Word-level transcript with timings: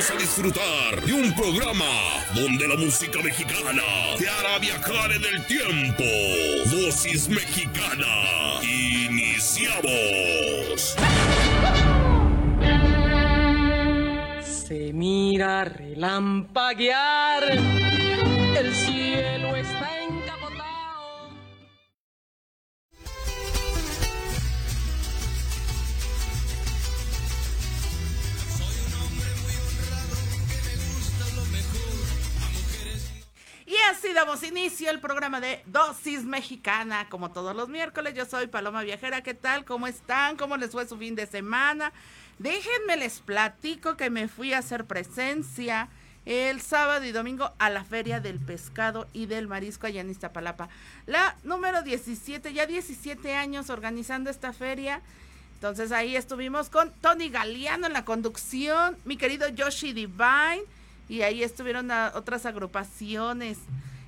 A 0.00 0.16
disfrutar 0.16 1.04
de 1.04 1.12
un 1.12 1.34
programa 1.34 1.84
donde 2.34 2.66
la 2.66 2.74
música 2.74 3.20
mexicana 3.22 3.82
te 4.16 4.26
hará 4.26 4.58
viajar 4.58 5.12
en 5.12 5.22
el 5.22 5.44
tiempo. 5.44 6.02
Dosis 6.70 7.28
mexicana. 7.28 8.06
Iniciamos. 8.62 9.76
Se 14.42 14.90
mira 14.94 15.64
relampaguear, 15.64 17.58
así 33.88 34.12
damos 34.12 34.42
inicio 34.42 34.90
al 34.90 35.00
programa 35.00 35.40
de 35.40 35.62
Dosis 35.66 36.24
Mexicana, 36.24 37.06
como 37.08 37.30
todos 37.30 37.54
los 37.54 37.68
miércoles. 37.68 38.14
Yo 38.14 38.24
soy 38.26 38.46
Paloma 38.46 38.82
Viajera. 38.82 39.22
¿Qué 39.22 39.34
tal? 39.34 39.64
¿Cómo 39.64 39.86
están? 39.86 40.36
¿Cómo 40.36 40.56
les 40.56 40.72
fue 40.72 40.86
su 40.86 40.98
fin 40.98 41.14
de 41.14 41.26
semana? 41.26 41.92
Déjenme 42.38 42.96
les 42.96 43.20
platico 43.20 43.96
que 43.96 44.10
me 44.10 44.28
fui 44.28 44.52
a 44.52 44.58
hacer 44.58 44.84
presencia 44.84 45.88
el 46.26 46.60
sábado 46.60 47.04
y 47.04 47.12
domingo 47.12 47.52
a 47.58 47.70
la 47.70 47.84
Feria 47.84 48.20
del 48.20 48.38
Pescado 48.38 49.08
y 49.12 49.26
del 49.26 49.48
Marisco 49.48 49.86
allá 49.86 50.00
en 50.00 50.10
Iztapalapa. 50.10 50.68
La 51.06 51.36
número 51.42 51.82
17, 51.82 52.52
ya 52.52 52.66
17 52.66 53.34
años 53.34 53.70
organizando 53.70 54.30
esta 54.30 54.52
feria. 54.52 55.00
Entonces 55.54 55.92
ahí 55.92 56.16
estuvimos 56.16 56.70
con 56.70 56.92
Tony 57.00 57.28
Galeano 57.30 57.86
en 57.86 57.92
la 57.92 58.04
conducción, 58.04 58.96
mi 59.04 59.16
querido 59.16 59.48
Yoshi 59.48 59.92
Divine, 59.92 60.62
y 61.10 61.22
ahí 61.22 61.42
estuvieron 61.42 61.90
a- 61.90 62.12
otras 62.14 62.46
agrupaciones 62.46 63.58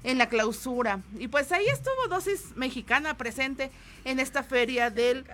en 0.04 0.19
la 0.19 0.28
clausura. 0.28 1.00
Y 1.19 1.28
pues 1.28 1.52
ahí 1.52 1.66
estuvo 1.69 2.06
Dosis 2.08 2.56
Mexicana 2.56 3.16
presente 3.19 3.70
en 4.04 4.20
esta 4.20 4.43
feria 4.43 4.88
del 4.90 5.25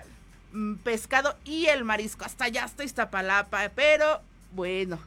mm, 0.53 0.75
pescado 0.76 1.37
y 1.44 1.67
el 1.67 1.85
marisco. 1.85 2.25
Hasta 2.25 2.47
allá 2.47 2.65
hasta 2.65 2.85
Iztapalapa, 2.85 3.69
pero 3.75 4.20
bueno. 4.53 4.99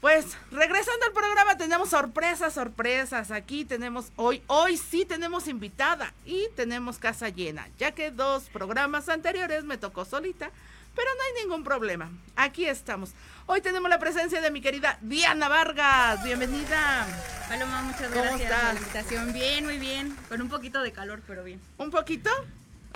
Pues 0.00 0.24
regresando 0.50 1.04
al 1.06 1.12
programa 1.12 1.58
tenemos 1.58 1.90
sorpresas, 1.90 2.54
sorpresas. 2.54 3.30
Aquí 3.30 3.64
tenemos 3.66 4.10
hoy, 4.16 4.42
hoy 4.46 4.78
sí 4.78 5.04
tenemos 5.04 5.46
invitada 5.46 6.14
y 6.24 6.46
tenemos 6.56 6.96
casa 6.98 7.28
llena, 7.28 7.68
ya 7.78 7.92
que 7.92 8.10
dos 8.10 8.44
programas 8.44 9.10
anteriores 9.10 9.64
me 9.64 9.76
tocó 9.76 10.06
solita, 10.06 10.50
pero 10.94 11.08
no 11.16 11.22
hay 11.22 11.42
ningún 11.42 11.64
problema. 11.64 12.10
Aquí 12.36 12.66
estamos. 12.66 13.12
Hoy 13.46 13.60
tenemos 13.60 13.90
la 13.90 13.98
presencia 13.98 14.40
de 14.40 14.50
mi 14.50 14.60
querida 14.60 14.98
Diana 15.00 15.48
Vargas. 15.48 16.22
Bienvenida. 16.24 17.06
Paloma, 17.48 17.82
muchas 17.82 18.08
¿Cómo 18.08 18.22
gracias 18.22 18.40
estás? 18.42 18.60
por 18.62 18.74
la 18.74 18.80
invitación. 18.80 19.32
Bien, 19.32 19.64
muy 19.64 19.78
bien. 19.78 20.16
Con 20.28 20.40
un 20.42 20.48
poquito 20.48 20.82
de 20.82 20.92
calor, 20.92 21.22
pero 21.26 21.42
bien. 21.44 21.60
¿Un 21.78 21.90
poquito? 21.90 22.30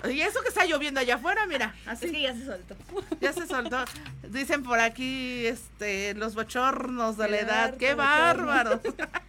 Y 0.09 0.21
eso 0.21 0.41
que 0.41 0.49
está 0.49 0.65
lloviendo 0.65 0.99
allá 0.99 1.15
afuera, 1.15 1.45
mira, 1.47 1.73
Así 1.85 2.05
así 2.05 2.11
que 2.11 2.21
ya 2.21 2.33
se 2.33 2.45
soltó. 2.45 2.75
ya 3.21 3.33
se 3.33 3.47
soltó. 3.47 3.85
Dicen 4.23 4.63
por 4.63 4.79
aquí, 4.79 5.45
este, 5.47 6.13
los 6.15 6.35
bochornos 6.35 7.17
de 7.17 7.29
la 7.29 7.37
edad, 7.39 7.77
qué 7.77 7.95
bárbaros. 7.95 8.81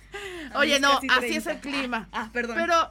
Oye, 0.55 0.81
no, 0.81 0.99
así 1.11 1.37
es 1.37 1.45
30. 1.45 1.51
el 1.53 1.61
clima. 1.61 2.09
Ah, 2.13 2.31
perdón. 2.33 2.57
Pero, 2.57 2.91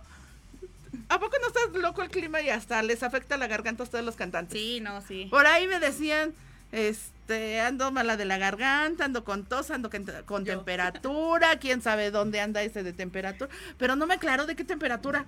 ¿a 1.10 1.20
poco 1.20 1.36
no 1.42 1.48
estás 1.48 1.82
loco 1.82 2.02
el 2.02 2.10
clima 2.10 2.42
y 2.42 2.50
hasta 2.50 2.82
les 2.84 3.04
afecta 3.04 3.38
la 3.38 3.48
garganta 3.48 3.84
a 3.84 3.86
ustedes 3.86 4.06
los 4.06 4.16
cantantes? 4.16 4.60
Sí, 4.60 4.80
no, 4.82 5.02
sí. 5.02 5.28
Por 5.30 5.46
ahí 5.48 5.68
me 5.68 5.80
decían, 5.80 6.34
este, 6.72 7.62
ando 7.62 7.92
mala 7.92 8.18
de 8.18 8.26
la 8.26 8.38
garganta, 8.38 9.06
ando 9.06 9.24
con 9.24 9.46
tos, 9.46 9.72
ando 9.72 9.90
con, 10.26 10.44
temperatura, 10.44 11.58
quién 11.60 11.82
sabe 11.82 12.12
dónde 12.12 12.42
anda 12.42 12.62
ese 12.64 12.84
de 12.84 12.94
temperatura, 12.94 13.50
pero 13.78 13.96
no 13.96 14.08
me 14.08 14.16
aclaró 14.16 14.46
de 14.46 14.56
qué 14.56 14.64
temperatura. 14.64 15.26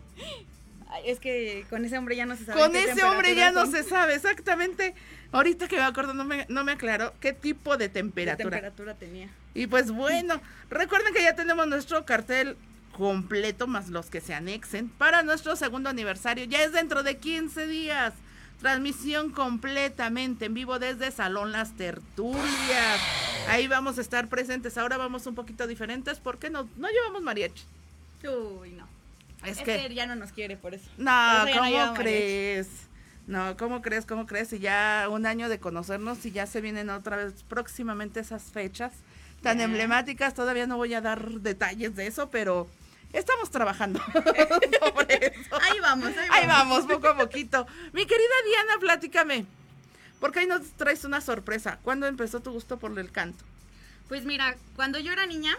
Es 1.06 1.20
que 1.20 1.66
con 1.70 1.84
ese 1.84 1.98
hombre 1.98 2.16
ya 2.16 2.26
no 2.26 2.36
se 2.38 2.46
sabe. 2.46 2.60
Con 2.60 2.76
ese 2.76 3.04
hombre 3.04 3.36
ya 3.36 3.52
no 3.52 3.66
se 3.66 3.84
sabe 3.84 4.16
exactamente. 4.16 4.96
Ahorita 5.34 5.68
que 5.68 5.76
me 5.76 5.84
acuerdo 5.84 6.14
no 6.14 6.24
me, 6.24 6.46
no 6.48 6.64
me 6.64 6.72
aclaró 6.72 7.14
qué 7.20 7.34
tipo 7.34 7.76
de 7.76 7.86
son, 7.86 7.94
qué 7.94 8.00
temperatura. 8.00 8.50
temperatura 8.50 8.94
tenía. 8.96 9.30
Y 9.54 9.68
pues 9.68 9.92
bueno, 9.92 10.42
recuerden 10.70 11.14
que 11.14 11.22
ya 11.22 11.36
tenemos 11.36 11.68
nuestro 11.68 12.06
cartel 12.06 12.58
completo 12.98 13.68
más 13.68 13.90
los 13.90 14.08
que 14.08 14.22
se 14.22 14.34
anexen 14.34 14.90
para 14.90 15.22
nuestro 15.24 15.56
segundo 15.56 15.90
aniversario. 15.90 16.46
Ya 16.46 16.64
es 16.64 16.72
dentro 16.72 17.04
de 17.04 17.18
15 17.18 17.68
días. 17.68 18.14
Transmisión 18.60 19.30
completamente 19.32 20.46
en 20.46 20.56
vivo 20.56 20.80
desde 20.80 21.12
Salón 21.12 21.52
Las 21.52 21.74
Tertulias. 21.78 23.00
Ahí 23.50 23.68
vamos 23.68 24.00
a 24.00 24.02
estar 24.02 24.28
presentes. 24.30 24.78
Ahora 24.80 24.98
vamos 24.98 25.28
un 25.28 25.36
poquito 25.36 25.68
diferentes 25.68 26.20
porque 26.20 26.50
no, 26.50 26.68
no 26.78 26.88
llevamos 26.90 27.22
mariachi. 27.22 27.64
Uy, 28.24 28.72
no. 28.72 28.88
Es 29.46 29.58
Es, 29.60 29.64
que 29.64 29.88
que... 29.88 29.94
ya 29.94 30.08
no 30.08 30.16
nos 30.16 30.32
quiere 30.32 30.58
por 30.58 30.74
eso. 30.74 30.90
no, 30.98 31.12
Por 31.42 31.50
eso 31.50 31.56
ya 31.56 31.56
no 31.56 31.62
¿cómo 31.62 31.70
mariachi. 31.70 32.02
crees? 32.02 32.68
No, 33.28 33.58
¿cómo 33.58 33.82
crees? 33.84 34.06
¿Cómo 34.08 34.26
crees? 34.26 34.52
Y 34.54 34.60
ya 34.60 35.08
un 35.12 35.26
año 35.28 35.50
de 35.50 35.60
conocernos 35.60 36.26
y 36.26 36.32
ya 36.32 36.48
se 36.48 36.62
vienen 36.62 36.90
otra 36.90 37.18
vez 37.18 37.34
próximamente 37.48 38.22
esas 38.22 38.44
fechas 38.46 38.92
tan 39.44 39.62
emblemáticas. 39.62 40.34
Todavía 40.34 40.66
no 40.66 40.78
voy 40.78 40.96
a 40.96 41.02
dar 41.02 41.30
detalles 41.42 41.96
de 41.96 42.08
eso, 42.08 42.30
pero 42.32 42.68
estamos 43.14 43.50
trabajando 43.52 44.00
sobre 44.80 45.16
eso. 45.42 45.60
Ahí 45.62 45.80
vamos, 45.80 46.08
ahí 46.10 46.16
vamos. 46.16 46.32
Ahí 46.32 46.48
vamos, 46.48 46.86
poco 46.86 47.08
a 47.08 47.18
poquito. 47.18 47.68
Mi 47.94 48.06
querida 48.06 48.36
Diana, 48.46 48.80
platícame. 48.80 49.46
Porque 50.20 50.40
ahí 50.40 50.48
nos 50.48 50.64
traes 50.72 51.04
una 51.04 51.22
sorpresa. 51.22 51.80
¿Cuándo 51.84 52.08
empezó 52.08 52.40
tu 52.40 52.52
gusto 52.52 52.80
por 52.80 52.98
el 52.98 53.12
canto? 53.12 53.46
Pues 54.08 54.26
mira, 54.26 54.56
cuando 54.76 55.00
yo 55.00 55.12
era 55.12 55.26
niña, 55.26 55.56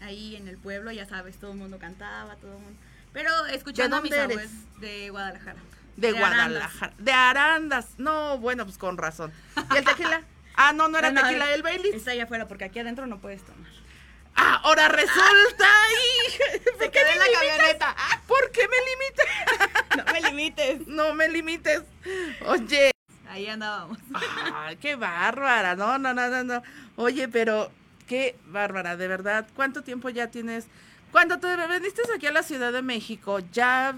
ahí 0.00 0.36
en 0.36 0.48
el 0.48 0.58
pueblo, 0.58 0.92
ya 0.92 1.06
sabes, 1.06 1.36
todo 1.38 1.52
el 1.52 1.58
mundo 1.58 1.78
cantaba, 1.78 2.36
todo 2.36 2.56
el 2.56 2.62
mundo. 2.62 2.78
Pero 3.12 3.46
escuchando 3.46 3.96
a 3.96 4.00
mis 4.00 4.10
dónde 4.10 4.34
abuelos 4.34 4.52
de 4.80 5.10
Guadalajara. 5.10 5.58
De. 5.96 6.12
Guadalajara. 6.12 6.92
De 6.98 7.12
Arandas. 7.12 7.86
No, 7.98 8.38
bueno, 8.38 8.64
pues 8.64 8.78
con 8.78 8.96
razón. 8.96 9.32
¿Y 9.74 9.76
el 9.76 9.84
tequila? 9.84 10.22
Ah, 10.54 10.72
no, 10.72 10.88
no 10.88 10.98
era 10.98 11.10
No, 11.12 11.20
no, 11.20 11.26
tequila, 11.26 11.52
el 11.54 11.62
Bailey. 11.62 11.92
Está 11.92 12.12
allá 12.12 12.24
afuera 12.24 12.48
porque 12.48 12.64
aquí 12.64 12.78
adentro 12.78 13.06
no 13.06 13.18
puedes 13.18 13.42
tomar. 13.42 13.70
Ah, 14.36 14.60
ahora 14.64 14.88
resulta. 14.88 15.64
¡ay! 15.64 16.60
¿Por 16.64 16.72
Se 16.78 16.90
qué 16.90 16.90
quedó 16.90 17.04
me 17.06 17.12
en 17.12 17.18
la 17.18 17.24
limitas? 17.26 17.48
camioneta. 17.56 17.96
¿Por 18.26 18.50
qué 18.52 18.62
me 18.68 18.76
limitas? 18.90 19.26
No 19.96 20.12
me 20.12 20.20
limites. 20.20 20.86
No 20.86 21.14
me 21.14 21.28
limites. 21.28 21.82
Oye, 22.46 22.92
Ahí 23.28 23.46
andábamos. 23.48 23.98
ay, 24.54 24.76
qué 24.76 24.94
bárbara. 24.96 25.74
No, 25.76 25.98
no, 25.98 26.14
no, 26.14 26.28
no, 26.28 26.44
no. 26.44 26.62
Oye, 26.96 27.28
pero 27.28 27.70
qué 28.06 28.36
bárbara, 28.46 28.96
de 28.96 29.08
verdad. 29.08 29.46
¿Cuánto 29.54 29.82
tiempo 29.82 30.08
ya 30.10 30.28
tienes? 30.28 30.66
Cuando 31.12 31.38
te 31.38 31.48
viniste 31.68 32.02
aquí 32.14 32.26
a 32.26 32.32
la 32.32 32.42
Ciudad 32.44 32.72
de 32.72 32.82
México, 32.82 33.40
¿ya 33.52 33.94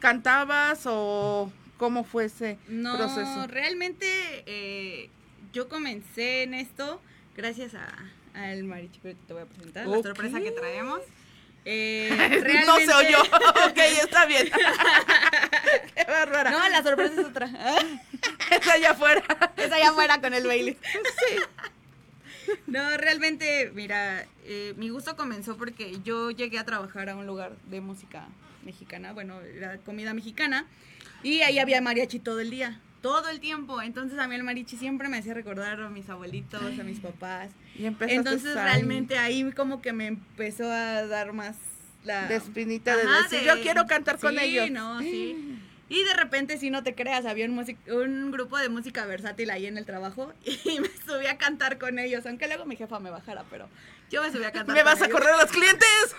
cantabas 0.00 0.82
o 0.86 1.50
¿Cómo 1.78 2.04
fue 2.04 2.26
ese 2.26 2.58
No, 2.68 2.96
proceso? 2.96 3.46
realmente 3.48 4.06
eh, 4.46 5.10
yo 5.52 5.68
comencé 5.68 6.42
en 6.42 6.54
esto 6.54 7.00
gracias 7.36 7.74
a 7.74 7.86
al 8.36 8.64
mariachi 8.64 9.00
que 9.00 9.14
te 9.14 9.32
voy 9.32 9.42
a 9.42 9.46
presentar, 9.46 9.86
la 9.86 10.02
sorpresa 10.02 10.40
que 10.40 10.50
traemos. 10.52 11.00
Eh, 11.68 12.62
no 12.64 12.76
se 12.76 12.94
oyó. 12.94 13.20
ok, 13.22 13.76
está 14.04 14.24
bien. 14.26 14.48
Qué 15.96 16.04
bárbara. 16.04 16.52
No, 16.52 16.68
la 16.68 16.80
sorpresa 16.80 17.20
es 17.20 17.26
otra. 17.26 17.46
Está 18.52 18.74
allá 18.74 18.92
afuera. 18.92 19.24
Es 19.56 19.72
allá 19.72 19.88
afuera 19.88 20.20
con 20.20 20.32
el 20.32 20.46
Bailey. 20.46 20.78
No, 22.68 22.96
realmente, 22.96 23.72
mira, 23.74 24.26
eh, 24.44 24.74
mi 24.76 24.90
gusto 24.90 25.16
comenzó 25.16 25.56
porque 25.56 25.98
yo 26.04 26.30
llegué 26.30 26.60
a 26.60 26.64
trabajar 26.64 27.08
a 27.08 27.16
un 27.16 27.26
lugar 27.26 27.56
de 27.64 27.80
música 27.80 28.28
mexicana, 28.64 29.12
bueno, 29.12 29.40
era 29.40 29.78
comida 29.78 30.14
mexicana, 30.14 30.66
y 31.24 31.40
ahí 31.40 31.58
había 31.58 31.80
mariachi 31.80 32.20
todo 32.20 32.38
el 32.38 32.50
día, 32.50 32.80
todo 33.06 33.28
el 33.28 33.38
tiempo. 33.38 33.80
Entonces 33.80 34.18
a 34.18 34.26
mí 34.26 34.34
el 34.34 34.42
mariachi 34.42 34.76
siempre 34.76 35.08
me 35.08 35.18
hacía 35.18 35.32
recordar 35.32 35.80
a 35.80 35.88
mis 35.88 36.08
abuelitos, 36.10 36.60
a 36.60 36.82
mis 36.82 36.98
papás. 36.98 37.50
Y 37.78 37.86
Entonces 37.86 38.54
realmente 38.54 39.16
ahí 39.16 39.48
como 39.52 39.80
que 39.80 39.92
me 39.92 40.08
empezó 40.08 40.64
a 40.64 41.06
dar 41.06 41.32
más 41.32 41.56
la... 42.04 42.26
De 42.26 42.34
espinita 42.34 42.96
de 42.96 43.04
decir, 43.06 43.46
yo 43.46 43.62
quiero 43.62 43.86
cantar 43.86 44.18
con 44.18 44.36
sí, 44.36 44.44
ellos. 44.44 44.70
no, 44.70 45.00
sí. 45.00 45.60
Y 45.88 46.02
de 46.02 46.14
repente, 46.14 46.58
si 46.58 46.68
no 46.68 46.82
te 46.82 46.96
creas, 46.96 47.26
había 47.26 47.46
un, 47.46 47.64
un 47.92 48.30
grupo 48.32 48.58
de 48.58 48.68
música 48.68 49.06
versátil 49.06 49.50
ahí 49.50 49.66
en 49.66 49.78
el 49.78 49.86
trabajo 49.86 50.32
y 50.44 50.80
me 50.80 50.88
subí 51.06 51.26
a 51.26 51.38
cantar 51.38 51.78
con 51.78 52.00
ellos, 52.00 52.26
aunque 52.26 52.48
luego 52.48 52.64
mi 52.64 52.74
jefa 52.74 52.98
me 52.98 53.10
bajara, 53.10 53.44
pero 53.50 53.68
yo 54.10 54.22
me 54.22 54.30
subí 54.32 54.44
a 54.44 54.52
cantar 54.52 54.74
¿Me 54.74 54.82
vas 54.82 55.00
a 55.02 55.08
correr 55.08 55.30
a 55.34 55.36
los 55.42 55.50
clientes? 55.50 56.16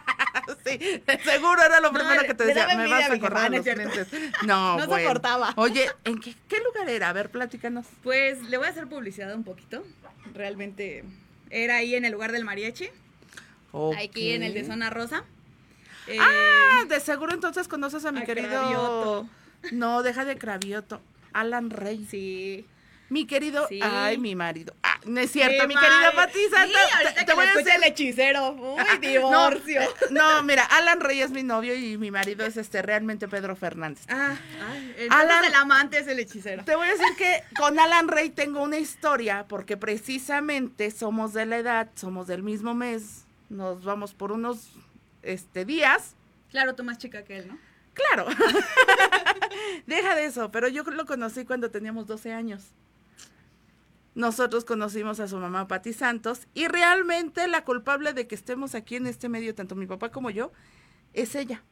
sí, 0.66 1.02
seguro 1.24 1.62
era 1.62 1.80
lo 1.80 1.92
primero 1.92 2.22
que 2.22 2.34
te 2.34 2.44
decía. 2.44 2.68
Me 2.76 2.88
vas 2.88 3.10
a 3.10 3.18
correr 3.18 3.38
a 3.38 3.48
los 3.48 3.62
clientes. 3.62 4.08
No, 4.46 4.78
No 4.78 4.86
bueno. 4.86 5.04
soportaba. 5.08 5.52
Oye, 5.56 5.90
¿en 6.04 6.18
qué, 6.20 6.34
qué 6.48 6.60
lugar 6.60 6.88
era? 6.88 7.08
A 7.10 7.12
ver, 7.12 7.30
platícanos. 7.30 7.86
Pues 8.02 8.42
le 8.44 8.56
voy 8.56 8.66
a 8.66 8.70
hacer 8.70 8.86
publicidad 8.88 9.34
un 9.34 9.44
poquito. 9.44 9.84
Realmente 10.34 11.04
era 11.50 11.76
ahí 11.76 11.94
en 11.94 12.04
el 12.04 12.12
lugar 12.12 12.32
del 12.32 12.44
mariachi, 12.44 12.90
aquí 13.96 14.32
en 14.32 14.42
el 14.42 14.54
de. 14.54 14.64
Zona 14.64 14.90
Rosa. 14.90 15.24
Eh, 16.06 16.18
Ah, 16.20 16.84
de 16.88 17.00
seguro 17.00 17.32
entonces 17.34 17.68
conoces 17.68 18.04
a 18.04 18.12
mi 18.12 18.20
a 18.20 18.24
querido. 18.24 18.48
Cravioto. 18.48 19.28
No, 19.72 20.02
deja 20.02 20.24
de 20.24 20.36
Cravioto. 20.38 21.00
Alan 21.32 21.70
Rey. 21.70 22.06
sí. 22.10 22.66
Mi 23.10 23.26
querido. 23.26 23.66
Sí. 23.68 23.80
Ay, 23.82 24.18
mi 24.18 24.34
marido. 24.34 24.74
Ah, 24.82 25.00
no 25.06 25.18
es 25.20 25.30
cierto, 25.32 25.66
mi, 25.66 25.74
madre. 25.74 25.88
querida 25.88 26.12
Pati 26.14 26.38
Santa. 26.50 26.78
Sí, 27.18 27.24
te- 27.24 27.32
voy 27.34 27.46
a 27.46 27.54
decir. 27.54 27.72
el 27.76 27.84
hechicero. 27.84 28.50
Uy, 28.50 28.76
No, 28.92 28.98
divorcio. 29.00 29.80
eh, 29.80 29.88
no, 30.10 30.42
mira, 30.42 30.64
Alan 30.64 31.00
Rey 31.00 31.22
es 31.22 31.30
mi 31.30 31.42
novio 31.42 31.74
y 31.74 31.96
mi 31.96 32.10
marido 32.10 32.44
es 32.44 32.56
este 32.58 32.82
realmente 32.82 33.26
Pedro 33.26 33.56
Fernández. 33.56 34.04
Ah, 34.10 34.36
ay, 34.70 35.06
Alan- 35.08 35.44
el 35.44 35.54
amante 35.54 35.98
es 35.98 36.06
el 36.08 36.18
hechicero. 36.18 36.64
Te 36.64 36.76
voy 36.76 36.86
a 36.88 36.90
decir 36.92 37.06
que 37.16 37.42
con 37.58 37.78
Alan 37.78 38.08
Rey 38.08 38.28
tengo 38.28 38.62
una 38.62 38.76
historia 38.78 39.46
porque 39.48 39.76
precisamente 39.78 40.90
somos 40.90 41.32
de 41.32 41.46
la 41.46 41.56
edad, 41.56 41.88
somos 41.94 42.26
del 42.26 42.42
mismo 42.42 42.74
mes, 42.74 43.24
nos 43.48 43.84
vamos 43.84 44.12
por 44.12 44.32
unos 44.32 44.68
este 45.22 45.64
días. 45.64 46.14
Claro, 46.50 46.74
tú 46.74 46.84
más 46.84 46.98
chica 46.98 47.24
que 47.24 47.38
él, 47.38 47.48
¿no? 47.48 47.58
Claro. 47.94 48.26
Deja 49.86 50.14
de 50.14 50.26
eso, 50.26 50.50
pero 50.50 50.68
yo 50.68 50.82
lo 50.84 51.06
conocí 51.06 51.44
cuando 51.44 51.70
teníamos 51.70 52.06
12 52.06 52.32
años. 52.32 52.64
Nosotros 54.18 54.64
conocimos 54.64 55.20
a 55.20 55.28
su 55.28 55.36
mamá 55.36 55.68
Patti 55.68 55.92
Santos 55.92 56.48
y 56.52 56.66
realmente 56.66 57.46
la 57.46 57.64
culpable 57.64 58.12
de 58.14 58.26
que 58.26 58.34
estemos 58.34 58.74
aquí 58.74 58.96
en 58.96 59.06
este 59.06 59.28
medio, 59.28 59.54
tanto 59.54 59.76
mi 59.76 59.86
papá 59.86 60.10
como 60.10 60.28
yo, 60.30 60.50
es 61.12 61.36
ella. 61.36 61.62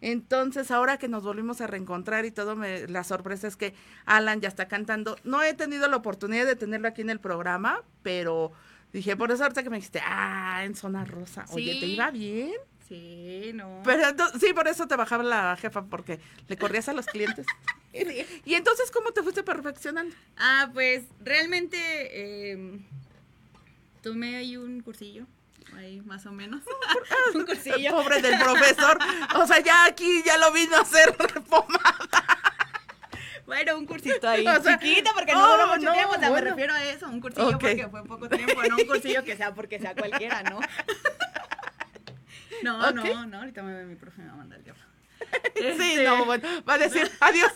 Entonces, 0.00 0.72
ahora 0.72 0.98
que 0.98 1.06
nos 1.06 1.22
volvimos 1.22 1.60
a 1.60 1.68
reencontrar 1.68 2.24
y 2.24 2.32
todo, 2.32 2.56
me- 2.56 2.88
la 2.88 3.04
sorpresa 3.04 3.46
es 3.46 3.54
que 3.56 3.74
Alan 4.06 4.40
ya 4.40 4.48
está 4.48 4.66
cantando. 4.66 5.14
No 5.22 5.40
he 5.44 5.54
tenido 5.54 5.86
la 5.88 5.96
oportunidad 5.98 6.46
de 6.46 6.56
tenerlo 6.56 6.88
aquí 6.88 7.02
en 7.02 7.10
el 7.10 7.20
programa, 7.20 7.84
pero 8.02 8.50
dije, 8.92 9.16
por 9.16 9.30
eso 9.30 9.44
ahorita 9.44 9.62
que 9.62 9.70
me 9.70 9.76
dijiste, 9.76 10.00
ah, 10.04 10.64
en 10.64 10.74
Zona 10.74 11.04
Rosa. 11.04 11.44
Oye, 11.50 11.78
¿te 11.78 11.86
iba 11.86 12.10
bien? 12.10 12.54
Sí, 12.92 13.52
no. 13.54 13.80
Pero 13.86 14.02
ento- 14.02 14.38
sí, 14.38 14.52
por 14.52 14.68
eso 14.68 14.86
te 14.86 14.96
bajaba 14.96 15.24
la 15.24 15.56
jefa, 15.56 15.82
porque 15.82 16.20
le 16.48 16.58
corrías 16.58 16.90
a 16.90 16.92
los 16.92 17.06
clientes. 17.06 17.46
Y 18.46 18.54
entonces, 18.54 18.90
¿cómo 18.90 19.10
te 19.12 19.22
fuiste 19.22 19.42
perfeccionando? 19.42 20.16
Ah, 20.38 20.70
pues 20.72 21.04
realmente 21.20 21.76
eh, 21.78 22.80
tomé 24.02 24.36
ahí 24.36 24.56
un 24.56 24.80
cursillo, 24.80 25.26
ahí 25.76 26.00
más 26.00 26.24
o 26.24 26.32
menos. 26.32 26.62
un 27.34 27.44
cursillo. 27.44 27.90
Pobre 27.90 28.22
del 28.22 28.38
profesor. 28.38 28.98
O 29.36 29.46
sea, 29.46 29.60
ya 29.60 29.84
aquí 29.84 30.22
ya 30.24 30.38
lo 30.38 30.52
vino 30.52 30.74
a 30.76 30.80
hacer 30.80 31.14
pomada. 31.50 32.00
Bueno, 33.44 33.76
un 33.76 33.84
cursito 33.84 34.26
ahí 34.26 34.46
O 34.46 34.62
sea, 34.62 34.78
chiquito 34.78 35.10
porque 35.14 35.34
oh, 35.34 35.38
no 35.38 35.52
duró 35.52 35.66
mucho 35.66 35.84
no, 35.84 35.92
tiempo, 35.92 36.14
o 36.14 36.18
sea, 36.18 36.30
bueno. 36.30 36.44
me 36.44 36.50
refiero 36.52 36.74
a 36.74 36.84
eso, 36.84 37.08
un 37.08 37.20
cursillo 37.20 37.58
porque 37.58 37.88
fue 37.88 38.04
poco 38.04 38.26
tiempo, 38.30 38.62
no 38.62 38.76
un 38.76 38.86
cursillo 38.86 39.22
que 39.24 39.36
sea 39.36 39.52
porque 39.52 39.78
sea 39.78 39.94
cualquiera, 39.94 40.42
¿no? 40.44 40.60
No, 42.64 42.90
no, 42.92 43.26
no, 43.26 43.38
ahorita 43.38 43.62
me 43.62 43.74
ve 43.74 43.84
mi 43.86 43.96
profe 43.96 44.20
y 44.20 44.24
me 44.24 44.28
va 44.28 44.34
a 44.34 44.36
mandar 44.38 44.58
el 44.58 44.64
diablo. 44.64 44.82
Sí, 45.54 45.62
Este, 45.64 46.04
no, 46.04 46.24
bueno, 46.24 46.48
va 46.68 46.74
a 46.74 46.78
decir 46.78 47.08
adiós. 47.20 47.52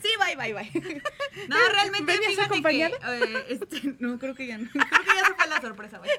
Sí, 0.00 0.08
bye, 0.18 0.34
bye, 0.36 0.54
bye. 0.54 1.02
No, 1.48 1.56
realmente, 1.72 2.10
¿Venías 2.12 2.30
fíjate 2.30 2.46
acompañada? 2.46 2.98
que, 2.98 3.24
eh, 3.24 3.44
este, 3.50 3.96
no, 3.98 4.18
creo 4.18 4.34
que 4.34 4.46
ya 4.46 4.56
no. 4.58 4.70
Creo 4.70 4.84
que 4.88 5.14
ya 5.14 5.26
se 5.26 5.34
fue 5.34 5.46
la 5.46 5.60
sorpresa, 5.60 5.98
güey. 5.98 6.10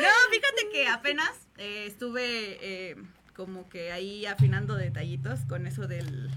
No, 0.00 0.08
fíjate 0.30 0.68
que 0.72 0.86
apenas 0.88 1.32
eh, 1.56 1.86
estuve 1.88 2.20
eh, 2.60 2.96
como 3.34 3.68
que 3.68 3.90
ahí 3.90 4.26
afinando 4.26 4.76
detallitos 4.76 5.40
con 5.48 5.66
eso 5.66 5.88
del, 5.88 6.30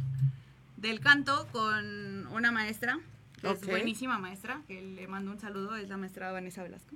del 0.78 1.00
canto 1.00 1.48
con 1.52 2.26
una 2.28 2.52
maestra, 2.52 3.00
que 3.40 3.52
es 3.52 3.66
buenísima 3.68 4.18
maestra, 4.18 4.62
que 4.68 4.82
le 4.82 5.08
mando 5.08 5.30
un 5.32 5.40
saludo, 5.40 5.76
es 5.76 5.90
la 5.90 5.98
maestra 5.98 6.32
Vanessa 6.32 6.64
Velasco. 6.64 6.96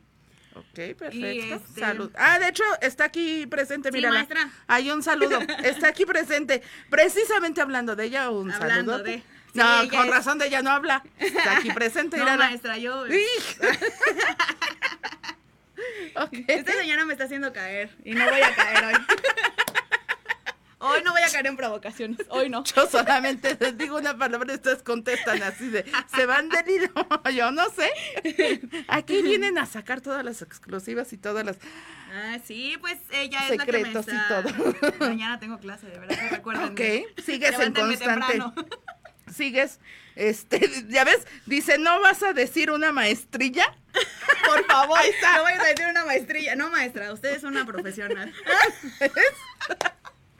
Ok, 0.56 0.96
perfecto. 0.98 1.56
este- 1.56 1.80
Salud. 1.82 2.12
Ah, 2.18 2.40
de 2.40 2.48
hecho, 2.50 2.64
está 2.82 3.06
aquí 3.06 3.46
presente, 3.48 3.90
Sí, 3.90 3.96
mira. 3.98 4.10
maestra. 4.10 4.50
Hay 4.68 4.90
un 4.90 5.04
saludo. 5.04 5.40
Está 5.64 5.90
aquí 5.90 6.06
presente. 6.06 6.62
Precisamente 6.90 7.62
hablando 7.62 7.96
de 7.96 8.06
ella, 8.06 8.30
un 8.30 8.52
Hablando 8.52 8.94
saludo. 8.94 9.04
de- 9.04 9.24
No, 9.54 9.82
Sí, 9.84 9.90
con 9.90 10.06
es- 10.06 10.12
razón 10.12 10.38
de 10.38 10.48
ella 10.48 10.62
no 10.62 10.70
habla. 10.70 11.04
Está 11.18 11.58
aquí 11.58 11.72
presente, 11.72 12.18
No, 12.18 12.38
maestra, 12.38 12.78
yo... 12.78 13.06
Sí. 13.08 13.26
Ok. 16.16 16.30
Esta 16.48 16.72
señora 16.74 17.06
me 17.06 17.14
está 17.14 17.26
haciendo 17.26 17.52
caer 17.52 17.90
y 18.06 18.14
no 18.14 18.24
voy 18.30 18.40
a 18.42 18.56
caer 18.56 18.86
hoy. 18.86 18.94
Hoy 20.86 21.04
no 21.04 21.12
voy 21.12 21.22
a 21.22 21.32
caer 21.32 21.48
en 21.48 21.58
provocaciones, 21.58 22.20
hoy 22.30 22.50
no. 22.50 22.64
Yo 22.64 22.88
solamente 22.88 23.58
les 23.60 23.78
digo 23.78 23.98
una 23.98 24.18
palabra 24.18 24.54
y 24.54 24.56
ustedes 24.56 24.84
contestan 24.84 25.42
así 25.44 25.70
de, 25.70 25.86
se 26.16 26.26
van 26.26 26.50
del 26.50 26.70
hilo, 26.70 26.92
yo 27.36 27.52
no 27.52 27.70
sé. 27.70 27.92
Aquí 28.88 29.22
vienen 29.22 29.58
a 29.58 29.66
sacar 29.66 30.02
todas 30.02 30.24
las 30.24 30.42
exclusivas 30.42 31.12
y 31.14 31.18
todas 31.18 31.46
las... 31.46 31.58
Ah, 32.14 32.38
sí, 32.44 32.78
pues 32.80 32.98
ella 33.12 33.48
es 33.50 33.58
la 33.58 33.66
que 33.66 33.72
me 33.72 33.84
Secretos 33.84 34.06
y 34.08 34.28
todo. 34.28 35.00
Mañana 35.00 35.40
tengo 35.40 35.58
clase, 35.58 35.88
de 35.88 36.00
verdad, 36.00 36.18
recuerden. 36.32 36.72
Ok, 36.72 37.22
sigues 37.24 37.60
en 37.60 37.74
constante. 37.74 37.98
temprano. 38.06 38.54
Sigues, 39.34 39.80
este, 40.16 40.86
ya 40.88 41.04
ves, 41.04 41.28
dice, 41.48 41.80
¿no 41.80 42.00
vas 42.00 42.22
a 42.22 42.32
decir 42.32 42.70
una 42.70 42.92
maestrilla? 42.92 43.76
Por 44.46 44.66
favor, 44.66 45.00
no 45.00 45.42
voy 45.42 45.54
a 45.54 45.64
decir 45.64 45.88
una 45.90 46.06
maestría. 46.06 46.56
No, 46.56 46.70
maestra, 46.70 47.12
usted 47.12 47.36
es 47.36 47.44
una 47.44 47.66
profesional. 47.66 48.32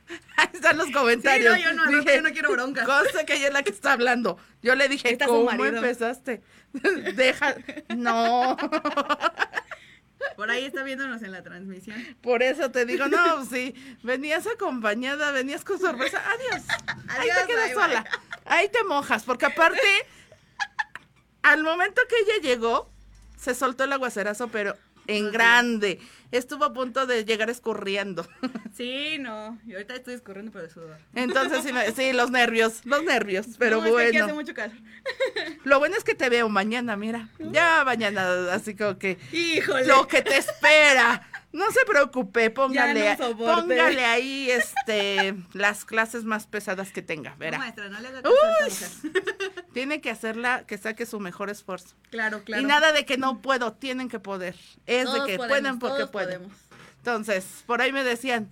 Ahí 0.38 0.50
están 0.54 0.78
los 0.78 0.92
comentarios. 0.92 1.56
Sí, 1.56 1.64
no, 1.64 1.70
yo 1.70 1.76
no, 1.76 1.84
al 1.84 1.94
rato 1.94 2.16
yo 2.16 2.22
no 2.22 2.32
quiero 2.32 2.52
bronca. 2.52 2.86
Cosa 2.86 3.26
que 3.26 3.36
ella 3.36 3.48
es 3.48 3.54
la 3.54 3.64
que 3.64 3.72
está 3.72 3.94
hablando. 3.94 4.38
Yo 4.62 4.76
le 4.76 4.88
dije, 4.88 5.10
Ahí 5.10 5.18
¿cómo 5.18 5.52
empezaste? 5.66 6.42
Deja, 7.16 7.56
no. 7.96 8.58
Por 10.36 10.50
ahí 10.50 10.66
está 10.66 10.84
viéndonos 10.84 11.22
en 11.22 11.32
la 11.32 11.44
transmisión. 11.44 12.04
Por 12.22 12.44
eso 12.44 12.72
te 12.72 12.86
digo, 12.86 13.08
no, 13.08 13.46
sí, 13.46 13.76
venías 14.04 14.48
acompañada, 14.48 15.32
venías 15.32 15.64
con 15.64 15.80
sorpresa, 15.80 16.22
adiós. 16.26 16.64
Ahí 17.10 17.30
Adiós, 17.30 17.38
te 17.42 17.48
quedas 17.48 17.66
bye, 17.66 17.74
sola. 17.74 18.06
Ahí 18.46 18.70
te 18.70 18.84
mojas, 18.84 19.24
porque 19.24 19.46
aparte, 19.46 19.80
al 21.44 21.64
momento 21.64 22.02
que 22.10 22.16
ella 22.18 22.42
llegó, 22.42 22.90
se 23.38 23.54
soltó 23.56 23.84
el 23.84 23.94
aguacerazo, 23.94 24.48
pero 24.48 24.76
en 25.08 25.32
grande. 25.32 26.00
Estuvo 26.32 26.66
a 26.66 26.74
punto 26.74 27.06
de 27.06 27.24
llegar 27.26 27.50
escurriendo. 27.50 28.28
Sí, 28.76 29.18
no. 29.20 29.58
Y 29.66 29.72
ahorita 29.72 29.96
estoy 29.96 30.16
escorriendo 30.16 30.52
por 30.52 30.60
el 30.62 30.70
sudor. 30.70 30.98
Entonces, 31.14 31.64
sí, 31.64 31.70
sí, 31.96 32.12
los 32.14 32.30
nervios, 32.30 32.82
los 32.84 33.04
nervios, 33.06 33.48
pero 33.58 33.78
No, 33.78 33.86
es 33.86 33.94
que 33.94 34.02
aquí 34.02 34.12
bueno. 34.18 34.26
hace 34.26 34.34
mucho 34.34 34.54
calor. 34.54 34.76
Lo 35.64 35.80
bueno 35.80 35.96
es 35.96 36.04
que 36.04 36.14
te 36.14 36.28
veo 36.30 36.50
mañana, 36.50 36.98
mira. 36.98 37.30
Ya 37.40 37.84
mañana, 37.86 38.52
así 38.54 38.76
como 38.76 38.98
que 38.98 39.18
Híjole. 39.32 39.86
lo 39.88 40.08
que 40.10 40.22
te 40.22 40.38
espera. 40.38 41.26
No 41.56 41.72
se 41.72 41.86
preocupe, 41.86 42.50
póngale, 42.50 43.00
Ya 43.00 43.16
no 43.18 43.38
póngale 43.38 44.04
ahí 44.04 44.52
este 44.52 45.36
las 45.54 45.86
clases 45.86 46.26
más 46.26 46.48
pesadas 46.48 46.92
que 46.92 47.02
tenga, 47.02 47.32
No, 47.32 47.38
verá. 47.38 47.58
maestra, 47.60 47.88
no 47.88 47.98
le 48.02 48.10
haga 48.10 48.22
caso 48.22 48.36
a. 48.36 49.64
Tiene 49.74 50.02
que 50.02 50.10
hacerla 50.10 50.66
que 50.68 50.78
saque 50.78 51.06
su 51.06 51.22
mejor 51.22 51.50
esfuerzo. 51.50 51.96
Claro, 52.12 52.44
claro. 52.44 52.62
Y 52.62 52.66
nada 52.66 52.92
de 52.92 53.06
que 53.06 53.18
no 53.18 53.42
puedo, 53.42 53.72
tienen 53.72 54.10
que 54.10 54.20
poder. 54.20 54.56
Es 54.86 55.06
Todos 55.06 55.26
de 55.26 55.32
que 55.32 55.38
podemos, 55.38 55.48
pueden 55.48 55.80
porque 55.80 55.96
todos 56.00 56.10
pueden. 56.12 56.42
podemos. 56.42 56.58
Entonces, 56.98 57.64
por 57.66 57.82
ahí 57.82 57.94
me 57.94 58.04
decían, 58.04 58.52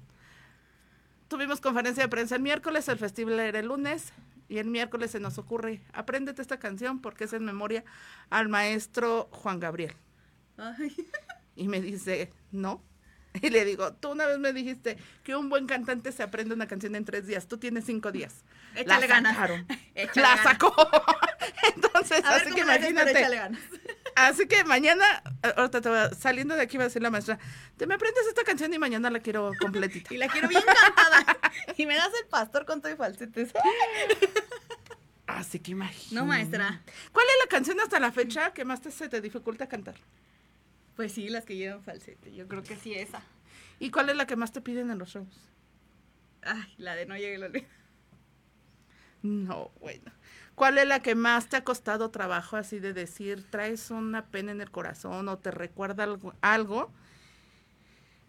tuvimos 1.27 1.59
conferencia 1.59 2.03
de 2.03 2.09
prensa 2.09 2.35
el 2.35 2.41
miércoles, 2.41 2.87
el 2.87 2.99
festival 2.99 3.37
era 3.37 3.59
el 3.59 3.65
lunes 3.65 4.13
y 4.47 4.59
el 4.59 4.67
miércoles 4.67 5.11
se 5.11 5.19
nos 5.19 5.37
ocurre, 5.37 5.81
apréndete 5.91 6.41
esta 6.41 6.57
canción 6.57 7.01
porque 7.01 7.25
es 7.25 7.33
en 7.33 7.43
memoria 7.43 7.83
al 8.29 8.47
maestro 8.47 9.27
Juan 9.31 9.59
Gabriel. 9.59 9.93
Ay. 10.57 10.95
Y 11.55 11.67
me 11.67 11.81
dice, 11.81 12.31
no. 12.51 12.81
Y 13.41 13.49
le 13.49 13.65
digo, 13.65 13.93
tú 13.93 14.11
una 14.11 14.25
vez 14.27 14.37
me 14.39 14.53
dijiste 14.53 14.97
que 15.23 15.35
un 15.35 15.49
buen 15.49 15.65
cantante 15.65 16.11
se 16.11 16.21
aprende 16.23 16.53
una 16.53 16.67
canción 16.67 16.95
en 16.95 17.03
tres 17.03 17.25
días, 17.25 17.47
tú 17.47 17.57
tienes 17.57 17.85
cinco 17.85 18.11
días. 18.11 18.43
Échale 18.75 19.07
la 19.07 19.07
ganas. 19.07 19.37
Échale 19.95 20.21
la 20.27 20.43
sacó. 20.43 20.73
Entonces, 21.75 22.23
A 22.23 22.35
así 22.35 22.53
que 22.53 22.61
imagínate. 22.61 23.13
ganas. 23.13 23.59
Así 24.15 24.47
que 24.47 24.63
mañana, 24.63 25.03
ahorita 25.57 25.81
te 25.81 25.89
voy 25.89 25.97
a- 25.97 26.09
saliendo 26.13 26.55
de 26.55 26.61
aquí 26.61 26.77
va 26.77 26.83
a 26.83 26.87
decir 26.87 27.01
la 27.01 27.09
maestra, 27.09 27.39
te 27.77 27.87
me 27.87 27.95
aprendes 27.95 28.23
esta 28.27 28.43
canción 28.43 28.71
y 28.73 28.77
mañana 28.77 29.09
la 29.09 29.19
quiero 29.19 29.51
completita. 29.59 30.13
Y 30.13 30.17
la 30.17 30.27
quiero 30.27 30.47
bien 30.47 30.61
cantada. 30.61 31.37
Y 31.75 31.85
me 31.87 31.95
das 31.95 32.11
el 32.21 32.27
pastor 32.29 32.65
con 32.67 32.81
todo 32.81 32.91
y 32.91 32.95
falsetes. 32.95 33.51
Así 35.25 35.59
que 35.59 35.71
imagínate. 35.71 36.13
No, 36.15 36.25
maestra. 36.25 36.81
¿Cuál 37.11 37.25
es 37.27 37.33
la 37.43 37.49
canción 37.49 37.79
hasta 37.79 37.99
la 37.99 38.11
fecha 38.11 38.53
que 38.53 38.65
más 38.65 38.81
te, 38.81 38.91
se 38.91 39.09
te 39.09 39.21
dificulta 39.21 39.67
cantar? 39.67 39.95
Pues 40.95 41.11
sí, 41.11 41.29
las 41.29 41.45
que 41.45 41.55
llevan 41.55 41.83
falsete. 41.83 42.33
Yo 42.33 42.47
creo 42.47 42.63
que 42.63 42.75
sí, 42.75 42.93
esa. 42.93 43.21
¿Y 43.79 43.91
cuál 43.91 44.09
es 44.09 44.15
la 44.15 44.27
que 44.27 44.35
más 44.35 44.51
te 44.51 44.61
piden 44.61 44.91
en 44.91 44.99
los 44.99 45.09
shows? 45.09 45.49
Ay, 46.41 46.73
la 46.77 46.95
de 46.95 47.05
no 47.05 47.15
llegue 47.15 47.35
el 47.35 47.43
olvido. 47.43 47.67
No, 49.23 49.71
bueno. 49.79 50.11
¿Cuál 50.55 50.77
es 50.77 50.87
la 50.87 51.01
que 51.01 51.15
más 51.15 51.47
te 51.47 51.57
ha 51.57 51.63
costado 51.63 52.11
trabajo 52.11 52.57
así 52.57 52.79
de 52.79 52.93
decir, 52.93 53.43
traes 53.49 53.89
una 53.89 54.25
pena 54.25 54.51
en 54.51 54.61
el 54.61 54.69
corazón 54.69 55.27
o 55.29 55.39
te 55.39 55.49
recuerda 55.49 56.03
algo, 56.03 56.33
algo 56.41 56.91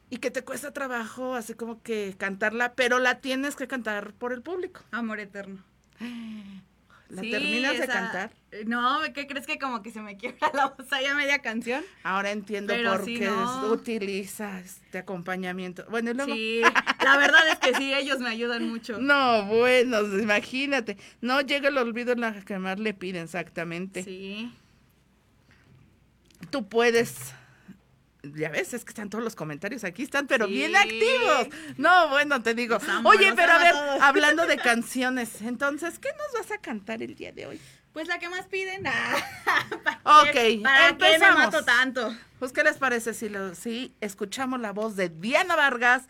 y 0.09 0.19
que 0.19 0.31
te 0.31 0.45
cuesta 0.45 0.73
trabajo 0.73 1.35
así 1.35 1.55
como 1.55 1.83
que 1.83 2.15
cantarla, 2.17 2.75
pero 2.75 2.99
la 2.99 3.21
tienes 3.21 3.57
que 3.57 3.67
cantar 3.67 4.15
por 4.15 4.33
el 4.33 4.43
público? 4.43 4.83
Amor 4.91 5.21
eterno. 5.21 5.63
¿La 7.11 7.21
Sí, 7.23 7.31
terminas 7.31 7.73
de 7.77 7.85
esa- 7.85 7.93
cantar? 7.93 8.33
eh, 8.51 8.65
No, 8.67 8.99
¿qué 9.15 9.27
crees 9.27 9.47
que 9.47 9.59
como 9.59 9.83
que 9.83 9.91
se 9.91 10.01
me 10.01 10.17
quiebra 10.17 10.51
la 10.55 10.67
voz 10.69 10.91
ahí 10.93 11.05
a 11.07 11.15
media 11.15 11.41
canción? 11.41 11.85
Ahora 12.03 12.31
entiendo 12.33 12.73
Pero 12.73 12.93
por 12.93 13.05
qué 13.05 13.27
no. 13.27 13.65
es- 13.67 13.71
utiliza 13.73 14.59
este 14.61 14.99
acompañamiento. 14.99 15.85
Bueno, 15.91 16.11
y 16.11 16.15
luego... 16.15 16.33
Sí, 16.35 16.61
la 17.05 17.17
verdad 17.19 17.47
es 17.51 17.59
que 17.59 17.75
sí, 17.77 17.93
ellos 17.93 18.19
me 18.21 18.31
ayudan 18.31 18.69
mucho. 18.69 18.99
No, 19.01 19.45
bueno, 19.47 20.01
imagínate. 20.19 20.97
No 21.21 21.41
llega 21.43 21.69
el 21.69 21.77
olvido 21.79 22.13
en 22.13 22.21
la 22.21 22.33
que 22.43 22.59
más 22.59 22.79
le 22.81 22.95
piden, 22.95 23.25
exactamente. 23.25 24.03
Sí. 24.03 24.51
Tú 26.51 26.69
puedes. 26.69 27.35
Ya 28.35 28.49
ves, 28.49 28.73
es 28.75 28.85
que 28.85 28.91
están 28.91 29.11
todos 29.11 29.23
los 29.23 29.35
comentarios 29.35 29.85
aquí, 29.85 30.03
están, 30.03 30.27
pero 30.27 30.47
bien 30.47 30.71
Sí. 30.73 30.77
activos. 30.77 31.49
No, 31.77 32.09
bueno, 32.09 32.43
te 32.43 32.55
digo. 32.55 32.79
Amo, 32.89 33.11
Oye, 33.11 33.33
pero 33.35 33.53
a 33.53 33.59
ver, 33.59 33.73
todos. 33.73 34.01
hablando 34.01 34.47
de 34.47 34.57
canciones, 34.59 35.43
entonces, 35.43 35.99
¿qué 35.99 36.09
nos 36.17 36.41
vas 36.41 36.51
a 36.57 36.61
cantar 36.61 37.03
el 37.03 37.15
día 37.15 37.33
de 37.33 37.47
hoy? 37.47 37.61
Pues 37.93 38.09
la 38.09 38.19
que 38.19 38.29
más 38.29 38.47
piden. 38.47 38.87
ah, 38.87 39.17
¿para 39.85 40.21
Ok, 40.23 40.31
qué- 40.33 40.61
¿Para 40.63 40.89
qué 40.89 41.05
me 41.05 41.15
empezamos. 41.15 41.39
mato 41.39 41.65
tanto? 41.65 42.17
Pues, 42.39 42.53
¿qué 42.53 42.63
les 42.65 42.77
parece 42.77 43.15
si, 43.15 43.29
lo, 43.29 43.55
si 43.55 43.95
escuchamos 44.01 44.61
la 44.61 44.73
voz 44.73 44.97
de 44.97 45.09
Diana 45.11 45.55
Vargas, 45.57 46.03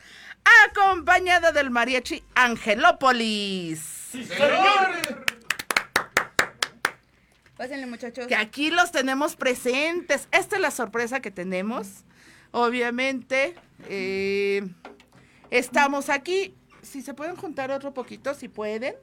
acompañada 0.68 1.52
del 1.52 1.70
mariachi 1.70 2.22
Angelópolis? 2.34 4.10
Pásenle, 7.56 7.86
muchachos. 7.86 8.26
que 8.26 8.34
aquí 8.34 8.70
los 8.70 8.90
tenemos 8.90 9.36
presentes. 9.36 10.28
Esta 10.32 10.56
es 10.56 10.62
la 10.62 10.70
sorpresa 10.70 11.20
que 11.20 11.30
tenemos. 11.30 12.04
Obviamente, 12.50 13.54
eh, 13.88 14.66
estamos 15.50 16.08
aquí. 16.10 16.54
Si 16.82 17.00
se 17.00 17.14
pueden 17.14 17.36
juntar 17.36 17.70
otro 17.70 17.94
poquito, 17.94 18.34
si 18.34 18.48
pueden, 18.48 18.94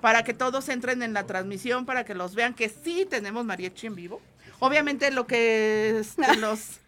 para 0.00 0.24
que 0.24 0.34
todos 0.34 0.68
entren 0.68 1.02
en 1.02 1.12
la 1.12 1.24
transmisión, 1.24 1.86
para 1.86 2.04
que 2.04 2.14
los 2.14 2.34
vean 2.34 2.54
que 2.54 2.68
sí 2.68 3.06
tenemos 3.08 3.44
mariachi 3.44 3.86
en 3.86 3.94
vivo. 3.94 4.20
Obviamente 4.58 5.10
lo 5.10 5.26
que 5.26 5.98
es 6.00 6.16
los... 6.38 6.80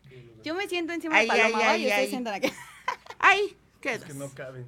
Yo 0.44 0.54
me 0.54 0.68
siento 0.68 0.92
encima 0.92 1.16
Ay, 1.16 1.26
de 1.26 1.28
Paloma 1.28 1.58
ay, 1.70 1.90
ay, 1.90 2.10
y 2.12 2.28
aquí. 2.28 2.52
¡Ay! 3.18 3.56
Quedas. 3.80 4.04
que 4.04 4.14
no 4.14 4.28
caben. 4.30 4.66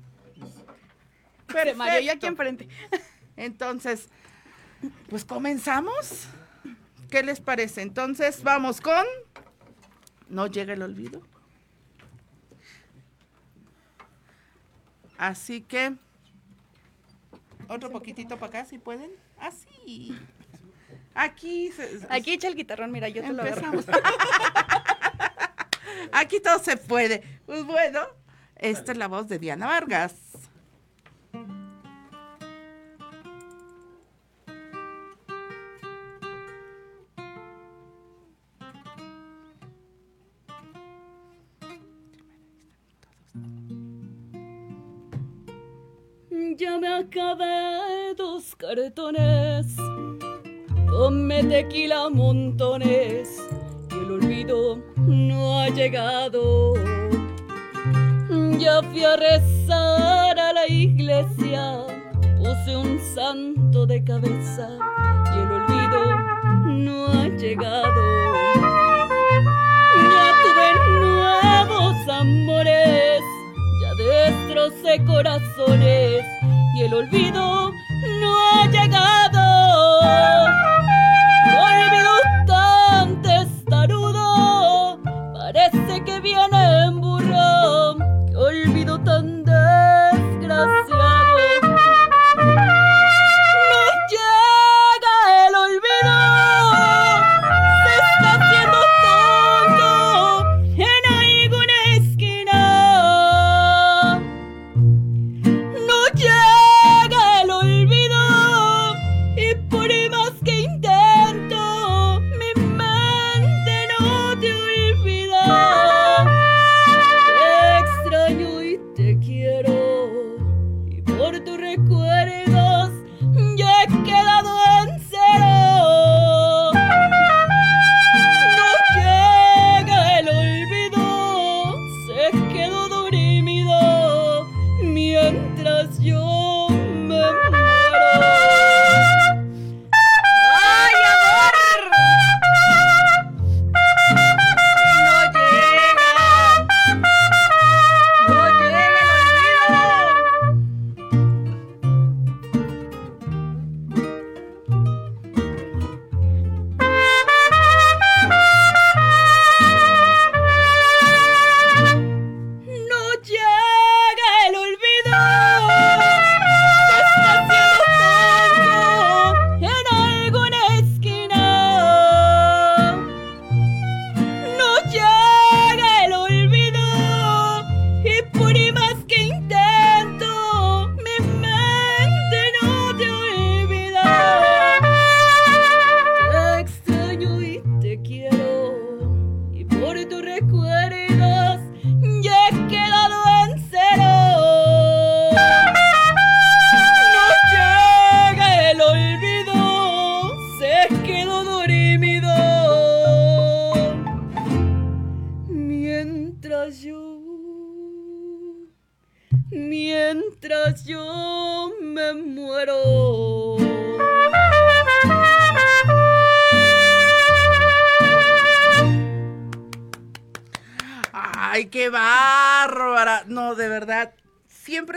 De 1.64 1.74
Mario, 1.74 2.00
yo 2.00 2.12
aquí 2.12 2.26
enfrente. 2.26 2.68
Entonces, 3.36 4.08
pues 5.08 5.24
comenzamos. 5.24 6.26
¿Qué 7.10 7.22
les 7.22 7.40
parece? 7.40 7.82
Entonces, 7.82 8.42
vamos 8.42 8.80
con... 8.80 9.04
No 10.28 10.46
llega 10.46 10.74
el 10.74 10.82
olvido. 10.82 11.22
Así 15.16 15.62
que... 15.62 15.94
Otro 17.68 17.90
poquitito 17.90 18.36
para 18.38 18.60
acá, 18.60 18.64
si 18.68 18.78
pueden. 18.78 19.10
Así. 19.38 20.16
Aquí... 21.14 21.70
se- 21.72 22.06
Aquí 22.10 22.32
echa 22.32 22.48
el 22.48 22.54
guitarrón, 22.56 22.92
mira, 22.92 23.08
yo 23.08 23.22
te 23.22 23.32
lo 23.32 23.42
agarro. 23.42 23.80
Aquí 26.12 26.40
todo 26.40 26.58
se 26.58 26.76
puede. 26.76 27.22
Pues 27.46 27.64
bueno, 27.64 28.00
esta 28.56 28.92
es 28.92 28.98
la 28.98 29.08
voz 29.08 29.28
de 29.28 29.38
Diana 29.38 29.66
Vargas. 29.66 30.14
Ya 46.58 46.76
me 46.76 46.88
acabé 46.88 48.14
dos 48.16 48.56
cartones, 48.56 49.76
ponme 50.90 51.44
tequila 51.44 52.08
montones, 52.10 53.28
y 53.92 53.94
el 53.94 54.10
olvido 54.10 54.80
no 54.96 55.60
ha 55.60 55.68
llegado. 55.68 56.74
Ya 58.58 58.82
fui 58.82 59.04
a 59.04 59.14
rezar 59.14 60.36
a 60.36 60.52
la 60.52 60.66
iglesia, 60.66 61.84
puse 62.38 62.76
un 62.76 62.98
santo 63.14 63.86
de 63.86 64.02
cabeza, 64.02 64.68
y 65.32 65.38
el 65.38 65.52
olvido 65.52 66.02
no 66.66 67.06
ha 67.06 67.28
llegado. 67.28 68.02
Ya 70.12 70.26
tuve 70.42 70.68
nuevos 70.90 72.08
amores, 72.08 73.22
ya 73.80 73.94
destrocé 73.94 75.04
corazones 75.04 76.07
y 76.78 76.82
el 76.82 76.94
olvido 76.94 77.74
no 78.20 78.38
ha 78.38 78.66
llegado. 78.66 79.17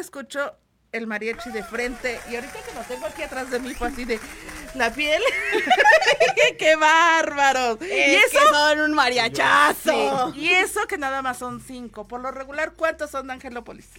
Escucho 0.02 0.56
el 0.92 1.08
mariachi 1.08 1.52
de 1.52 1.64
frente 1.64 2.20
y 2.30 2.36
ahorita 2.36 2.54
que 2.68 2.74
lo 2.76 2.82
tengo 2.82 3.06
aquí 3.06 3.22
atrás 3.24 3.50
de 3.50 3.60
mí 3.60 3.74
fue 3.74 3.88
así 3.88 4.04
de 4.04 4.20
la 4.76 4.92
piel. 4.94 5.22
qué 6.60 6.76
bárbaros. 6.76 7.78
y 7.82 7.86
Es 7.92 8.26
eso 8.26 8.40
que 8.40 8.54
son 8.54 8.80
un 8.82 8.94
mariachazo. 8.94 10.34
Sí, 10.34 10.40
Y 10.42 10.50
eso 10.50 10.82
que 10.88 10.98
nada 10.98 11.22
más 11.22 11.38
son 11.38 11.62
cinco. 11.62 12.08
Por 12.08 12.20
lo 12.22 12.32
regular, 12.32 12.74
¿cuántos 12.74 13.10
son 13.12 13.28
de 13.28 13.34
Angelópolis? 13.34 13.90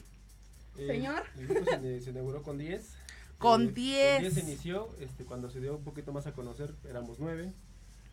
Eh, 0.77 0.87
Señor. 0.87 1.25
El 1.39 1.47
grupo 1.49 1.71
se, 1.71 2.01
se 2.01 2.11
inauguró 2.11 2.43
con 2.43 2.59
10. 2.59 2.83
Con 3.39 3.63
Eh, 3.69 3.73
10. 3.73 4.13
Con 4.15 4.23
10 4.23 4.35
se 4.35 4.41
inició, 4.41 4.89
este, 5.01 5.25
cuando 5.25 5.51
se 5.51 5.61
dio 5.61 5.77
un 5.77 5.85
poquito 5.85 6.13
más 6.13 6.27
a 6.27 6.33
conocer 6.33 6.75
éramos 6.89 7.19
9, 7.19 7.53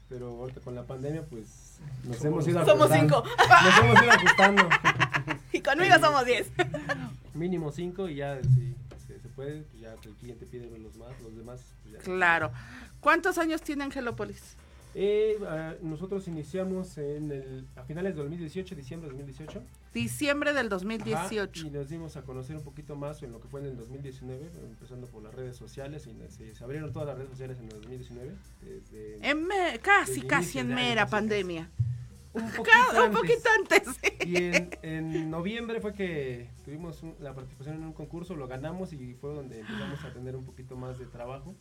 pero 0.08 0.28
ahorita 0.40 0.62
con 0.62 0.74
la 0.76 0.84
pandemia 0.88 1.24
pues 1.30 1.80
nos 2.06 2.24
hemos 2.24 2.48
ido 2.48 2.66
Somos 2.66 2.90
ajustando. 2.92 3.24
Nos 3.64 3.80
hemos 3.80 4.02
ido 4.04 4.12
ajustando. 4.12 4.70
Y 5.60 5.62
conmigo 5.62 5.94
somos 6.00 6.26
10. 6.26 6.52
Mínimo 7.34 7.70
5 7.74 8.08
y 8.08 8.16
ya 8.16 8.40
si 8.42 8.74
se, 9.06 9.20
se 9.20 9.28
puede, 9.36 9.64
pues 9.64 9.82
ya 9.82 9.92
el 9.94 10.00
cliente 10.16 10.46
pide 10.46 10.70
los 10.80 10.96
más, 10.96 11.10
los 11.22 11.36
demás. 11.36 11.62
Pues 11.84 11.96
ya. 11.96 12.00
Claro. 12.00 12.52
¿Cuántos 13.02 13.38
años 13.38 13.62
tiene 13.62 13.84
Angelópolis? 13.84 14.56
Eh, 14.96 15.38
ah, 15.46 15.74
nosotros 15.82 16.28
iniciamos 16.30 16.98
en 16.98 17.32
el, 17.32 17.68
a 17.76 17.84
finales 17.84 18.16
de 18.16 18.22
2018, 18.22 18.74
diciembre 18.74 19.10
de 19.10 19.18
2018. 19.18 19.62
Diciembre 19.94 20.52
del 20.54 20.68
Ajá, 20.68 20.76
2018. 20.76 21.68
y 21.68 21.70
nos 21.72 21.90
dimos 21.90 22.16
a 22.16 22.22
conocer 22.22 22.56
un 22.56 22.64
poquito 22.64 22.96
más 22.96 23.22
en 23.22 23.34
lo 23.34 23.42
que 23.42 23.50
fue 23.50 23.60
en 23.60 23.66
el 23.68 23.76
2019, 23.78 24.50
empezando 24.64 25.08
por 25.08 25.22
las 25.24 25.36
redes 25.36 25.58
sociales. 25.58 26.08
Y 26.08 26.16
se, 26.32 26.56
se 26.56 26.64
abrieron 26.64 26.94
todas 26.94 27.10
las 27.10 27.18
redes 27.18 27.32
sociales 27.32 27.58
en 27.60 27.66
el 27.66 27.70
2019. 27.82 28.32
Desde, 28.62 29.30
En 29.30 29.46
me- 29.46 29.78
casi, 29.82 30.14
Desde 30.16 30.28
casi 30.28 30.60
en 30.60 30.68
año, 30.68 30.76
mera 30.76 31.02
casi, 31.04 31.12
pandemia. 31.12 31.70
Un 32.34 32.44
poquito 32.52 32.64
Ca- 32.64 32.92
un 32.92 32.98
antes. 33.06 33.20
poquito 33.20 33.50
antes. 33.60 34.28
Y 34.28 34.36
en, 34.38 34.70
en 34.84 35.30
noviembre 35.32 35.82
fue 35.82 35.94
que 35.94 36.50
tuvimos 36.66 37.02
un- 37.04 37.16
la 37.20 37.34
participación 37.34 37.76
en 37.78 37.84
un 37.84 37.94
concurso, 37.94 38.36
lo 38.36 38.48
ganamos 38.48 38.94
y 38.94 39.14
fue 39.16 39.34
donde 39.34 39.60
empezamos 39.60 40.04
a 40.04 40.14
tener 40.14 40.36
un 40.36 40.46
poquito 40.46 40.76
más 40.76 41.00
de 41.00 41.06
trabajo. 41.06 41.56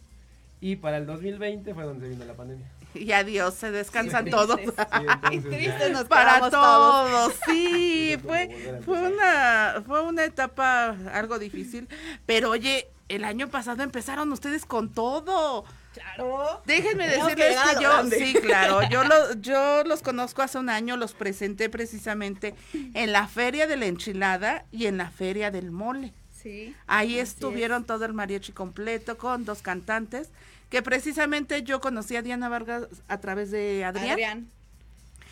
Y 0.61 0.75
para 0.75 0.97
el 0.97 1.07
2020 1.07 1.73
fue 1.73 1.85
donde 1.85 2.09
vino 2.09 2.25
la 2.25 2.35
pandemia. 2.35 2.67
Y 2.93 3.13
adiós, 3.13 3.55
se 3.55 3.71
descansan 3.71 4.25
Sí, 4.25 4.31
todos. 4.33 4.57
tristes. 4.57 4.75
Sí, 4.91 5.07
entonces 5.33 5.51
Tristes 5.53 5.93
nos 5.93 6.05
Para 6.07 6.39
todos. 6.41 6.51
todos, 6.51 7.33
sí, 7.47 8.17
fue, 8.25 8.81
fue 8.85 8.99
una, 9.13 9.83
fue 9.87 10.03
una 10.03 10.25
etapa 10.25 10.97
algo 11.13 11.39
difícil, 11.39 11.87
pero 12.27 12.51
oye, 12.51 12.89
el 13.09 13.23
año 13.23 13.47
pasado 13.49 13.85
empezaron 13.85 14.33
ustedes 14.33 14.67
con 14.67 14.93
todo. 14.93 15.65
Claro. 15.99 16.63
Déjenme 16.67 17.07
decirles 17.09 17.57
que 17.75 17.83
yo, 17.83 17.91
grande. 17.91 18.19
sí, 18.19 18.35
claro, 18.35 18.81
yo, 18.91 19.05
lo- 19.05 19.35
yo 19.35 19.85
los 19.85 20.03
conozco 20.03 20.43
hace 20.43 20.59
un 20.59 20.69
año, 20.71 20.97
los 20.97 21.13
presenté 21.15 21.69
precisamente 21.69 22.55
en 22.95 23.13
la 23.13 23.27
feria 23.29 23.67
de 23.67 23.77
la 23.77 23.87
enchilada 23.87 24.65
y 24.73 24.87
en 24.87 24.97
la 24.99 25.11
feria 25.11 25.51
del 25.51 25.71
mole. 25.71 26.13
Sí. 26.41 26.75
Ahí 26.87 27.19
estuvieron 27.19 27.85
todo 27.85 28.05
el 28.05 28.13
mariachi 28.13 28.53
completo 28.53 29.19
con 29.19 29.45
dos 29.45 29.61
cantantes, 29.61 30.31
que 30.71 30.83
precisamente 30.83 31.63
yo 31.63 31.81
conocí 31.81 32.15
a 32.17 32.23
Diana 32.23 32.49
Vargas 32.49 32.85
a 33.09 33.19
través 33.19 33.51
de. 33.51 33.85
Adrián. 33.85 34.11
Adrián. 34.13 34.49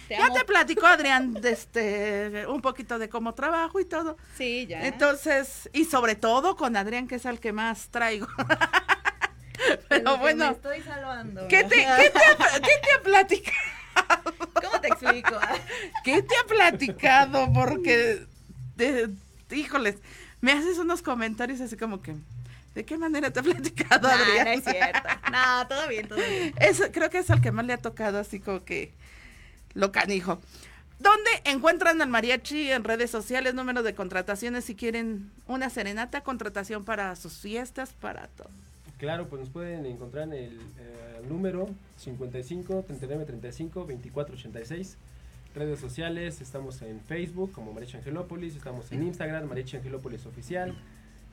Te 0.08 0.16
Ya 0.16 0.32
te 0.32 0.44
platico, 0.44 0.86
Adrián, 0.86 1.32
de 1.34 1.50
este, 1.50 2.46
un 2.46 2.60
poquito 2.60 2.96
de 3.00 3.08
cómo 3.08 3.34
trabajo 3.34 3.80
y 3.80 3.84
todo. 3.84 4.16
Sí, 4.38 4.64
ya. 4.68 4.86
Entonces, 4.86 5.68
y 5.72 5.84
sobre 5.84 6.14
todo 6.14 6.54
con 6.56 6.76
Adrián, 6.76 7.08
que 7.08 7.16
es 7.16 7.26
al 7.26 7.40
que 7.40 7.52
más 7.52 7.88
traigo. 7.88 8.28
Pero 9.88 10.16
bueno, 10.18 10.46
Me 10.46 10.52
estoy 10.52 10.82
salvando. 10.82 11.48
¿qué 11.48 11.64
te, 11.64 11.76
qué 11.76 12.10
te 12.10 12.18
ha, 12.18 12.60
qué 12.60 12.70
te 12.82 12.92
ha 12.98 13.02
platicado? 13.02 13.56
¿Cómo 14.62 14.80
te 14.80 14.88
explico? 14.88 15.38
¿Qué 16.04 16.22
te 16.22 16.34
ha 16.36 16.46
platicado? 16.46 17.52
Porque, 17.52 18.26
de- 18.76 19.10
híjoles, 19.50 19.96
me 20.40 20.52
haces 20.52 20.78
unos 20.78 21.02
comentarios 21.02 21.60
así 21.60 21.76
como 21.76 22.02
que, 22.02 22.14
¿de 22.74 22.84
qué 22.84 22.98
manera 22.98 23.30
te 23.32 23.40
ha 23.40 23.42
platicado, 23.42 24.08
No, 24.08 24.14
Adrián? 24.14 24.44
no 24.44 24.50
es 24.52 24.64
cierto. 24.64 25.08
No, 25.32 25.66
todo 25.68 25.88
bien, 25.88 26.08
todo 26.08 26.18
bien. 26.18 26.54
Es, 26.60 26.82
creo 26.92 27.10
que 27.10 27.18
es 27.18 27.30
al 27.30 27.40
que 27.40 27.52
más 27.52 27.64
le 27.64 27.72
ha 27.72 27.78
tocado 27.78 28.18
así 28.18 28.40
como 28.40 28.64
que 28.64 28.92
lo 29.74 29.92
canijo. 29.92 30.40
¿Dónde 30.98 31.30
encuentran 31.44 32.00
al 32.00 32.08
mariachi 32.08 32.70
en 32.72 32.82
redes 32.82 33.10
sociales? 33.10 33.54
Número 33.54 33.82
de 33.82 33.94
contrataciones 33.94 34.64
si 34.64 34.74
quieren 34.74 35.30
una 35.46 35.68
serenata, 35.68 36.22
contratación 36.22 36.84
para 36.86 37.14
sus 37.16 37.34
fiestas, 37.38 37.92
para 38.00 38.28
todo. 38.28 38.48
Claro, 38.98 39.28
pues 39.28 39.40
nos 39.40 39.50
pueden 39.50 39.84
encontrar 39.84 40.24
en 40.24 40.32
el 40.32 40.52
eh, 40.78 41.22
número 41.28 41.68
55 41.98 42.84
39 42.86 43.24
35 43.26 43.86
24 43.86 44.34
86. 44.34 44.96
Redes 45.54 45.80
sociales, 45.80 46.40
estamos 46.40 46.82
en 46.82 47.00
Facebook 47.00 47.52
como 47.52 47.72
Mariachi 47.72 47.96
Angelópolis, 47.96 48.56
estamos 48.56 48.92
en 48.92 49.02
Instagram, 49.02 49.48
Mariachi 49.48 49.78
Angelópolis 49.78 50.26
Oficial, 50.26 50.74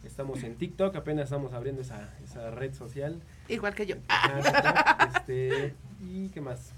estamos 0.05 0.43
en 0.43 0.55
TikTok, 0.55 0.95
apenas 0.95 1.25
estamos 1.25 1.51
abriendo 1.53 1.81
esa, 1.81 2.09
esa 2.23 2.49
red 2.51 2.73
social. 2.73 3.19
Igual 3.49 3.75
que 3.75 3.85
yo. 3.85 3.95
TikTok, 3.97 5.15
este, 5.15 5.73
¿Y 6.01 6.29
qué 6.29 6.39
más? 6.39 6.71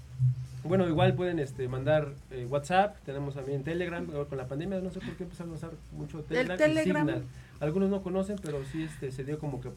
Bueno, 0.64 0.88
igual 0.88 1.14
pueden 1.14 1.38
este, 1.38 1.68
mandar 1.68 2.14
eh, 2.32 2.46
WhatsApp, 2.46 2.96
tenemos 3.04 3.34
también 3.34 3.62
Telegram, 3.62 4.04
con 4.04 4.38
la 4.38 4.48
pandemia 4.48 4.80
no 4.80 4.90
sé 4.90 5.00
por 5.00 5.14
qué 5.14 5.22
empezaron 5.22 5.52
a 5.52 5.56
usar 5.56 5.70
mucho 5.92 6.22
Telegram, 6.22 6.56
y 6.56 6.58
Telegram. 6.58 7.06
Signal. 7.06 7.24
Algunos 7.60 7.88
no 7.88 8.02
conocen, 8.02 8.36
pero 8.42 8.62
sí 8.70 8.82
este, 8.84 9.10
se 9.10 9.24
dio 9.24 9.38
como 9.38 9.60
que, 9.60 9.70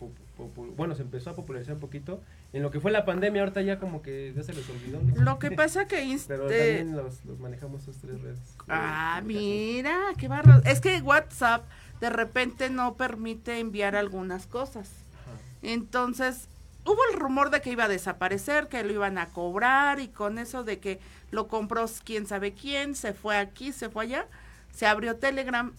bueno, 0.76 0.96
se 0.96 1.02
empezó 1.02 1.30
a 1.30 1.36
popularizar 1.36 1.76
un 1.76 1.80
poquito. 1.80 2.22
En 2.52 2.62
lo 2.62 2.72
que 2.72 2.80
fue 2.80 2.92
la 2.92 3.06
pandemia, 3.06 3.42
ahorita 3.42 3.62
ya 3.62 3.80
como 3.80 4.02
que 4.02 4.34
ya 4.36 4.44
se 4.44 4.54
les 4.54 4.70
olvidó. 4.70 5.00
¿no? 5.02 5.22
Lo 5.24 5.40
que 5.40 5.52
pasa 5.52 5.88
que... 5.88 6.04
inst- 6.06 6.26
Pero 6.28 6.50
eh, 6.50 6.78
también 6.78 6.98
los, 6.98 7.24
los 7.26 7.40
manejamos 7.40 7.84
tres 8.02 8.22
redes. 8.22 8.38
de 8.40 8.64
Ah, 8.68 9.22
mira, 9.24 9.98
qué 10.18 10.28
barro. 10.28 10.62
Es 10.66 10.82
que 10.82 11.00
WhatsApp 11.02 11.64
de 12.02 12.10
repente 12.10 12.70
no 12.70 12.96
permite 12.96 13.60
enviar 13.60 13.96
algunas 13.96 14.46
cosas. 14.48 14.90
Ajá. 14.90 15.38
Entonces, 15.62 16.48
hubo 16.86 17.00
el 17.14 17.20
rumor 17.20 17.50
de 17.50 17.62
que 17.62 17.72
iba 17.72 17.86
a 17.86 17.90
desaparecer, 17.90 18.68
que 18.68 18.84
lo 18.84 18.92
iban 18.92 19.18
a 19.18 19.28
cobrar 19.28 20.00
y 20.00 20.08
con 20.10 20.38
eso 20.38 20.64
de 20.64 20.80
que 20.80 21.00
lo 21.32 21.48
compró 21.48 21.86
quién 22.04 22.26
sabe 22.26 22.54
quién, 22.54 22.96
se 22.96 23.14
fue 23.14 23.38
aquí, 23.38 23.72
se 23.72 23.90
fue 23.90 24.06
allá, 24.06 24.26
se 24.74 24.86
abrió 24.86 25.16
Telegram. 25.18 25.72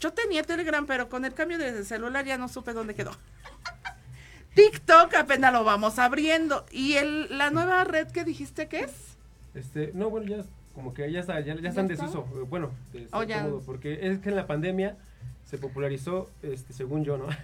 Yo 0.00 0.12
tenía 0.12 0.42
Telegram, 0.42 0.84
pero 0.86 1.08
con 1.08 1.24
el 1.24 1.34
cambio 1.34 1.58
de 1.58 1.84
celular 1.84 2.24
ya 2.24 2.38
no 2.38 2.48
supe 2.48 2.72
dónde 2.72 2.94
quedó. 2.94 3.12
TikTok 4.54 5.14
apenas 5.14 5.52
lo 5.52 5.64
vamos 5.64 5.98
abriendo. 5.98 6.66
¿Y 6.70 6.94
el, 6.94 7.36
la 7.38 7.50
nueva 7.50 7.84
red 7.84 8.08
que 8.08 8.24
dijiste 8.24 8.68
que 8.68 8.80
es? 8.80 9.16
Este, 9.54 9.90
no, 9.94 10.10
bueno, 10.10 10.26
ya 10.26 10.44
como 10.74 10.94
que 10.94 11.10
ya 11.10 11.20
está, 11.20 11.40
ya, 11.40 11.54
ya 11.60 11.68
está 11.68 11.80
en 11.82 11.90
está? 11.90 12.04
desuso. 12.06 12.26
eh, 12.34 12.44
Bueno, 12.48 12.70
de 12.92 13.06
Oh, 13.12 13.18
cierto 13.22 13.26
ya. 13.28 13.42
modo, 13.44 13.62
porque 13.64 14.06
es 14.08 14.18
que 14.20 14.28
en 14.30 14.36
la 14.36 14.46
pandemia 14.46 14.96
se 15.44 15.58
popularizó, 15.58 16.30
este, 16.42 16.72
según 16.72 17.04
yo, 17.04 17.16
¿no? 17.16 17.26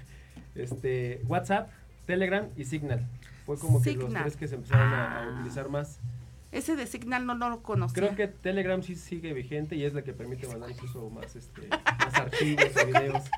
Este, 0.54 1.20
WhatsApp, 1.28 1.70
Telegram 2.06 2.48
y 2.56 2.64
Signal. 2.64 3.06
Fue 3.46 3.56
como 3.58 3.80
que 3.80 3.94
los 3.94 4.12
tres 4.12 4.36
que 4.36 4.48
se 4.48 4.56
empezaron 4.56 4.92
a, 4.92 5.04
a 5.18 5.22
Ah. 5.24 5.34
utilizar 5.36 5.68
más. 5.68 6.00
Ese 6.50 6.76
de 6.76 6.86
Signal 6.86 7.26
no, 7.26 7.34
no 7.34 7.50
lo 7.50 7.62
conocía. 7.62 7.94
Creo 7.94 8.16
que 8.16 8.28
Telegram 8.28 8.82
sí 8.82 8.94
sigue 8.94 9.32
vigente 9.34 9.76
y 9.76 9.84
es 9.84 9.92
la 9.92 10.02
que 10.02 10.14
permite 10.14 10.48
mandar 10.48 10.70
incluso 10.70 11.10
más, 11.10 11.36
este, 11.36 11.68
más 11.68 12.14
archivos 12.14 12.70
o 12.82 12.86
videos. 12.86 13.24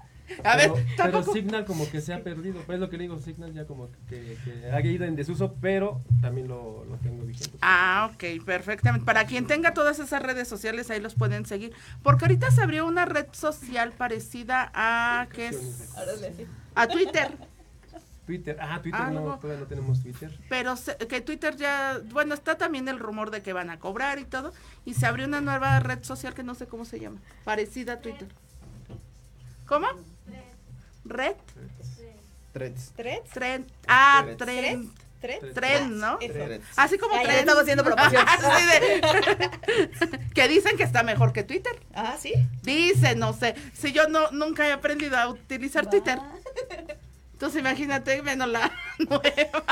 A 0.45 0.57
ver, 0.57 0.71
pero, 0.97 1.25
Signal 1.25 1.65
como 1.65 1.91
que 1.91 2.01
se 2.01 2.15
ha 2.15 2.23
perdido, 2.23 2.61
pues 2.65 2.77
es 2.77 2.81
lo 2.81 2.89
que 2.89 2.97
le 2.97 3.03
digo, 3.03 3.19
Signal 3.19 3.53
ya 3.53 3.67
como 3.67 3.91
que, 4.09 4.37
que 4.45 4.71
ha 4.71 4.81
ido 4.81 5.05
en 5.05 5.17
desuso, 5.17 5.57
pero 5.61 6.01
también 6.21 6.47
lo, 6.47 6.85
lo 6.85 6.97
tengo 6.99 7.25
vigente. 7.25 7.59
Ah, 7.63 8.11
ok, 8.13 8.45
perfectamente. 8.45 9.05
Para 9.05 9.27
quien 9.27 9.49
tenga 9.49 9.75
todas 9.75 9.99
esas 9.99 10.23
redes 10.23 10.47
sociales, 10.47 10.91
ahí 10.91 11.01
los 11.01 11.15
pueden 11.15 11.47
seguir. 11.47 11.73
Porque 12.03 12.27
ahorita 12.27 12.51
se 12.53 12.63
abrió 12.63 12.87
una 12.87 13.07
red 13.07 13.27
social 13.33 13.93
parecida 13.93 14.71
a, 14.73 15.27
¿qué 15.33 15.49
es? 15.49 15.93
A 16.75 16.87
Twitter. 16.87 17.33
Twitter, 18.31 18.57
ah, 18.61 18.79
Twitter 18.81 19.01
Ah, 19.03 19.11
no, 19.11 19.39
todavía 19.41 19.59
no 19.61 19.67
tenemos 19.67 20.01
Twitter. 20.01 20.31
Pero 20.49 20.77
se- 20.77 20.97
que 20.97 21.21
Twitter 21.21 21.57
ya, 21.57 22.01
bueno, 22.13 22.33
está 22.35 22.57
también 22.57 22.87
el 22.87 23.01
rumor 23.01 23.33
de 23.33 23.43
que 23.43 23.53
van 23.53 23.71
a 23.71 23.81
cobrar 23.81 24.21
y 24.21 24.25
todo. 24.25 24.53
Y 24.85 24.95
se 24.95 25.07
abrió 25.07 25.27
una 25.27 25.41
nueva 25.41 25.81
red 25.81 26.05
social 26.05 26.33
que 26.33 26.45
no 26.45 26.55
sé 26.55 26.67
cómo 26.69 26.85
se 26.85 27.01
llama. 27.01 27.19
Parecida 27.45 27.95
a 27.95 28.01
Twitter. 28.01 28.29
¿Cómo? 29.67 29.89
Red. 31.05 31.35
Threads. 32.53 32.93
¿Tres? 32.97 33.21
Tren. 33.33 33.67
Ah, 33.89 34.21
Threads. 34.23 34.39
tren. 34.39 34.93
Tren, 35.55 35.99
¿no? 35.99 36.19
Eso. 36.21 36.33
Threads. 36.33 36.65
Así 36.77 36.99
como 36.99 37.15
ya 37.17 37.23
tren. 37.25 37.39
estamos 37.41 37.63
haciendo 37.63 37.83
de- 38.71 39.51
que 40.35 40.49
dicen 40.49 40.77
que 40.77 40.85
está 40.85 41.03
mejor 41.03 41.33
que 41.33 41.43
Twitter. 41.43 41.73
Ah, 41.95 42.15
sí. 42.19 42.33
Dice, 42.63 43.17
no 43.17 43.33
sé. 43.33 43.57
Si 43.75 43.91
yo 43.93 44.09
no 44.09 44.31
nunca 44.31 44.69
he 44.69 44.73
aprendido 44.73 45.17
a 45.17 45.29
utilizar 45.29 45.91
Twitter. 45.91 46.19
Entonces 47.41 47.61
imagínate 47.63 48.21
menos 48.21 48.49
la 48.49 48.71
nueva. 48.99 49.65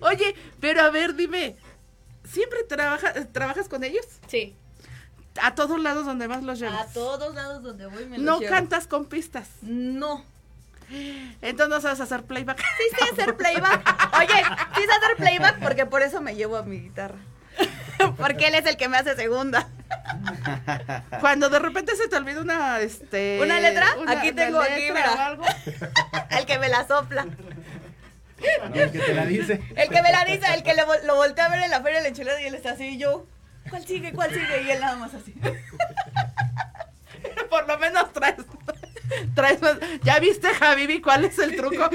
Oye, 0.00 0.34
pero 0.60 0.80
a 0.80 0.88
ver, 0.88 1.14
dime, 1.14 1.56
¿siempre 2.24 2.64
trabaja, 2.64 3.12
trabajas 3.32 3.68
con 3.68 3.84
ellos? 3.84 4.06
Sí. 4.28 4.56
A 5.42 5.54
todos 5.54 5.78
lados 5.78 6.06
donde 6.06 6.26
más 6.26 6.42
los 6.42 6.58
llevas. 6.58 6.88
A 6.88 6.92
todos 6.94 7.34
lados 7.34 7.62
donde 7.62 7.84
voy 7.84 8.06
me 8.06 8.16
los 8.16 8.24
no 8.24 8.40
llevo. 8.40 8.50
cantas 8.50 8.86
con 8.86 9.04
pistas. 9.04 9.46
No. 9.60 10.24
Entonces 11.42 11.68
no 11.68 11.82
sabes 11.82 12.00
hacer 12.00 12.22
playback. 12.24 12.58
Sí 12.58 12.96
sé 12.96 13.12
hacer 13.12 13.36
playback. 13.36 14.16
Oye, 14.20 14.44
sí 14.74 14.80
sé 14.80 14.90
hacer 14.90 15.16
playback 15.18 15.60
porque 15.60 15.84
por 15.84 16.00
eso 16.00 16.22
me 16.22 16.34
llevo 16.34 16.56
a 16.56 16.62
mi 16.62 16.80
guitarra. 16.80 17.18
Porque 18.16 18.48
él 18.48 18.54
es 18.54 18.64
el 18.66 18.76
que 18.78 18.88
me 18.88 18.96
hace 18.96 19.14
segunda. 19.14 19.68
Cuando 21.20 21.48
de 21.50 21.58
repente 21.58 21.94
se 21.96 22.08
te 22.08 22.16
olvida 22.16 22.40
una, 22.40 22.80
este... 22.80 23.38
¿Una 23.40 23.60
letra? 23.60 23.86
una- 23.98 24.12
Aquí 24.12 24.32
tengo, 24.32 24.60
aquí, 24.60 24.82
mira. 24.92 25.26
algo. 25.26 25.44
El 26.30 26.46
que 26.46 26.58
me 26.58 26.68
la 26.68 26.86
sopla. 26.86 27.26
El 28.74 28.90
que 28.92 28.98
te 28.98 29.14
la 29.14 29.24
dice. 29.26 29.60
El 29.76 29.88
que 29.88 30.02
me 30.02 30.10
la 30.12 30.24
dice, 30.24 30.46
el 30.54 30.62
que 30.62 30.74
le 30.74 30.82
lo 31.04 31.14
volteé 31.16 31.44
a 31.44 31.48
ver 31.48 31.62
en 31.62 31.70
la 31.70 31.80
feria 31.80 31.98
de 31.98 32.02
la 32.04 32.08
enchilada 32.08 32.40
y 32.42 32.46
él 32.46 32.54
está 32.54 32.72
así 32.72 32.84
y 32.94 32.98
yo. 32.98 33.26
¿Cuál 33.70 33.86
sigue? 33.86 34.12
¿Cuál 34.12 34.30
sigue? 34.34 34.62
Y 34.62 34.70
él 34.70 34.80
nada 34.80 34.96
más 34.96 35.14
así. 35.14 35.32
Por 37.50 37.68
lo 37.68 37.78
menos 37.78 38.12
traes... 38.12 38.36
traes 39.34 39.60
más- 39.62 39.78
¿Ya 40.02 40.18
viste, 40.18 40.48
Javibi, 40.48 41.00
cuál 41.00 41.24
es 41.24 41.38
el 41.38 41.54
truco? 41.56 41.88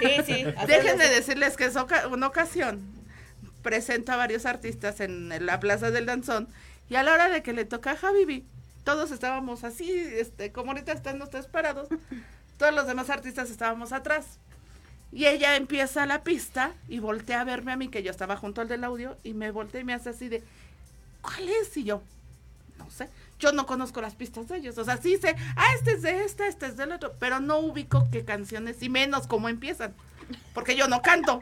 Sí, 0.00 0.16
sí. 0.26 0.44
Déjenme 0.66 1.08
decirles 1.08 1.56
que 1.56 1.66
es 1.66 1.76
oca- 1.76 2.08
una 2.08 2.26
ocasión 2.26 2.80
presenta 3.62 4.14
a 4.14 4.16
varios 4.16 4.44
artistas 4.44 4.98
en 5.00 5.46
la 5.46 5.60
Plaza 5.60 5.90
del 5.92 6.04
Danzón 6.06 6.48
y 6.88 6.96
a 6.96 7.02
la 7.02 7.14
hora 7.14 7.28
de 7.28 7.42
que 7.42 7.52
le 7.52 7.64
toca 7.64 7.92
a 7.92 7.96
Javibi, 7.96 8.44
todos 8.84 9.10
estábamos 9.10 9.64
así, 9.64 9.90
este, 9.90 10.52
como 10.52 10.72
ahorita 10.72 10.92
están 10.92 11.20
ustedes 11.22 11.46
parados, 11.46 11.88
todos 12.58 12.74
los 12.74 12.86
demás 12.86 13.10
artistas 13.10 13.50
estábamos 13.50 13.92
atrás. 13.92 14.38
Y 15.12 15.26
ella 15.26 15.56
empieza 15.56 16.06
la 16.06 16.22
pista 16.22 16.72
y 16.88 16.98
voltea 16.98 17.42
a 17.42 17.44
verme 17.44 17.72
a 17.72 17.76
mí, 17.76 17.88
que 17.88 18.02
yo 18.02 18.10
estaba 18.10 18.36
junto 18.36 18.60
al 18.60 18.68
del 18.68 18.84
audio, 18.84 19.16
y 19.22 19.34
me 19.34 19.50
voltea 19.50 19.82
y 19.82 19.84
me 19.84 19.94
hace 19.94 20.10
así 20.10 20.28
de, 20.28 20.42
¿cuál 21.20 21.48
es? 21.48 21.76
Y 21.76 21.84
yo, 21.84 22.02
no 22.78 22.90
sé, 22.90 23.08
yo 23.38 23.52
no 23.52 23.66
conozco 23.66 24.00
las 24.00 24.14
pistas 24.14 24.48
de 24.48 24.56
ellos, 24.56 24.78
o 24.78 24.84
sea, 24.84 24.96
sí 24.96 25.18
sé, 25.18 25.36
ah, 25.56 25.66
este 25.76 25.92
es 25.92 26.02
de 26.02 26.24
esta, 26.24 26.46
este 26.46 26.66
es 26.66 26.76
del 26.76 26.92
otro, 26.92 27.12
pero 27.18 27.40
no 27.40 27.58
ubico 27.58 28.08
qué 28.10 28.24
canciones 28.24 28.82
y 28.82 28.88
menos 28.88 29.26
cómo 29.26 29.48
empiezan, 29.48 29.94
porque 30.54 30.76
yo 30.76 30.88
no 30.88 31.02
canto. 31.02 31.40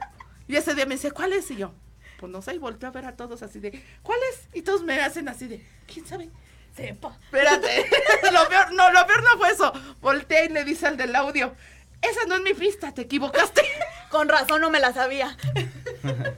Y 0.49 0.57
ese 0.57 0.75
día 0.75 0.85
me 0.85 0.97
dice, 0.97 1.13
¿cuál 1.13 1.33
es? 1.33 1.49
Y 1.53 1.57
yo, 1.57 1.73
pues 2.21 2.55
y 2.55 2.59
volteo 2.59 2.91
a 2.91 2.93
ver 2.93 3.07
a 3.07 3.17
todos 3.17 3.43
así 3.43 3.61
de, 3.61 3.83
¿cuál 4.03 4.19
es? 4.31 4.49
Y 4.53 4.63
todos 4.63 4.83
me 4.83 5.01
hacen 5.01 5.29
así 5.29 5.49
de, 5.49 5.65
¿quién 5.93 6.07
sabe? 6.07 6.29
Sepa. 6.77 7.17
Espérate, 7.25 7.91
lo 8.33 8.49
peor, 8.49 8.73
no, 8.73 8.91
lo 8.93 9.07
peor 9.07 9.23
no 9.23 9.39
fue 9.39 9.51
eso. 9.51 9.73
Volteé 10.01 10.45
y 10.45 10.49
le 10.51 10.65
dice 10.65 10.87
al 10.87 10.99
del 10.99 11.17
audio, 11.17 11.55
esa 12.03 12.27
no 12.27 12.37
es 12.37 12.43
mi 12.43 12.53
pista, 12.53 12.93
te 12.93 13.03
equivocaste. 13.03 13.63
Con 14.11 14.29
razón 14.29 14.61
no 14.61 14.71
me 14.71 14.81
la 14.81 14.93
sabía. 14.93 15.37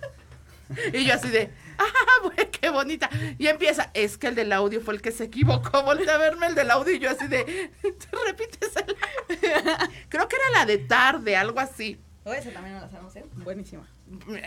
Y 0.95 1.05
yo 1.05 1.13
así 1.13 1.29
de, 1.29 1.51
ah, 1.77 1.85
güey, 2.23 2.51
qué 2.51 2.71
bonita. 2.71 3.11
Y 3.37 3.47
empieza, 3.47 3.91
es 3.93 4.17
que 4.17 4.29
el 4.29 4.35
del 4.35 4.55
audio 4.55 4.81
fue 4.81 4.95
el 4.95 5.03
que 5.03 5.13
se 5.13 5.25
equivocó. 5.25 5.83
Voltea 5.83 6.15
a 6.15 6.19
verme 6.19 6.47
el 6.47 6.55
del 6.55 6.71
audio 6.71 6.95
y 6.95 6.99
yo 6.99 7.11
así 7.11 7.27
de, 7.29 7.71
repítesela. 8.27 8.87
Creo 10.09 10.29
que 10.29 10.37
era 10.37 10.61
la 10.61 10.65
de 10.65 10.79
tarde, 10.79 11.37
algo 11.37 11.61
así. 11.61 12.01
Oh, 12.25 12.33
esa 12.33 12.51
también 12.51 12.77
no 12.77 12.81
la 12.83 12.89
sabemos, 12.89 13.17
¿eh? 13.17 13.25
Buenísima. 13.37 13.87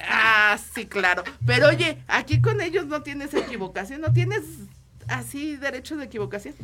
Ah, 0.08 0.58
sí, 0.74 0.86
claro. 0.86 1.24
Pero 1.46 1.68
oye, 1.68 1.98
aquí 2.08 2.42
con 2.42 2.62
ellos 2.62 2.86
no 2.86 3.04
tienes 3.04 3.34
equivocación, 3.34 4.00
no 4.02 4.14
tienes 4.14 4.44
así 5.08 5.58
derecho 5.58 5.98
de 5.98 6.06
equivocación. 6.06 6.56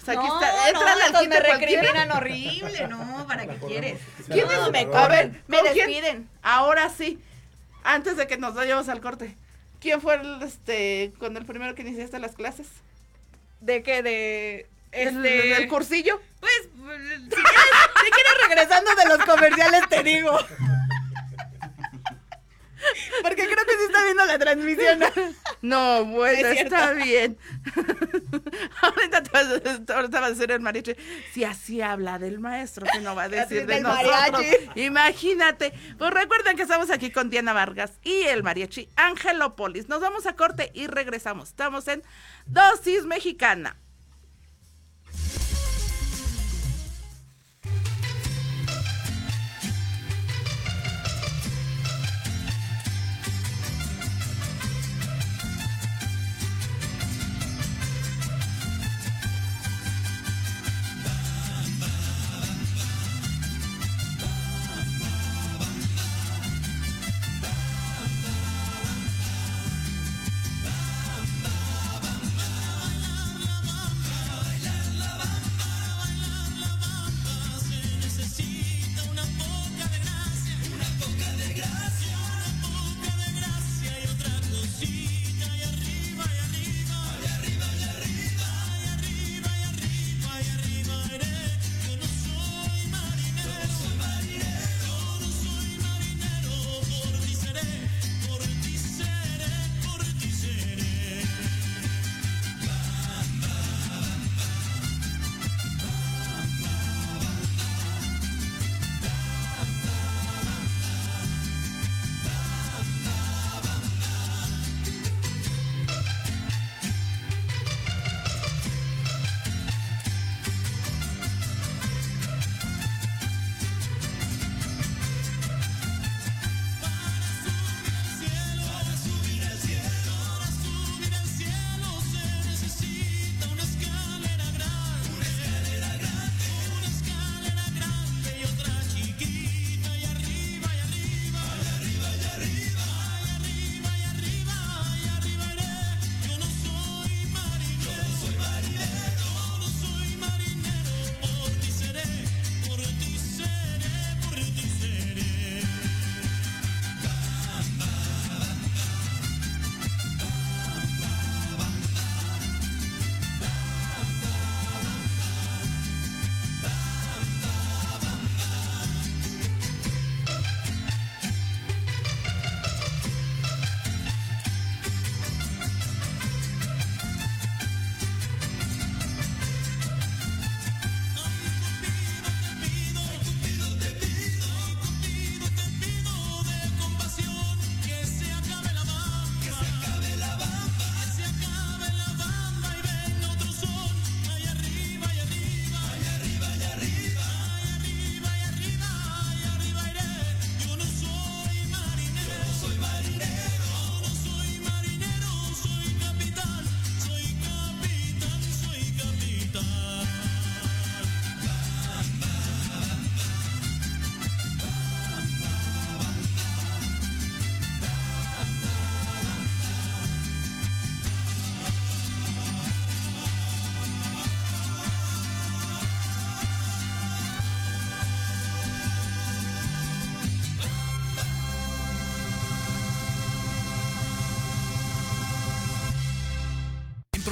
O 0.00 0.04
sea, 0.04 0.14
aquí 0.14 0.28
no, 0.28 0.40
está, 0.40 0.68
entran 0.68 1.12
no, 1.12 1.18
al 1.18 1.28
me 1.28 1.40
recriminan 1.40 2.10
horrible, 2.12 2.88
no, 2.88 3.26
¿para 3.26 3.46
qué 3.46 3.56
quieres? 3.66 4.00
¿Quién 4.30 4.46
No, 4.46 4.70
me 4.70 4.80
a 4.80 4.86
corren, 4.86 5.32
ver, 5.32 5.42
me 5.48 5.62
despiden. 5.62 6.28
Ahora 6.42 6.90
sí, 6.90 7.18
antes 7.82 8.16
de 8.16 8.26
que 8.26 8.36
nos 8.36 8.54
vayamos 8.54 8.88
al 8.88 9.00
corte, 9.00 9.34
¿quién 9.80 10.00
fue 10.00 10.16
el, 10.16 10.42
este, 10.42 11.12
con 11.18 11.36
el 11.36 11.46
primero 11.46 11.74
que 11.74 11.82
iniciaste 11.82 12.18
las 12.18 12.36
clases? 12.36 12.66
¿De 13.60 13.82
qué? 13.82 14.02
De. 14.02 14.66
¿El, 14.92 15.24
Este. 15.24 15.56
el 15.56 15.68
cursillo? 15.68 16.20
Pues, 16.38 16.52
si 16.62 17.28
quieres, 17.30 17.83
si 18.04 18.10
quieres 18.10 18.32
regresando 18.48 18.94
de 18.94 19.04
los 19.06 19.18
comerciales, 19.24 19.88
te 19.88 20.02
digo. 20.02 20.38
Porque 23.22 23.46
creo 23.46 23.64
que 23.64 23.72
sí 23.72 23.84
está 23.86 24.04
viendo 24.04 24.24
la 24.26 24.38
transmisión. 24.38 25.00
No, 25.62 26.04
bueno, 26.04 26.48
Es 26.48 26.60
está 26.60 26.92
bien. 26.92 27.38
ahorita, 28.82 29.22
te 29.22 29.30
vas, 29.30 29.46
a- 29.46 29.94
ahorita 29.96 30.20
va 30.20 30.26
a 30.26 30.30
decir 30.30 30.50
el 30.52 30.60
mariachi. 30.60 30.92
Si 31.32 31.44
así 31.44 31.80
habla 31.80 32.18
del 32.18 32.38
maestro, 32.40 32.86
que 32.92 32.98
no 33.00 33.14
va 33.14 33.22
a 33.22 33.28
decir 33.30 33.64
de 33.66 33.80
nosotros. 33.80 34.12
mariachi. 34.32 34.80
Imagínate. 34.82 35.72
Pues 35.96 36.10
recuerden 36.10 36.56
que 36.56 36.62
estamos 36.62 36.90
aquí 36.90 37.10
con 37.10 37.30
Diana 37.30 37.54
Vargas 37.54 37.92
y 38.02 38.24
el 38.24 38.42
mariachi 38.42 38.90
Angelópolis. 38.96 39.88
Nos 39.88 40.00
vamos 40.02 40.26
a 40.26 40.34
corte 40.36 40.70
y 40.74 40.86
regresamos. 40.86 41.48
Estamos 41.48 41.88
en 41.88 42.02
Dosis 42.44 43.04
Mexicana. 43.06 43.78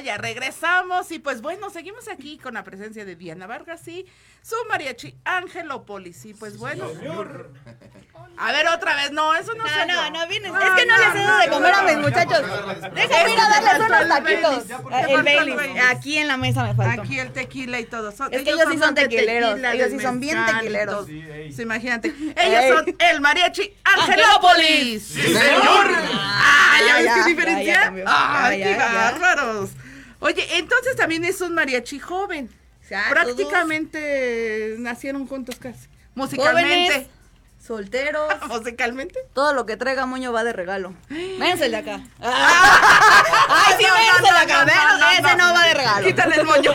Ya 0.00 0.16
regresamos 0.18 1.10
y 1.12 1.18
pues 1.18 1.40
bueno, 1.42 1.70
seguimos 1.70 2.08
aquí 2.08 2.38
con 2.38 2.54
la 2.54 2.64
presencia 2.64 3.04
de 3.04 3.16
Diana 3.16 3.46
Vargas 3.46 3.86
y 3.88 4.06
su 4.42 4.54
mariachi 4.68 5.14
Angelópolis 5.24 6.24
y 6.24 6.34
pues 6.34 6.56
bueno. 6.58 6.86
A 8.36 8.52
ver 8.52 8.66
otra 8.68 8.94
vez, 8.96 9.12
no, 9.12 9.34
eso 9.34 9.52
no 9.54 9.64
No, 9.64 9.68
soy 9.68 9.86
no, 9.88 9.94
yo. 10.04 10.10
no 10.10 10.26
vienes. 10.28 10.50
Es 10.52 10.70
que 10.80 10.86
no 10.86 10.96
les 10.96 11.14
he 11.14 11.18
dado 11.18 11.38
de 11.40 11.48
comer 11.48 11.72
a 11.74 11.82
mis 11.82 11.96
muchachos. 11.98 12.42
Déjame 12.94 13.32
ir 13.32 13.40
a 13.40 13.48
darles 13.48 13.86
unos 13.86 14.08
taquitos. 14.08 14.64
Aquí 15.90 16.16
en 16.18 16.28
la 16.28 16.36
mesa 16.36 16.64
me 16.64 16.74
faltó. 16.74 17.02
Aquí 17.02 17.18
el 17.18 17.32
tequila 17.32 17.80
y 17.80 17.84
todo. 17.84 18.12
Son- 18.12 18.32
Es 18.32 18.42
que 18.42 18.50
ellos 18.50 18.64
sí 18.70 18.78
son 18.78 18.94
tequileros, 18.94 19.50
tequila, 19.50 19.74
ellos 19.74 19.88
sí 19.90 20.00
son 20.00 20.20
bien 20.20 20.38
tequileros. 20.46 21.06
Sí, 21.06 21.62
imagínate. 21.62 22.14
Ellos 22.36 22.76
son 22.78 22.96
el 22.98 23.20
mariachi 23.20 23.74
Angelópolis. 23.84 25.02
¡Sí, 25.04 25.20
señor! 25.22 25.86
¡Ah, 26.12 26.78
ya 26.86 26.96
ves 26.96 27.12
qué 27.14 27.30
diferencia! 27.30 27.92
¡Ay, 28.06 28.62
qué 28.62 28.76
bárbaros! 28.76 29.70
Oye, 30.20 30.46
entonces 30.58 30.96
también 30.96 31.24
es 31.24 31.40
un 31.40 31.54
mariachi 31.54 31.98
joven. 31.98 32.50
O 32.84 32.88
sea, 32.88 33.06
Prácticamente 33.10 34.76
nacieron 34.78 35.26
juntos 35.26 35.56
casi. 35.60 35.88
Musicalmente. 36.14 36.92
Jóvenes, 36.92 37.06
solteros, 37.64 38.34
Musicalmente. 38.48 39.18
todo 39.32 39.54
lo 39.54 39.64
que 39.66 39.76
traiga 39.76 40.06
moño 40.06 40.32
va 40.32 40.42
de 40.44 40.52
regalo. 40.52 40.92
Véanse 41.08 41.66
el 41.66 41.70
de 41.72 41.76
acá. 41.78 42.00
Ay, 42.20 43.74
sí, 43.78 43.84
No, 43.84 43.88
no, 43.88 43.94
véanse 43.94 44.28
el 44.28 44.34
de 44.34 44.40
acá. 44.40 44.60
no, 44.60 44.66
véanse, 44.66 44.98
no, 44.98 45.10
ese 45.28 45.36
no. 45.36 45.48
no 45.48 45.54
va 45.54 45.66
de 45.66 45.74
regalo. 45.74 46.06
Quítale 46.08 46.34
el 46.36 46.44
moño. 46.44 46.72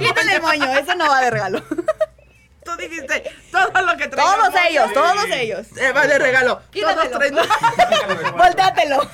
Quítale 0.00 0.34
el 0.36 0.42
moño. 0.42 0.72
ese 0.78 0.96
no 0.96 1.08
va 1.08 1.20
de 1.20 1.30
regalo. 1.30 1.62
Tú 2.64 2.74
dijiste 2.78 3.30
todo 3.52 3.82
lo 3.82 3.96
que 3.98 4.08
traiga 4.08 4.32
Todos 4.36 4.50
moño, 4.52 4.64
ellos, 4.70 4.92
todos 4.94 5.24
ellos. 5.32 5.66
eh, 5.76 5.92
va 5.92 6.06
de 6.06 6.18
regalo. 6.18 6.56
Todos 6.56 6.70
Quítatelo. 6.70 7.18
traen- 7.42 8.36
Voltéatelo. 8.38 9.10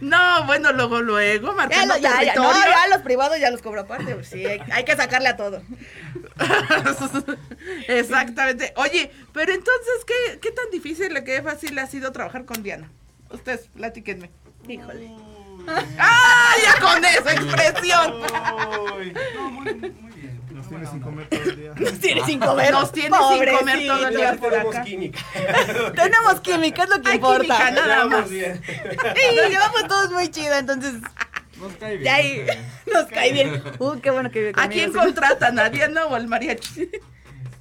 No, 0.00 0.44
bueno, 0.46 0.72
luego, 0.72 1.00
luego, 1.00 1.48
Ya, 1.48 1.52
marcando 1.54 1.94
lo- 1.94 2.00
ya, 2.00 2.22
ya, 2.22 2.34
no, 2.34 2.52
ya 2.52 2.88
los 2.88 3.02
privados 3.02 3.38
ya 3.40 3.50
los 3.50 3.62
cobro 3.62 3.82
aparte. 3.82 4.14
pues 4.14 4.28
sí, 4.28 4.44
hay, 4.44 4.60
hay 4.70 4.84
que 4.84 4.94
sacarle 4.96 5.28
a 5.28 5.36
todo. 5.36 5.62
Exactamente. 7.88 8.72
Oye, 8.76 9.10
pero 9.32 9.52
entonces, 9.52 10.04
¿qué, 10.06 10.38
¿qué 10.40 10.50
tan 10.52 10.70
difícil, 10.70 11.22
qué 11.24 11.42
fácil 11.42 11.78
ha 11.78 11.86
sido 11.86 12.12
trabajar 12.12 12.44
con 12.44 12.62
Diana? 12.62 12.90
Ustedes, 13.30 13.68
platíquenme. 13.74 14.30
Híjole. 14.68 15.10
¡Ah, 15.98 16.54
ya 16.62 16.80
con 16.80 17.04
esa 17.04 17.32
expresión! 17.32 18.20
No, 18.20 18.94
muy, 19.50 19.74
muy 19.74 20.12
bien. 20.12 20.40
Nos 20.66 20.68
tiene 20.68 20.86
sin 20.90 21.00
comer 21.00 21.28
todo 21.28 21.40
el 21.42 21.56
día. 21.56 21.72
Nos 21.80 21.98
tiene 22.00 22.24
sin 22.24 22.40
comer. 22.40 22.72
Nos 22.72 22.92
tiene 22.92 23.16
sin 23.16 23.56
comer 23.56 23.86
todo 23.86 24.08
el 24.08 24.16
día 24.16 24.36
tenemos 24.36 24.76
química. 24.84 25.18
Tenemos 25.94 26.40
química, 26.40 26.82
es 26.84 26.88
lo 26.90 27.02
que 27.02 27.08
Hay 27.10 27.14
importa. 27.16 27.42
química, 27.44 27.70
nada 27.70 28.04
más. 28.06 28.30
bien. 28.30 28.60
Nos 29.36 29.50
llevamos 29.50 29.88
todos 29.88 30.10
muy 30.10 30.28
chido, 30.28 30.54
entonces 30.54 30.94
Nos 31.58 31.72
cae 31.74 31.96
bien. 31.98 32.14
ahí 32.14 32.46
nos 32.92 33.06
cae 33.06 33.32
bien. 33.32 33.62
Uh, 33.78 33.98
qué 34.00 34.10
bueno 34.10 34.30
que 34.30 34.38
vive 34.40 34.50
¿A 34.50 34.62
conmigo, 34.62 34.72
quién 34.72 34.92
sí. 34.92 34.98
contratan? 34.98 35.58
¿A 35.58 35.68
Diana 35.70 36.06
o 36.06 36.14
al 36.14 36.26
mariachi? 36.28 36.90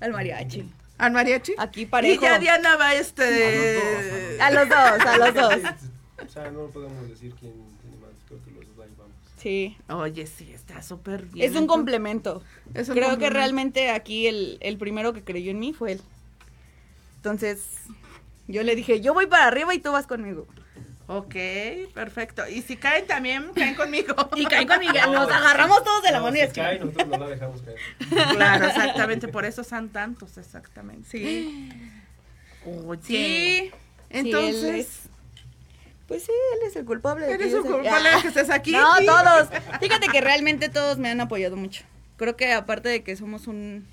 Al 0.01 0.11
mariachi. 0.11 0.69
¿Al 0.97 1.11
mariachi? 1.11 1.53
Aquí 1.57 1.81
Y 1.81 1.85
parejo. 1.85 2.21
ya 2.21 2.39
Diana 2.39 2.75
va 2.77 2.93
este... 2.95 4.37
A 4.39 4.51
los 4.51 4.67
dos, 4.69 4.77
a 4.77 5.17
los 5.17 5.33
dos. 5.33 5.53
O 6.25 6.29
sea, 6.29 6.49
no 6.51 6.67
podemos 6.67 7.07
decir 7.09 7.33
quién 7.39 7.53
Sí. 9.45 9.77
Oye, 9.89 10.25
sí, 10.25 10.51
está 10.53 10.81
súper 10.81 11.25
bien. 11.27 11.47
Es 11.47 11.55
un 11.55 11.67
complemento. 11.67 12.41
Es 12.73 12.89
un 12.89 12.95
Creo 12.95 13.19
que 13.19 13.29
realmente 13.29 13.91
aquí 13.91 14.25
el, 14.25 14.57
el 14.59 14.79
primero 14.79 15.13
que 15.13 15.23
creyó 15.23 15.51
en 15.51 15.59
mí 15.59 15.71
fue 15.71 15.91
él. 15.91 16.01
Entonces, 17.17 17.63
yo 18.47 18.63
le 18.63 18.75
dije, 18.75 19.01
yo 19.01 19.13
voy 19.13 19.27
para 19.27 19.45
arriba 19.45 19.75
y 19.75 19.77
tú 19.79 19.91
vas 19.91 20.07
conmigo. 20.07 20.47
Ok, 21.05 21.35
perfecto. 21.93 22.41
Y 22.49 22.63
si 22.63 22.75
caen 22.75 23.05
también, 23.05 23.51
caen 23.53 23.75
conmigo. 23.75 24.15
Y 24.35 24.45
cae 24.45 24.65
conmigo. 24.65 24.93
Nos 25.11 25.29
agarramos 25.31 25.83
todos 25.83 26.01
de 26.01 26.11
la 26.11 26.17
No, 26.17 26.23
mano 26.23 26.37
y 26.37 26.39
si 26.39 26.45
es 26.47 26.53
cae, 26.53 26.79
que... 26.79 26.85
nosotros 26.85 27.07
no 27.07 27.17
la 27.19 27.27
dejamos 27.27 27.61
caer. 27.61 27.77
Claro, 28.35 28.65
exactamente, 28.65 29.27
por 29.27 29.45
eso 29.45 29.63
son 29.63 29.89
tantos, 29.89 30.39
exactamente. 30.39 31.07
Sí. 31.07 31.69
Oye, 32.87 32.99
Sí. 33.03 33.71
entonces, 34.09 34.87
Sí, 35.03 35.04
Pues 36.07 36.23
sí, 36.23 36.31
él 36.53 36.67
es 36.67 36.75
el 36.75 36.85
culpable. 36.85 37.29
eres 37.31 37.51
sea- 37.51 37.61
culpable 37.61 38.09
Ah. 38.09 38.15
de 38.17 38.21
que 38.21 38.27
estés 38.27 38.49
aquí. 38.49 38.71
No, 38.71 38.95
Sí. 38.97 39.05
todos. 39.05 39.49
Fíjate 39.79 40.07
que 40.07 40.21
realmente 40.21 40.69
todos 40.69 40.97
me 40.97 41.09
han 41.09 41.19
apoyado 41.21 41.55
mucho. 41.55 41.83
Creo 42.17 42.35
que 42.35 42.53
aparte 42.53 42.89
de 42.89 43.03
que 43.03 43.15
somos 43.15 43.47
un, 43.47 43.85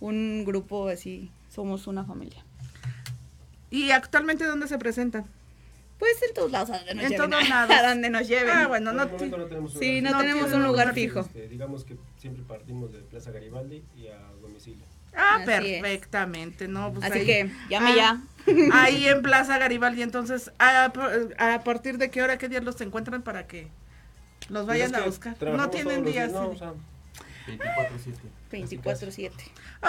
un 0.00 0.44
grupo 0.44 0.88
así, 0.88 1.30
somos 1.54 1.86
una 1.86 2.04
familia. 2.04 2.44
¿Y 3.70 3.90
actualmente 3.90 4.44
dónde 4.44 4.66
se 4.68 4.78
presentan? 4.78 5.26
Pues 5.98 6.12
en 6.28 6.32
todos 6.34 6.50
lados, 6.52 6.70
a 6.70 6.78
donde 6.78 6.94
nos 6.94 7.04
En 7.04 7.10
lleven. 7.10 7.30
todos 7.30 7.44
a 7.50 7.66
lados. 7.66 7.88
donde 7.88 8.10
nos 8.10 8.28
lleven. 8.28 8.54
Ah, 8.56 8.66
bueno, 8.68 8.92
no. 8.92 9.02
el 9.02 9.30
no 9.30 9.46
tenemos 9.46 9.74
un 9.74 9.80
Sí, 9.80 10.00
no, 10.00 10.10
No 10.12 10.18
tenemos 10.20 10.52
un 10.52 10.62
lugar 10.64 10.86
lugar 10.88 10.94
fijo. 10.94 11.20
Este, 11.20 11.48
digamos 11.48 11.84
que 11.84 11.96
siempre 12.18 12.42
partimos 12.44 12.92
de 12.92 12.98
Plaza 13.00 13.30
Garibaldi 13.32 13.82
y 13.96 14.06
a 14.08 14.18
domicilio. 14.40 14.84
Ah, 15.18 15.38
Así 15.42 15.42
es. 15.74 15.82
perfectamente, 15.82 16.68
¿no? 16.68 16.92
Pues 16.92 17.04
Así 17.04 17.18
ahí- 17.20 17.26
que, 17.26 17.50
llame 17.68 17.90
Ah, 17.90 17.96
ya. 17.96 18.20
Ahí 18.72 19.06
en 19.06 19.20
Plaza 19.20 19.58
Garibaldi, 19.58 20.00
entonces, 20.02 20.50
¿a, 20.58 20.84
a 21.38 21.64
partir 21.64 21.98
de 21.98 22.10
qué 22.10 22.22
hora, 22.22 22.38
qué 22.38 22.48
días 22.48 22.64
los 22.64 22.80
encuentran 22.80 23.20
para 23.22 23.46
que 23.46 23.68
los 24.48 24.64
vayan 24.66 24.90
Pues 24.90 25.00
es 25.00 25.06
a 25.06 25.10
buscar? 25.10 25.36
No 25.54 25.68
tienen 25.68 26.04
días. 26.04 26.32
No, 26.32 26.44
sí. 26.44 26.50
o 26.54 26.58
sea, 26.58 26.72
24-7. 27.46 28.14
24-7. 28.50 29.30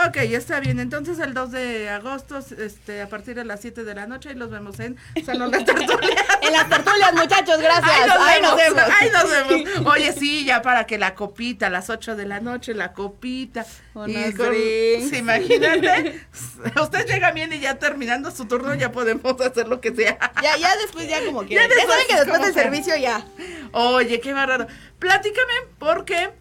Ok, 0.07 0.17
está 0.17 0.59
bien. 0.59 0.79
Entonces 0.79 1.19
el 1.19 1.33
2 1.33 1.51
de 1.51 1.89
agosto, 1.89 2.39
este, 2.57 3.01
a 3.01 3.09
partir 3.09 3.35
de 3.35 3.45
las 3.45 3.61
7 3.61 3.83
de 3.83 3.95
la 3.95 4.05
noche, 4.07 4.31
y 4.31 4.35
los 4.35 4.49
vemos 4.49 4.79
en 4.79 4.97
Salón 5.25 5.51
de 5.51 5.63
Tertulia. 5.63 6.25
En 6.41 6.53
las 6.53 6.69
tertulias, 6.69 7.13
muchos, 7.13 7.59
gracias. 7.61 7.83
Ahí 7.91 8.07
nos, 8.07 8.17
Ahí 8.21 8.41
nos 8.41 8.55
vemos, 8.55 8.75
vemos. 8.75 8.93
ahí 9.01 9.09
nos 9.11 9.29
vemos. 9.29 9.87
Oye, 9.93 10.13
sí, 10.13 10.45
ya 10.45 10.61
para 10.61 10.85
que 10.85 10.97
la 10.97 11.13
copita, 11.13 11.67
a 11.67 11.69
las 11.69 11.89
8 11.89 12.15
de 12.15 12.25
la 12.25 12.39
noche, 12.39 12.73
la 12.73 12.93
copita. 12.93 13.65
Unos 13.93 14.33
con- 14.35 14.53
sí, 14.53 15.17
imagínate. 15.17 16.25
Usted 16.81 17.05
llega 17.07 17.31
bien 17.31 17.51
y 17.53 17.59
ya 17.59 17.77
terminando 17.77 18.31
su 18.31 18.45
turno 18.45 18.73
ya 18.73 18.91
podemos 18.91 19.39
hacer 19.41 19.67
lo 19.67 19.79
que 19.81 19.93
sea. 19.93 20.17
Ya, 20.41 20.57
ya 20.57 20.75
después, 20.77 21.07
ya 21.07 21.23
como 21.25 21.43
quieran. 21.45 21.69
Ya, 21.69 21.75
después, 21.75 21.91
saben 21.93 22.07
que 22.07 22.15
después 22.15 22.41
del 22.41 22.53
servicio 22.53 22.95
ya. 22.97 23.25
Oye, 23.73 24.19
qué 24.21 24.33
bárbaro. 24.33 24.65
Platícame, 24.97 25.53
porque 25.77 26.31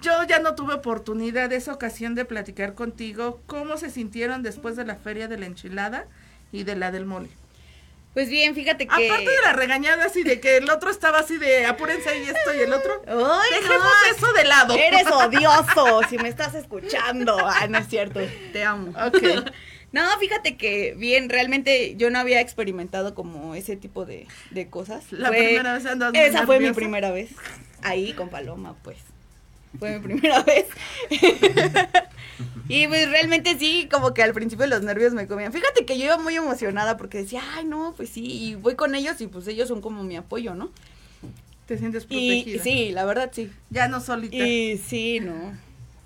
yo 0.00 0.22
ya 0.24 0.38
no 0.40 0.54
tuve 0.54 0.74
oportunidad 0.74 1.48
de 1.50 1.56
esa 1.56 1.72
ocasión 1.72 2.14
de 2.14 2.24
platicar 2.24 2.74
contigo 2.74 3.40
cómo 3.46 3.76
se 3.76 3.90
sintieron 3.90 4.42
después 4.42 4.76
de 4.76 4.84
la 4.84 4.96
feria 4.96 5.28
de 5.28 5.38
la 5.38 5.46
enchilada 5.46 6.06
y 6.52 6.64
de 6.64 6.76
la 6.76 6.90
del 6.90 7.06
mole. 7.06 7.28
Pues 8.14 8.30
bien, 8.30 8.54
fíjate 8.54 8.86
que. 8.86 9.06
Aparte 9.10 9.28
de 9.30 9.40
la 9.44 9.52
regañada 9.52 10.06
así 10.06 10.22
de 10.22 10.40
que 10.40 10.56
el 10.56 10.70
otro 10.70 10.90
estaba 10.90 11.18
así 11.18 11.36
de 11.36 11.66
apúrense 11.66 12.16
y 12.18 12.22
esto 12.22 12.54
y 12.56 12.60
el 12.62 12.72
otro. 12.72 13.02
Ay, 13.06 13.60
Dejemos 13.60 13.86
no. 13.86 14.16
eso 14.16 14.32
de 14.32 14.44
lado. 14.44 14.74
Eres 14.74 15.06
odioso 15.12 16.00
si 16.08 16.16
me 16.16 16.28
estás 16.30 16.54
escuchando. 16.54 17.36
Ah, 17.38 17.66
no 17.68 17.76
es 17.76 17.88
cierto. 17.88 18.20
Te 18.54 18.64
amo. 18.64 18.92
Ok. 19.06 19.22
No, 19.92 20.02
fíjate 20.18 20.56
que 20.56 20.94
bien, 20.96 21.28
realmente 21.28 21.94
yo 21.96 22.10
no 22.10 22.18
había 22.18 22.40
experimentado 22.40 23.14
como 23.14 23.54
ese 23.54 23.76
tipo 23.76 24.04
de, 24.06 24.26
de 24.50 24.68
cosas. 24.68 25.04
La 25.12 25.28
Fue- 25.28 25.36
primera 25.38 25.74
vez 25.74 25.84
andas 25.86 26.12
Esa 26.14 26.44
fue 26.46 26.58
mi 26.58 26.72
primera 26.72 27.10
vez. 27.10 27.30
Ahí 27.82 28.12
con 28.14 28.28
Paloma, 28.30 28.76
pues. 28.82 28.96
Fue 29.78 29.98
mi 29.98 30.04
primera 30.04 30.42
vez. 30.44 30.66
y 32.68 32.86
pues 32.88 33.08
realmente 33.10 33.58
sí, 33.58 33.88
como 33.90 34.12
que 34.14 34.22
al 34.22 34.32
principio 34.32 34.66
los 34.66 34.82
nervios 34.82 35.12
me 35.12 35.26
comían. 35.26 35.52
Fíjate 35.52 35.84
que 35.86 35.98
yo 35.98 36.04
iba 36.06 36.18
muy 36.18 36.34
emocionada 36.36 36.96
porque 36.96 37.18
decía, 37.18 37.42
ay, 37.54 37.64
no, 37.64 37.94
pues 37.96 38.10
sí, 38.10 38.24
y 38.24 38.54
voy 38.54 38.74
con 38.74 38.94
ellos 38.94 39.20
y 39.20 39.26
pues 39.26 39.46
ellos 39.48 39.68
son 39.68 39.80
como 39.80 40.02
mi 40.04 40.16
apoyo, 40.16 40.54
¿no? 40.54 40.70
Te 41.66 41.78
sientes 41.78 42.06
Y 42.08 42.42
protegida. 42.42 42.62
sí, 42.62 42.92
la 42.92 43.04
verdad 43.04 43.30
sí. 43.32 43.50
Ya 43.70 43.88
no 43.88 44.00
solita. 44.00 44.36
Y 44.36 44.78
sí, 44.78 45.20
no. 45.20 45.52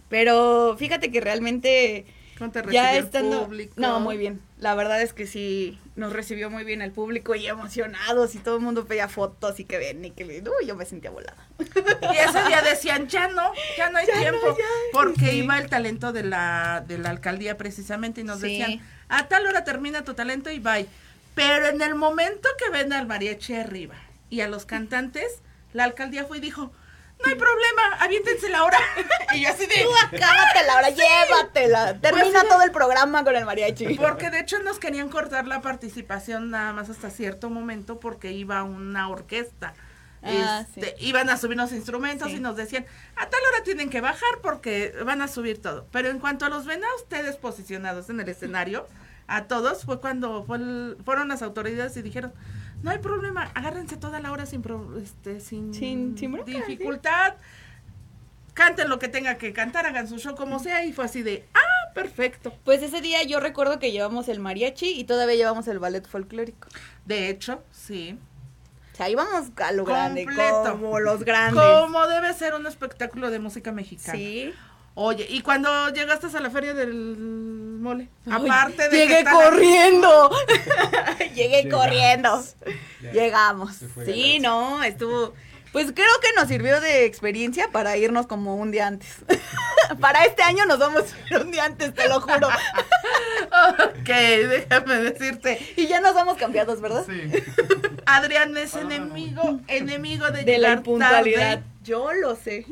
Pero 0.09 0.76
fíjate 0.78 1.11
que 1.11 1.20
realmente 1.20 2.06
¿Cómo 2.40 2.50
te 2.50 2.59
ya 2.59 2.64
recibió 2.64 2.88
el 2.98 3.05
estando 3.05 3.44
público? 3.44 3.74
no 3.76 4.00
muy 4.00 4.16
bien 4.16 4.40
la 4.59 4.74
verdad 4.74 5.00
es 5.00 5.12
que 5.12 5.26
sí 5.29 5.79
nos 5.94 6.12
recibió 6.12 6.50
muy 6.50 6.64
bien 6.64 6.83
el 6.83 6.90
público 6.90 7.35
y 7.37 7.46
emocionados 7.46 8.35
y 8.35 8.38
todo 8.38 8.57
el 8.57 8.62
mundo 8.62 8.87
pedía 8.87 9.09
fotos 9.09 9.61
y 9.61 9.64
que 9.64 9.79
ven 9.79 10.05
y 10.05 10.11
que 10.11 10.24
ven. 10.24 10.48
uy 10.48 10.66
yo 10.66 10.74
me 10.74 10.85
sentía 10.87 11.11
volada 11.11 11.37
Y 11.61 12.16
ese 12.16 12.42
día 12.48 12.61
decían, 12.62 13.07
ya 13.07 13.29
no, 13.29 13.53
ya 13.76 13.90
no 13.90 13.98
hay 13.98 14.07
tiempo, 14.07 14.57
porque 14.92 15.35
iba 15.35 15.59
el 15.59 15.68
talento 15.68 16.12
de 16.12 16.22
la, 16.24 16.83
de 16.88 16.98
la 16.98 17.11
alcaldía 17.11 17.57
precisamente 17.57 18.22
y 18.22 18.24
nos 18.24 18.40
Sí. 18.40 18.59
decían, 18.59 18.81
a 19.09 19.29
tal 19.29 19.46
hora 19.46 19.62
termina 19.64 20.03
tu 20.05 20.14
talento 20.14 20.50
y 20.50 20.59
bye. 20.59 20.87
Pero 21.35 21.68
en 21.68 21.81
el 21.83 21.94
momento 21.94 22.48
que 22.59 22.70
ven 22.70 22.92
al 22.92 23.07
mariachi 23.07 23.55
arriba 23.55 23.94
y 24.31 24.40
a 24.40 24.48
los 24.48 24.64
cantantes, 24.66 25.40
la 25.74 25.85
alcaldía 25.85 26.24
fue 26.24 26.38
y 26.38 26.40
dijo, 26.40 26.72
no 27.24 27.28
hay 27.30 27.35
problema, 27.35 27.83
aviéntense 28.00 28.48
la 28.48 28.64
hora. 28.64 28.78
y 29.35 29.42
yo 29.42 29.48
así 29.50 29.66
de... 29.66 29.74
tú 29.83 29.90
acábatela 29.96 30.72
ahora 30.74 30.90
llévatela 30.90 31.98
termina 32.00 32.30
Pues, 32.40 32.48
todo 32.48 32.62
el 32.62 32.70
programa 32.70 33.24
con 33.24 33.37
el 33.37 33.44
mariachi 33.44 33.94
Porque 33.96 34.30
de 34.30 34.40
hecho 34.40 34.59
nos 34.61 34.78
querían 34.78 35.09
cortar 35.09 35.46
la 35.46 35.61
participación 35.61 36.50
nada 36.50 36.73
más 36.73 36.90
hasta 36.90 37.10
cierto 37.10 37.50
momento 37.50 38.00
porque 38.00 38.33
iba 38.33 38.62
una 38.62 39.08
orquesta. 39.08 39.75
Ah, 40.23 40.64
Este, 40.77 40.96
Iban 40.98 41.31
a 41.31 41.37
subir 41.38 41.56
los 41.56 41.73
instrumentos 41.73 42.29
Sí. 42.29 42.37
y 42.37 42.40
nos 42.40 42.56
decían, 42.56 42.85
a 43.16 43.27
tal 43.29 43.40
hora 43.52 43.62
tienen 43.64 43.88
que 43.88 44.00
bajar 44.00 44.40
porque 44.42 44.94
van 45.04 45.23
a 45.23 45.29
subir 45.29 45.62
todo. 45.62 45.87
Pero 45.92 46.08
en 46.10 46.18
cuanto 46.18 46.44
a 46.44 46.48
los 46.50 46.66
ven 46.66 46.85
a 46.85 46.94
ustedes 46.96 47.37
posicionados 47.37 48.10
en 48.10 48.21
el 48.21 48.29
escenario, 48.29 48.87
a 49.29 49.44
todos, 49.44 49.85
fue 49.85 50.00
cuando 50.00 50.44
fue 50.44 50.58
el- 50.58 50.96
fueron 51.06 51.29
las 51.29 51.40
autoridades 51.42 51.96
y 51.96 52.02
dijeron, 52.02 52.33
no 52.83 52.90
hay 52.90 52.98
problema, 52.98 53.50
agárrense 53.54 53.96
toda 53.96 54.20
la 54.20 54.33
hora 54.33 54.46
sin, 54.46 54.62
pro- 54.62 54.98
este, 54.98 55.40
sin, 55.40 55.72
Sin- 55.74 56.16
sin 56.16 56.33
bronca, 56.33 56.50
dificultad. 56.50 57.35
Canten 58.54 58.88
lo 58.88 58.98
que 58.98 59.08
tenga 59.08 59.37
que 59.38 59.52
cantar, 59.52 59.87
hagan 59.87 60.08
su 60.08 60.18
show 60.18 60.35
como 60.35 60.58
sea. 60.58 60.85
Y 60.85 60.92
fue 60.92 61.04
así 61.04 61.22
de, 61.22 61.44
ah, 61.54 61.92
perfecto. 61.94 62.52
pues 62.64 62.83
ese 62.83 63.00
día 63.00 63.22
yo 63.22 63.40
recuerdo 63.40 63.78
que 63.78 63.92
llevamos 63.92 64.28
el 64.28 64.40
mariachi 64.40 64.88
y 64.98 65.04
todavía 65.04 65.37
llevamos 65.37 65.66
el 65.68 65.78
ballet 65.78 66.06
folclórico 66.06 66.68
De 67.06 67.28
hecho, 67.28 67.62
sí. 67.72 68.18
o 68.92 68.96
sea 68.96 69.08
íbamos 69.08 69.50
a 69.56 69.72
lo 69.72 69.85
grande 69.85 70.24
Completo. 70.24 70.72
como 70.72 70.98
los 71.00 71.24
grandes 71.24 71.62
Como 71.62 72.06
debe 72.08 72.33
ser 72.35 72.54
un 72.54 72.66
espectáculo 72.66 73.31
de 73.31 73.38
música 73.38 73.72
mexicana. 73.72 74.18
sí 74.18 74.52
Oye, 75.03 75.27
y 75.31 75.40
cuando 75.40 75.88
llegaste 75.88 76.27
a 76.37 76.40
la 76.40 76.51
feria 76.51 76.75
del 76.75 77.17
mole, 77.81 78.11
Ay, 78.27 78.33
aparte 78.44 78.90
de 78.90 78.98
llegué 78.98 79.25
corriendo. 79.25 80.31
llegué 81.35 81.63
Llegamos. 81.63 81.81
corriendo. 81.87 82.44
Ya, 83.01 83.11
Llegamos. 83.13 83.77
Sí, 84.05 84.40
no, 84.40 84.83
estuvo. 84.85 85.33
Pues 85.73 85.92
creo 85.92 86.21
que 86.21 86.29
nos 86.37 86.48
sirvió 86.48 86.83
de 86.83 87.07
experiencia 87.07 87.69
para 87.73 87.96
irnos 87.96 88.27
como 88.27 88.57
un 88.57 88.73
día 88.73 88.88
antes. 88.88 89.09
para 90.01 90.27
este 90.27 90.42
año 90.42 90.67
nos 90.67 90.79
vamos 90.79 91.05
a 91.15 91.35
ir 91.35 91.40
un 91.40 91.51
día 91.51 91.65
antes, 91.65 91.94
te 91.94 92.07
lo 92.07 92.21
juro. 92.21 92.48
Ok, 93.53 94.07
déjame 94.07 94.96
decirte. 95.01 95.59
y 95.77 95.87
ya 95.87 96.01
nos 96.01 96.15
vamos 96.15 96.37
cambiados, 96.37 96.81
¿verdad? 96.81 97.05
Sí. 97.07 97.42
Adrián 98.07 98.55
es 98.57 98.75
enemigo, 98.77 99.61
enemigo 99.67 100.31
de, 100.31 100.44
De 100.44 100.59
la 100.59 100.73
impuntualidad. 100.73 101.59
tarde. 101.61 101.65
Yo 101.83 102.13
lo 102.13 102.37
sé. 102.37 102.67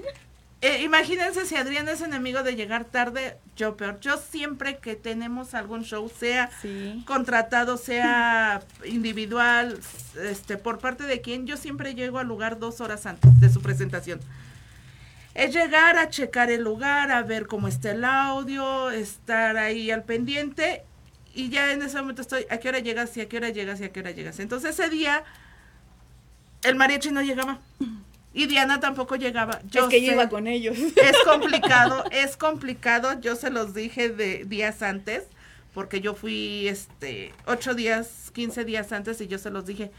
Eh, 0.61 0.83
imagínense 0.83 1.47
si 1.47 1.55
Adrián 1.55 1.89
es 1.89 2.01
enemigo 2.01 2.43
de 2.43 2.57
llegar 2.57 2.85
tarde, 2.85 3.37
yo 3.55 3.77
peor. 3.77 4.01
Yo 4.01 4.17
siempre 4.19 4.79
que 4.79 4.97
tenemos 4.97 5.55
algún 5.55 5.85
show, 5.85 6.11
sea 6.19 6.51
Sí. 6.61 7.05
contratado, 7.07 7.77
sea 7.79 8.61
individual, 8.85 9.79
este, 10.21 10.57
por 10.57 10.79
parte 10.81 11.05
de 11.05 11.21
quien, 11.21 11.47
yo 11.47 11.57
siempre 11.57 11.95
llego 11.95 12.19
al 12.19 12.27
lugar 12.27 12.59
dos 12.59 12.81
horas 12.81 13.07
antes 13.07 13.41
de 13.41 13.51
su 13.51 13.63
presentación. 13.63 14.19
Es 15.35 15.55
llegar 15.55 15.97
a 15.97 16.09
checar 16.11 16.51
el 16.51 16.63
lugar, 16.65 17.13
a 17.13 17.23
ver 17.23 17.47
cómo 17.47 17.69
está 17.69 17.93
el 17.93 18.05
audio, 18.05 18.91
estar 18.91 19.57
ahí 19.57 19.93
al 19.93 20.03
pendiente 20.03 20.83
y 21.33 21.51
ya 21.51 21.71
en 21.73 21.83
ese 21.83 21.99
momento 22.01 22.23
estoy, 22.23 22.47
¿a 22.51 22.57
qué 22.59 22.69
hora 22.71 22.81
llegas? 22.81 23.17
Y 23.17 23.21
a 23.21 23.29
qué 23.29 23.37
hora 23.37 23.51
llegas 23.51 23.81
y 23.81 23.85
a 23.85 23.93
qué 23.93 24.01
hora 24.01 24.11
llegas. 24.11 24.41
Entonces 24.41 24.71
ese 24.77 24.91
día 24.91 25.23
el 26.65 26.75
mariachi 26.75 27.13
no 27.13 27.23
llegaba 27.23 27.61
y 28.33 28.47
Diana 28.47 28.81
tampoco 28.81 29.17
llegaba. 29.17 29.61
Yo 29.69 29.85
es 29.85 29.89
que 29.89 30.01
sé. 30.01 30.13
iba 30.13 30.29
con 30.29 30.47
ellos. 30.47 30.77
Es 30.79 31.17
complicado, 31.25 32.05
es 32.11 32.37
complicado. 32.37 33.21
Yo 33.21 33.37
se 33.37 33.51
los 33.51 33.75
dije 33.75 34.11
de 34.11 34.45
días 34.45 34.83
antes, 34.83 35.25
porque 35.75 36.01
yo 36.01 36.15
fui 36.15 36.69
este 36.69 37.33
ocho 37.47 37.75
días, 37.75 38.31
15 38.35 38.65
días 38.65 38.93
antes, 38.93 39.21
y 39.21 39.27
yo 39.29 39.39
se 39.39 39.51
los 39.51 39.67
dije. 39.67 39.91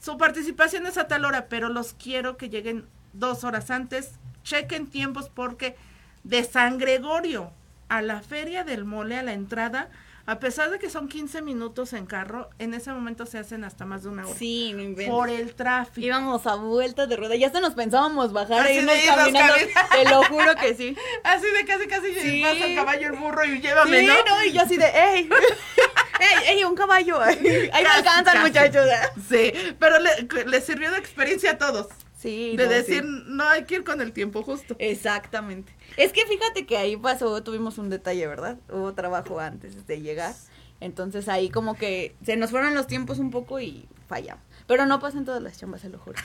Su 0.00 0.18
participación 0.18 0.86
es 0.86 0.98
a 0.98 1.08
tal 1.08 1.24
hora, 1.24 1.46
pero 1.48 1.68
los 1.68 1.94
quiero 1.94 2.36
que 2.36 2.50
lleguen 2.50 2.86
dos 3.12 3.44
horas 3.44 3.70
antes. 3.70 4.12
Chequen 4.42 4.86
tiempos 4.86 5.30
porque 5.32 5.76
de 6.22 6.44
San 6.44 6.78
Gregorio 6.78 7.52
a 7.88 8.02
la 8.02 8.20
feria 8.20 8.64
del 8.64 8.84
mole, 8.84 9.16
a 9.16 9.22
la 9.22 9.32
entrada, 9.32 9.88
a 10.26 10.38
pesar 10.38 10.70
de 10.70 10.78
que 10.78 10.88
son 10.88 11.08
15 11.08 11.42
minutos 11.42 11.92
en 11.92 12.06
carro, 12.06 12.48
en 12.58 12.72
ese 12.74 12.90
momento 12.92 13.26
se 13.26 13.38
hacen 13.38 13.62
hasta 13.64 13.84
más 13.84 14.02
de 14.04 14.08
una 14.08 14.26
hora. 14.26 14.38
Sí, 14.38 14.72
no. 14.72 15.06
Por 15.10 15.28
el 15.28 15.54
tráfico. 15.54 16.06
Íbamos 16.06 16.46
a 16.46 16.54
vueltas 16.54 17.08
de 17.08 17.16
rueda. 17.16 17.36
Ya 17.36 17.48
hasta 17.48 17.60
nos 17.60 17.74
pensábamos 17.74 18.32
bajar 18.32 18.66
e 18.66 18.76
irnos 18.76 18.94
caminando. 19.06 19.54
Te 19.92 20.08
lo 20.08 20.22
juro 20.24 20.54
que 20.56 20.74
sí. 20.74 20.96
Así 21.24 21.46
de 21.58 21.64
casi, 21.66 21.86
casi 21.86 22.14
Sí. 22.14 22.42
pasa 22.42 22.66
el 22.66 22.74
caballo, 22.74 23.06
el 23.08 23.12
burro 23.18 23.44
y 23.44 23.60
llévame, 23.60 24.00
Sí, 24.00 24.06
¿no? 24.06 24.14
no, 24.14 24.44
y 24.44 24.52
yo 24.52 24.62
así 24.62 24.76
de, 24.76 24.86
¡ey! 24.86 25.28
¡ey, 26.20 26.56
ey, 26.56 26.64
un 26.64 26.74
caballo! 26.74 27.20
Ahí 27.22 27.38
me 27.42 27.88
alcanzan, 27.88 28.40
muchachos. 28.42 28.86
Sí, 29.28 29.52
pero 29.78 29.98
le, 29.98 30.44
le 30.46 30.60
sirvió 30.60 30.90
de 30.90 30.98
experiencia 30.98 31.52
a 31.52 31.58
todos. 31.58 31.88
Sí, 32.16 32.56
de 32.56 32.64
no, 32.64 32.70
decir, 32.70 33.02
sí. 33.02 33.22
no 33.26 33.46
hay 33.46 33.64
que 33.64 33.74
ir 33.74 33.84
con 33.84 34.00
el 34.00 34.12
tiempo 34.12 34.42
justo. 34.42 34.74
Exactamente. 34.78 35.73
Es 35.96 36.12
que 36.12 36.26
fíjate 36.26 36.66
que 36.66 36.76
ahí 36.76 36.96
pasó, 36.96 37.42
tuvimos 37.42 37.78
un 37.78 37.90
detalle, 37.90 38.26
¿verdad? 38.26 38.58
Hubo 38.70 38.92
trabajo 38.94 39.38
antes 39.40 39.86
de 39.86 40.00
llegar. 40.00 40.34
Entonces 40.80 41.28
ahí 41.28 41.50
como 41.50 41.76
que 41.76 42.14
se 42.24 42.36
nos 42.36 42.50
fueron 42.50 42.74
los 42.74 42.86
tiempos 42.86 43.18
un 43.18 43.30
poco 43.30 43.60
y 43.60 43.88
fallamos. 44.08 44.42
Pero 44.66 44.86
no 44.86 44.98
pasa 44.98 45.18
en 45.18 45.24
todas 45.24 45.42
las 45.42 45.58
chambas, 45.58 45.82
se 45.82 45.88
lo 45.88 45.98
juro. 45.98 46.18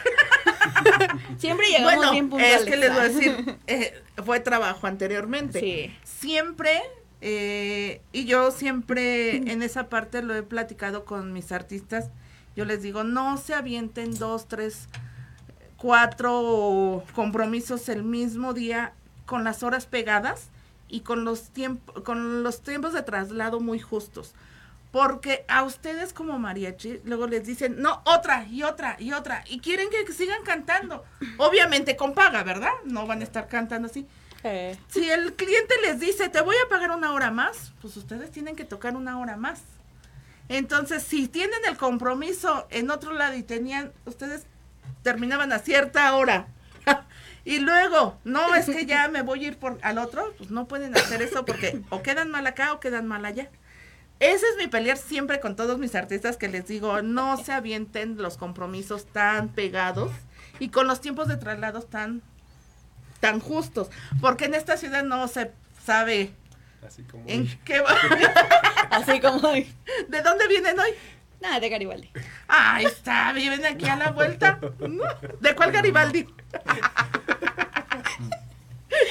Siempre 1.38 1.68
llegamos 1.68 1.96
Bueno, 1.96 2.12
bien 2.12 2.26
es 2.26 2.30
puntuales. 2.30 2.66
que 2.66 2.78
les 2.78 2.90
voy 2.92 3.00
a 3.00 3.04
decir, 3.04 3.58
eh, 3.68 4.02
fue 4.26 4.40
trabajo 4.40 4.88
anteriormente. 4.88 5.60
Sí. 5.60 5.96
Siempre, 6.04 6.82
eh, 7.22 8.02
y 8.12 8.26
yo 8.26 8.52
siempre 8.52 9.38
en 9.38 9.62
esa 9.62 9.90
parte 9.90 10.22
lo 10.24 10.36
he 10.36 10.44
platicado 10.44 11.06
con 11.06 11.34
mis 11.34 11.52
artistas, 11.52 12.10
yo 12.56 12.66
les 12.66 12.82
digo, 12.82 13.04
no 13.04 13.38
se 13.38 13.54
avienten 13.54 14.18
dos, 14.18 14.48
tres, 14.48 14.88
cuatro 15.78 17.04
compromisos 17.16 17.88
el 17.90 18.04
mismo 18.04 18.54
día 18.54 18.94
con 19.30 19.44
las 19.44 19.62
horas 19.62 19.86
pegadas 19.86 20.48
y 20.88 21.02
con 21.02 21.24
los 21.24 21.50
tiempos, 21.52 22.04
con 22.04 22.42
los 22.42 22.62
tiempos 22.62 22.94
de 22.94 23.04
traslado 23.04 23.60
muy 23.60 23.80
justos. 23.80 24.34
Porque 24.92 25.46
a 25.48 25.62
ustedes 25.62 26.14
como 26.14 26.40
mariachi 26.40 27.02
luego 27.04 27.28
les 27.28 27.46
dicen, 27.46 27.80
no, 27.80 28.02
otra 28.06 28.48
y 28.48 28.64
otra 28.64 28.96
y 28.98 29.14
otra. 29.14 29.44
Y 29.48 29.60
quieren 29.60 29.88
que 29.92 30.12
sigan 30.12 30.42
cantando. 30.44 31.06
Obviamente 31.38 31.96
con 31.96 32.16
paga, 32.16 32.42
¿verdad? 32.42 32.72
No 32.86 33.06
van 33.06 33.22
a 33.22 33.24
estar 33.24 33.48
cantando 33.48 33.88
así. 33.88 34.08
Eh, 34.44 34.76
Si 34.88 35.08
el 35.08 35.36
cliente 35.36 35.76
les 35.84 36.00
dice, 36.00 36.28
te 36.30 36.42
voy 36.42 36.56
a 36.66 36.70
pagar 36.70 36.90
una 36.90 37.14
hora 37.14 37.30
más, 37.30 37.72
pues 37.82 37.96
ustedes 37.98 38.32
tienen 38.32 38.56
que 38.56 38.66
tocar 38.66 38.96
una 38.96 39.20
hora 39.20 39.38
más. 39.38 39.62
Entonces, 40.48 41.04
si 41.04 41.28
tienen 41.28 41.60
el 41.68 41.78
compromiso 41.78 42.66
en 42.72 42.90
otro 42.90 43.14
lado 43.14 43.36
y 43.36 43.44
tenían, 43.44 43.92
ustedes 44.06 44.48
terminaban 45.04 45.52
a 45.52 45.60
cierta 45.60 46.16
hora. 46.16 46.48
Y 47.46 47.60
luego, 47.60 48.18
no, 48.24 48.56
es 48.56 48.66
que 48.66 48.86
ya 48.86 49.08
me 49.12 49.22
voy 49.22 49.46
a 49.46 49.48
ir 49.50 49.58
por 49.58 49.78
al 49.82 49.98
otro, 49.98 50.34
pues 50.38 50.52
no 50.52 50.68
pueden 50.68 50.96
hacer 50.96 51.22
eso 51.22 51.46
porque 51.46 51.82
o 51.90 52.02
quedan 52.02 52.30
mal 52.30 52.46
acá 52.48 52.74
o 52.74 52.80
quedan 52.80 53.08
mal 53.08 53.26
allá. 53.26 53.50
Ese 54.20 54.46
es 54.50 54.58
mi 54.58 54.68
pelear 54.68 54.98
siempre 54.98 55.40
con 55.40 55.56
todos 55.56 55.80
mis 55.80 55.96
artistas 55.96 56.36
que 56.36 56.50
les 56.50 56.68
digo, 56.68 57.02
no 57.02 57.38
se 57.38 57.54
avienten 57.54 58.18
los 58.22 58.38
compromisos 58.38 59.06
tan 59.06 59.48
pegados 59.50 60.12
y 60.60 60.70
con 60.70 60.88
los 60.88 61.00
tiempos 61.00 61.28
de 61.30 61.38
traslados 61.38 61.90
tan 61.90 62.22
tan 63.22 63.40
justos, 63.40 63.90
porque 64.22 64.46
en 64.46 64.56
esta 64.56 64.78
ciudad 64.78 65.04
no 65.04 65.28
se 65.28 65.52
sabe 65.86 66.34
Así 66.86 67.04
como. 67.04 67.24
en 67.28 67.48
qué 67.66 67.82
va. 67.82 67.90
así 68.92 69.20
como... 69.20 69.52
¿De 69.52 70.22
dónde 70.24 70.48
vienen 70.48 70.80
hoy? 70.80 70.92
Nada, 71.42 71.60
de 71.60 71.70
Garibaldi. 71.70 72.10
Ahí 72.48 72.86
está, 72.86 73.32
viven 73.34 73.66
aquí 73.66 73.88
a 73.88 73.96
la 73.96 74.12
vuelta. 74.12 74.60
No, 74.80 75.04
¿De 75.40 75.56
cuál 75.56 75.72
Garibaldi? 75.72 76.28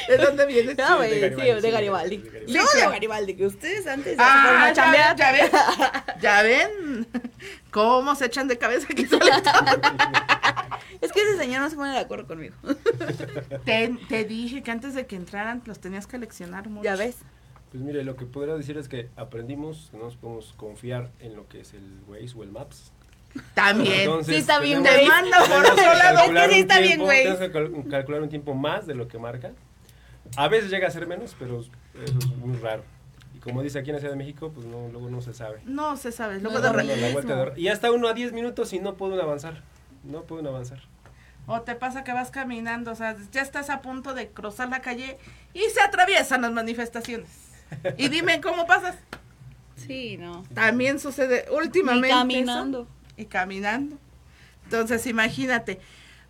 ¿De 0.08 0.16
dónde 0.18 0.44
vienen? 0.46 0.76
No, 0.76 0.96
güey, 0.98 1.10
de 1.10 1.14
sí, 1.16 1.20
Garibaldi, 1.36 1.52
de 1.54 1.60
sí, 1.62 1.70
Garibaldi. 1.70 2.16
de 2.16 2.22
Garibaldi. 2.22 2.52
Yo 2.52 2.66
Sí, 2.66 2.78
de. 2.78 2.86
Garibaldi, 2.88 3.34
que 3.36 3.46
ustedes 3.46 3.86
antes 3.86 4.16
Ah, 4.18 4.66
a 4.66 4.72
ya 4.72 4.90
ven, 4.90 5.16
ya 5.16 5.32
ven, 5.32 5.50
ya 6.20 6.42
ven, 6.42 7.06
cómo 7.70 8.14
se 8.14 8.26
echan 8.26 8.48
de 8.48 8.58
cabeza 8.58 8.86
aquí. 8.90 9.06
Es 11.00 11.12
que 11.12 11.22
ese 11.22 11.36
señor 11.38 11.60
no 11.62 11.70
se 11.70 11.76
pone 11.76 11.92
de 11.92 11.98
acuerdo 11.98 12.26
conmigo. 12.26 12.56
Te, 13.64 13.96
te 14.08 14.24
dije 14.24 14.62
que 14.62 14.70
antes 14.70 14.94
de 14.94 15.06
que 15.06 15.14
entraran 15.16 15.62
los 15.64 15.78
tenías 15.78 16.06
que 16.06 16.18
leccionar 16.18 16.68
mucho. 16.68 16.84
Ya 16.84 16.96
ves. 16.96 17.16
Pues 17.70 17.82
mire, 17.82 18.02
lo 18.04 18.16
que 18.16 18.24
podría 18.24 18.54
decir 18.54 18.78
es 18.78 18.88
que 18.88 19.08
aprendimos 19.16 19.88
que 19.90 19.98
no 19.98 20.04
nos 20.04 20.16
podemos 20.16 20.54
confiar 20.56 21.10
en 21.20 21.36
lo 21.36 21.46
que 21.48 21.60
es 21.60 21.74
el 21.74 21.84
Waze 22.08 22.34
o 22.36 22.42
el 22.42 22.50
Maps. 22.50 22.92
También. 23.54 24.00
Entonces, 24.00 24.34
Sí 24.34 24.40
está 24.40 24.58
bien, 24.58 24.82
Te 24.82 25.06
manda 25.06 25.38
por 25.40 25.64
otro 25.72 25.84
lado. 25.94 26.16
calcular 26.16 26.44
Es 26.44 26.48
que 26.48 26.54
sí 26.54 26.54
un 26.54 26.60
está 26.62 26.78
bien, 26.80 26.88
tiempo- 26.92 27.06
Waze. 27.06 27.22
tenemos 27.22 27.40
que 27.40 27.50
cal- 27.52 27.88
calcular 27.90 28.22
un 28.22 28.28
tiempo 28.30 28.54
más 28.54 28.86
de 28.86 28.94
lo 28.94 29.06
que 29.06 29.18
marca. 29.18 29.52
A 30.36 30.48
veces 30.48 30.70
llega 30.70 30.88
a 30.88 30.90
ser 30.90 31.06
menos, 31.06 31.36
pero 31.38 31.60
eso 31.60 31.70
es 32.18 32.26
muy 32.38 32.56
raro. 32.56 32.82
Y 33.34 33.38
como 33.38 33.62
dice 33.62 33.78
aquí 33.78 33.90
en 33.90 33.96
la 33.96 34.00
Ciudad 34.00 34.12
de 34.14 34.18
México, 34.18 34.50
pues 34.54 34.66
no, 34.66 34.88
luego 34.88 35.10
no 35.10 35.20
se 35.20 35.34
sabe. 35.34 35.60
No 35.66 35.96
se 35.98 36.10
sabe. 36.10 36.36
No 36.36 36.50
Luego 36.50 36.56
es 36.80 36.86
de 36.86 37.34
la 37.34 37.52
y 37.58 37.68
hasta 37.68 37.92
uno 37.92 38.08
a 38.08 38.14
10 38.14 38.32
minutos 38.32 38.72
y 38.72 38.78
no 38.80 38.94
pueden 38.94 39.20
avanzar. 39.20 39.62
No 40.04 40.22
pueden 40.22 40.46
avanzar. 40.46 40.80
O 41.46 41.60
te 41.62 41.74
pasa 41.74 42.04
que 42.04 42.12
vas 42.12 42.30
caminando, 42.30 42.92
o 42.92 42.94
sea, 42.94 43.16
ya 43.32 43.40
estás 43.42 43.70
a 43.70 43.80
punto 43.80 44.12
de 44.14 44.28
cruzar 44.28 44.68
la 44.68 44.80
calle 44.82 45.18
y 45.54 45.60
se 45.72 45.80
atraviesan 45.80 46.42
las 46.42 46.52
manifestaciones. 46.52 47.28
Y 47.96 48.08
dime 48.08 48.40
cómo 48.40 48.66
pasas. 48.66 48.96
Sí, 49.76 50.16
no. 50.16 50.44
También 50.54 50.98
sucede 50.98 51.46
últimamente. 51.50 52.08
Y 52.08 52.10
eso. 52.10 52.18
caminando. 52.18 52.88
Y 53.16 53.24
caminando. 53.26 53.98
Entonces, 54.64 55.06
imagínate. 55.06 55.80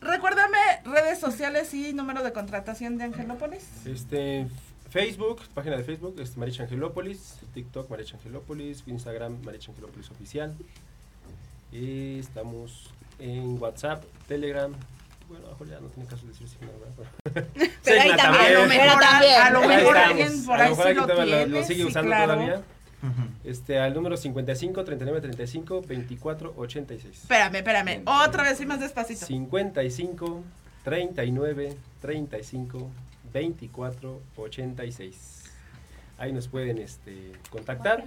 Recuérdame 0.00 0.58
redes 0.84 1.18
sociales 1.18 1.74
y 1.74 1.92
número 1.92 2.22
de 2.22 2.32
contratación 2.32 2.98
de 2.98 3.04
Angelópolis. 3.04 3.64
Este, 3.84 4.46
Facebook, 4.90 5.40
página 5.54 5.76
de 5.76 5.82
Facebook, 5.84 6.20
es 6.20 6.36
Maricha 6.36 6.62
Angelópolis, 6.62 7.36
TikTok 7.52 7.90
Maricha 7.90 8.16
Angelópolis, 8.16 8.84
Instagram 8.86 9.42
Maricha 9.42 9.72
Angelópolis 9.72 10.10
Oficial. 10.10 10.54
Y 11.72 12.20
estamos 12.20 12.90
en 13.18 13.60
WhatsApp, 13.60 14.04
Telegram. 14.28 14.72
Bueno, 15.28 15.44
a 15.46 15.48
lo 15.48 15.52
mejor 15.52 15.68
ya 15.68 15.80
no 15.80 15.88
tiene 15.88 16.08
caso 16.08 16.26
decir 16.26 16.48
sin 16.48 16.60
nada. 16.62 16.72
Pero 17.84 18.00
ahí 18.00 18.10
Signa 18.10 18.16
también, 18.16 18.44
A 18.46 18.50
lo 18.50 18.68
Pero 18.68 18.68
mejor, 18.68 19.02
también. 19.02 19.40
a 19.40 19.50
lo 19.50 19.60
Ahí 19.60 19.68
mejor 19.68 19.96
alguien 19.96 20.44
por 20.44 20.54
A 20.54 20.58
lo 20.58 20.62
ahí 20.64 20.70
mejor 20.70 20.86
sí 20.88 20.94
lo 20.94 21.06
tiene. 21.06 21.64
sigue 21.64 21.82
sí, 21.82 21.84
usando 21.84 22.08
claro. 22.10 22.32
todavía. 22.34 22.62
Este, 23.44 23.78
al 23.78 23.94
número 23.94 24.16
55 24.16 24.84
39 24.84 25.20
35 25.20 25.82
24 25.82 26.54
86. 26.56 27.16
Espérame, 27.22 27.54
espérame. 27.56 28.02
Otra 28.06 28.42
vez 28.42 28.60
y 28.60 28.66
más 28.66 28.80
despacito. 28.80 29.24
55 29.26 30.42
39 30.84 31.76
35 32.00 32.90
24 33.32 34.20
86. 34.36 35.44
Ahí 36.18 36.32
nos 36.32 36.48
pueden 36.48 36.78
este, 36.78 37.32
contactar. 37.50 38.04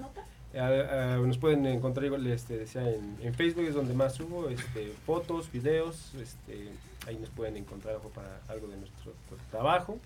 Nos 0.53 1.38
pueden 1.38 1.65
encontrar 1.67 2.05
igual 2.07 2.28
este, 2.28 2.57
decía, 2.57 2.82
en, 2.89 3.17
en 3.22 3.34
Facebook 3.34 3.63
es 3.67 3.74
donde 3.74 3.93
más 3.93 4.15
subo 4.15 4.49
este, 4.49 4.91
fotos, 5.05 5.49
videos, 5.49 6.11
este, 6.22 6.67
ahí 7.08 7.18
nos 7.18 7.30
pueden 7.30 7.58
encontrar 7.58 7.95
ojo, 7.95 8.10
para 8.10 8.41
algo 8.47 8.68
de 8.68 8.78
nuestro 8.78 9.14
trabajo 9.49 9.99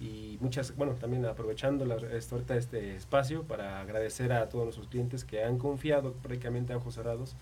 y 0.00 0.38
muchas, 0.40 0.76
bueno, 0.76 0.92
también 0.94 1.24
aprovechando 1.26 1.84
la, 1.84 1.96
este, 1.96 2.34
ahorita 2.34 2.56
este 2.56 2.94
espacio 2.94 3.42
para 3.42 3.80
agradecer 3.80 4.32
a 4.32 4.48
todos 4.48 4.64
nuestros 4.64 4.86
clientes 4.86 5.24
que 5.24 5.42
han 5.42 5.58
confiado 5.58 6.12
prácticamente 6.12 6.72
a 6.72 6.76
ojos 6.76 6.94
cerrados, 6.94 7.34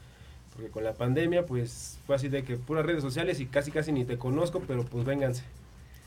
porque 0.55 0.71
con 0.71 0.83
la 0.83 0.95
pandemia 0.95 1.45
pues 1.45 1.99
fue 2.07 2.17
así 2.17 2.29
de 2.29 2.45
que 2.45 2.57
puras 2.57 2.87
redes 2.87 3.03
sociales 3.03 3.41
y 3.41 3.47
casi 3.47 3.71
casi 3.71 3.93
ni 3.93 4.05
te 4.05 4.17
conozco, 4.17 4.63
pero 4.67 4.85
pues 4.85 5.05
vénganse. 5.05 5.43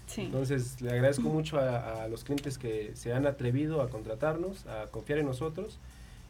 Sí. 0.07 0.21
Entonces 0.21 0.81
le 0.81 0.91
agradezco 0.91 1.21
mucho 1.29 1.59
a, 1.59 2.03
a 2.03 2.07
los 2.07 2.23
clientes 2.23 2.57
que 2.57 2.95
se 2.95 3.13
han 3.13 3.27
atrevido 3.27 3.81
a 3.83 3.89
contratarnos, 3.89 4.65
a 4.65 4.87
confiar 4.87 5.19
en 5.19 5.27
nosotros 5.27 5.77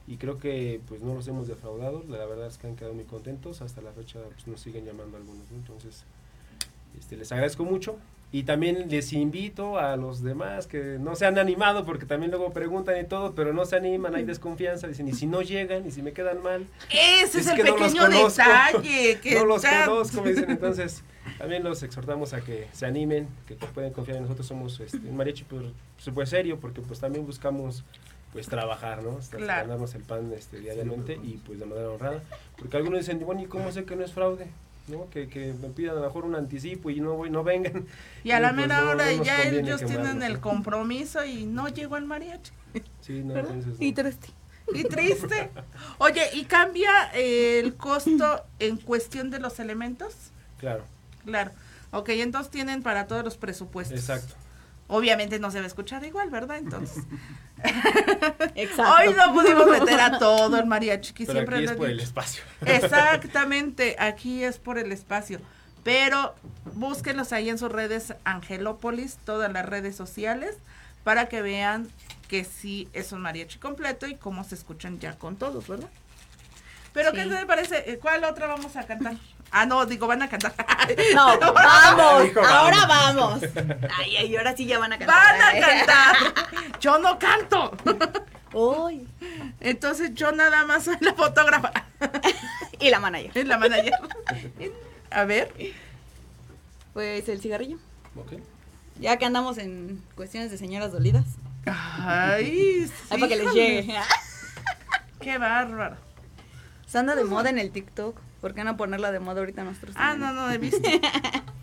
y 0.05 0.17
creo 0.17 0.37
que 0.37 0.81
pues 0.87 1.01
no 1.01 1.13
los 1.13 1.27
hemos 1.29 1.47
defraudado, 1.47 2.03
la 2.09 2.25
verdad 2.25 2.47
es 2.47 2.57
que 2.57 2.67
han 2.67 2.75
quedado 2.75 2.93
muy 2.93 3.05
contentos, 3.05 3.61
hasta 3.61 3.81
la 3.81 3.91
fecha 3.91 4.19
pues, 4.33 4.47
nos 4.47 4.59
siguen 4.59 4.83
llamando 4.83 5.15
algunos, 5.15 5.49
¿no? 5.49 5.57
entonces 5.57 6.03
este, 6.99 7.17
les 7.17 7.31
agradezco 7.31 7.63
mucho 7.63 7.97
y 8.31 8.43
también 8.43 8.89
les 8.89 9.11
invito 9.13 9.79
a 9.79 9.95
los 9.95 10.21
demás 10.21 10.67
que 10.67 10.97
no 10.99 11.15
se 11.15 11.25
han 11.25 11.39
animado 11.39 11.83
porque 11.83 12.05
también 12.05 12.29
luego 12.29 12.51
preguntan 12.53 12.99
y 12.99 13.05
todo, 13.05 13.33
pero 13.33 13.53
no 13.53 13.65
se 13.65 13.75
animan, 13.75 14.13
hay 14.13 14.23
desconfianza, 14.23 14.87
dicen 14.87 15.07
y 15.07 15.13
si 15.13 15.25
no 15.25 15.41
llegan 15.41 15.87
y 15.87 15.91
si 15.91 16.03
me 16.03 16.11
quedan 16.11 16.43
mal, 16.43 16.67
Ese 16.91 17.39
es, 17.39 17.47
el 17.47 17.55
que 17.55 17.63
no 17.63 17.77
los 17.77 17.91
pequeño 17.91 18.07
detalle. 18.07 19.19
Que 19.23 19.35
no 19.35 19.45
los 19.45 19.65
conozco, 19.65 20.21
me 20.21 20.29
dicen. 20.29 20.51
Entonces, 20.51 21.03
también 21.39 21.63
los 21.63 21.81
exhortamos 21.81 22.33
a 22.33 22.41
que 22.41 22.67
se 22.71 22.85
animen, 22.85 23.27
que 23.47 23.55
pueden 23.55 23.93
confiar 23.93 24.17
en 24.17 24.23
nosotros. 24.23 24.45
Somos 24.45 24.79
este, 24.79 24.97
un 24.97 25.17
mariachi 25.17 25.45
pues, 25.45 26.29
serio, 26.29 26.59
porque 26.59 26.81
pues 26.81 26.99
también 26.99 27.25
buscamos 27.25 27.83
pues 28.31 28.47
trabajar, 28.47 29.01
¿no? 29.01 29.17
Hasta 29.17 29.37
Claro. 29.37 29.67
ganarnos 29.67 29.95
el 29.95 30.03
pan 30.03 30.31
este, 30.33 30.59
diariamente 30.59 31.19
y 31.23 31.37
pues 31.37 31.59
de 31.59 31.65
manera 31.65 31.89
honrada. 31.89 32.21
Porque 32.57 32.77
algunos 32.77 32.99
dicen, 32.99 33.19
bueno, 33.25 33.41
¿y 33.41 33.45
cómo 33.45 33.71
sé 33.71 33.85
que 33.85 33.95
no 33.95 34.03
es 34.05 34.11
fraude? 34.11 34.47
¿No? 34.89 35.09
Que, 35.09 35.27
que 35.27 35.53
me 35.53 35.69
pidan 35.69 35.97
a 35.97 35.99
lo 36.01 36.05
mejor 36.07 36.25
un 36.25 36.35
anticipo 36.35 36.89
y 36.89 36.99
no 36.99 37.13
voy, 37.15 37.29
no 37.29 37.43
vengan. 37.43 37.85
Y 38.23 38.31
a 38.31 38.39
la 38.39 38.49
pues, 38.49 38.61
mera 38.67 38.81
no- 38.81 38.89
hora 38.91 39.05
no 39.11 39.23
ya 39.23 39.43
ellos 39.43 39.83
tienen 39.85 40.21
el 40.23 40.39
compromiso 40.39 41.23
y 41.25 41.45
no 41.45 41.67
llegó 41.69 41.97
el 41.97 42.05
mariachi. 42.05 42.51
Sí, 43.01 43.21
no, 43.23 43.37
entonces, 43.37 43.73
Y 43.79 43.93
triste. 43.93 44.27
Y 44.73 44.83
triste. 44.83 45.49
Oye, 45.97 46.21
¿y 46.33 46.43
cambia 46.45 46.91
eh, 47.13 47.59
el 47.59 47.75
costo 47.75 48.43
en 48.59 48.77
cuestión 48.77 49.29
de 49.31 49.39
los 49.39 49.59
elementos? 49.59 50.15
Claro, 50.59 50.83
Claro. 51.25 51.51
Ok, 51.91 52.09
entonces 52.09 52.51
tienen 52.51 52.83
para 52.83 53.07
todos 53.07 53.23
los 53.23 53.35
presupuestos. 53.37 53.97
exacto. 53.97 54.35
Obviamente 54.89 55.39
no 55.39 55.51
se 55.51 55.59
va 55.59 55.65
a 55.65 55.67
escuchar 55.67 56.03
igual, 56.03 56.31
¿verdad? 56.31 56.57
Entonces. 56.57 57.03
Exacto. 58.55 58.95
Hoy 58.95 59.13
no 59.15 59.33
pudimos 59.33 59.67
meter 59.67 59.99
a 59.99 60.17
todo 60.17 60.57
el 60.57 60.65
mariachi, 60.65 61.13
que 61.13 61.25
Pero 61.25 61.39
siempre 61.39 61.57
aquí 61.57 61.65
es 61.65 61.71
por 61.73 61.89
el 61.89 61.99
espacio. 61.99 62.43
Exactamente, 62.65 63.95
aquí 63.99 64.43
es 64.43 64.57
por 64.57 64.79
el 64.79 64.91
espacio. 64.91 65.39
Pero 65.83 66.33
búsquenlos 66.73 67.31
ahí 67.33 67.49
en 67.49 67.59
sus 67.59 67.71
redes 67.71 68.15
Angelópolis, 68.23 69.17
todas 69.25 69.51
las 69.53 69.65
redes 69.65 69.95
sociales, 69.95 70.57
para 71.03 71.29
que 71.29 71.43
vean 71.43 71.87
que 72.27 72.43
sí 72.43 72.89
es 72.93 73.11
un 73.11 73.21
mariachi 73.21 73.59
completo 73.59 74.07
y 74.07 74.15
cómo 74.15 74.43
se 74.43 74.55
escuchan 74.55 74.99
ya 74.99 75.13
con 75.17 75.35
todos, 75.35 75.67
¿verdad? 75.67 75.89
Pero 76.93 77.11
¿qué 77.11 77.25
te 77.25 77.45
parece? 77.45 77.91
Eh, 77.91 77.99
¿Cuál 77.99 78.23
otra 78.23 78.47
vamos 78.47 78.75
a 78.75 78.85
cantar? 78.87 79.15
Ah, 79.51 79.65
no, 79.65 79.85
digo, 79.85 80.07
van 80.07 80.21
a 80.21 80.29
cantar. 80.29 80.53
No, 81.13 81.39
vamos, 81.53 82.23
Dijo, 82.23 82.41
ahora 82.41 82.85
vamos. 82.85 83.41
Ay, 83.97 84.17
ay, 84.17 84.35
ahora 84.35 84.55
sí 84.55 84.65
ya 84.65 84.79
van 84.79 84.93
a 84.93 84.97
cantar. 84.97 85.37
Van 85.37 85.41
a 85.41 85.59
cantar. 85.59 86.15
Yo 86.79 86.97
no 86.99 87.19
canto. 87.19 87.71
Uy. 88.53 89.07
Entonces 89.59 90.13
yo 90.15 90.31
nada 90.31 90.65
más 90.65 90.85
soy 90.85 90.97
la 91.01 91.13
fotógrafa. 91.13 91.71
Y 92.79 92.89
la 92.89 92.99
manager. 92.99 93.31
Es 93.35 93.45
la 93.45 93.57
manager. 93.57 93.93
A 95.11 95.25
ver. 95.25 95.53
Pues 96.93 97.29
el 97.29 97.39
cigarrillo. 97.41 97.77
Ok. 98.15 98.33
Ya 98.99 99.17
que 99.17 99.25
andamos 99.25 99.57
en 99.57 100.03
cuestiones 100.15 100.49
de 100.51 100.57
señoras 100.57 100.91
dolidas. 100.91 101.25
Ay, 101.65 102.87
sí, 102.87 102.93
Ay, 103.09 103.19
para 103.19 103.27
que 103.27 103.35
les 103.35 103.53
llegue. 103.53 103.95
Qué 105.19 105.37
bárbaro. 105.37 105.97
Se 106.87 106.97
anda 106.97 107.15
de 107.15 107.23
moda 107.23 107.49
en 107.49 107.59
el 107.59 107.71
TikTok. 107.71 108.19
¿Por 108.41 108.53
qué 108.53 108.63
no 108.63 108.77
ponerla 108.77 109.11
de 109.11 109.19
moda 109.19 109.39
ahorita 109.39 109.63
nosotros? 109.63 109.95
Ah, 109.97 110.15
no, 110.15 110.33
no 110.33 110.49
he 110.49 110.57
visto. 110.57 110.87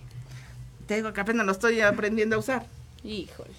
Te 0.87 0.97
digo 0.97 1.12
que 1.12 1.20
apenas 1.20 1.47
lo 1.47 1.53
estoy 1.53 1.81
aprendiendo 1.81 2.37
a 2.37 2.39
usar. 2.39 2.66
Híjole. 3.03 3.55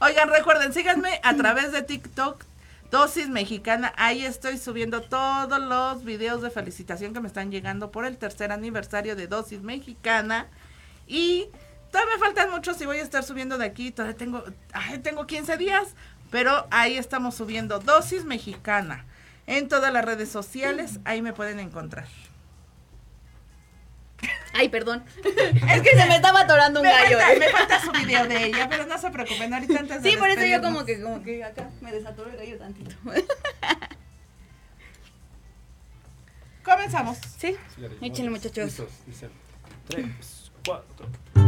Oigan, 0.00 0.28
recuerden, 0.28 0.72
síganme 0.72 1.20
a 1.22 1.34
través 1.34 1.72
de 1.72 1.82
TikTok, 1.82 2.44
Dosis 2.90 3.28
Mexicana. 3.28 3.92
Ahí 3.96 4.24
estoy 4.24 4.58
subiendo 4.58 5.02
todos 5.02 5.60
los 5.60 6.04
videos 6.04 6.42
de 6.42 6.50
felicitación 6.50 7.14
que 7.14 7.20
me 7.20 7.28
están 7.28 7.50
llegando 7.50 7.90
por 7.90 8.04
el 8.04 8.16
tercer 8.16 8.52
aniversario 8.52 9.16
de 9.16 9.26
Dosis 9.26 9.62
Mexicana. 9.62 10.46
Y 11.06 11.48
todavía 11.90 12.14
me 12.14 12.20
faltan 12.20 12.50
muchos 12.50 12.80
y 12.80 12.86
voy 12.86 12.98
a 12.98 13.02
estar 13.02 13.24
subiendo 13.24 13.58
de 13.58 13.66
aquí. 13.66 13.90
Todavía 13.90 14.16
tengo, 14.16 14.44
ay, 14.72 14.98
tengo 14.98 15.26
15 15.26 15.56
días, 15.56 15.94
pero 16.30 16.66
ahí 16.70 16.96
estamos 16.96 17.34
subiendo 17.34 17.78
Dosis 17.78 18.24
Mexicana. 18.24 19.04
En 19.46 19.68
todas 19.68 19.92
las 19.92 20.04
redes 20.04 20.28
sociales, 20.28 21.00
ahí 21.04 21.22
me 21.22 21.32
pueden 21.32 21.58
encontrar. 21.58 22.06
Ay, 24.58 24.68
perdón. 24.70 25.04
es 25.24 25.82
que 25.82 25.90
se 25.90 26.06
me 26.06 26.16
estaba 26.16 26.40
atorando 26.40 26.80
un 26.80 26.86
gallo. 26.86 27.20
Eh. 27.20 27.38
Me 27.38 27.48
falta 27.48 27.80
su 27.80 27.92
video 27.92 28.26
de 28.26 28.46
ella, 28.46 28.68
pero 28.68 28.86
no 28.86 28.98
se 28.98 29.08
preocupen, 29.10 29.54
ahorita 29.54 29.78
antes 29.78 30.02
de 30.02 30.10
Sí, 30.10 30.16
por 30.16 30.28
eso 30.28 30.44
yo 30.44 30.60
como 30.60 30.84
que, 30.84 31.00
como 31.00 31.22
que 31.22 31.44
acá 31.44 31.70
me 31.80 31.92
desatoró 31.92 32.28
el 32.28 32.36
gallo 32.36 32.58
tantito. 32.58 32.96
Comenzamos. 36.64 37.18
Sí. 37.38 37.56
Échenle, 38.02 38.32
muchachos. 38.32 38.64
Listos, 39.06 39.30
3, 39.86 40.50
4. 40.66 41.47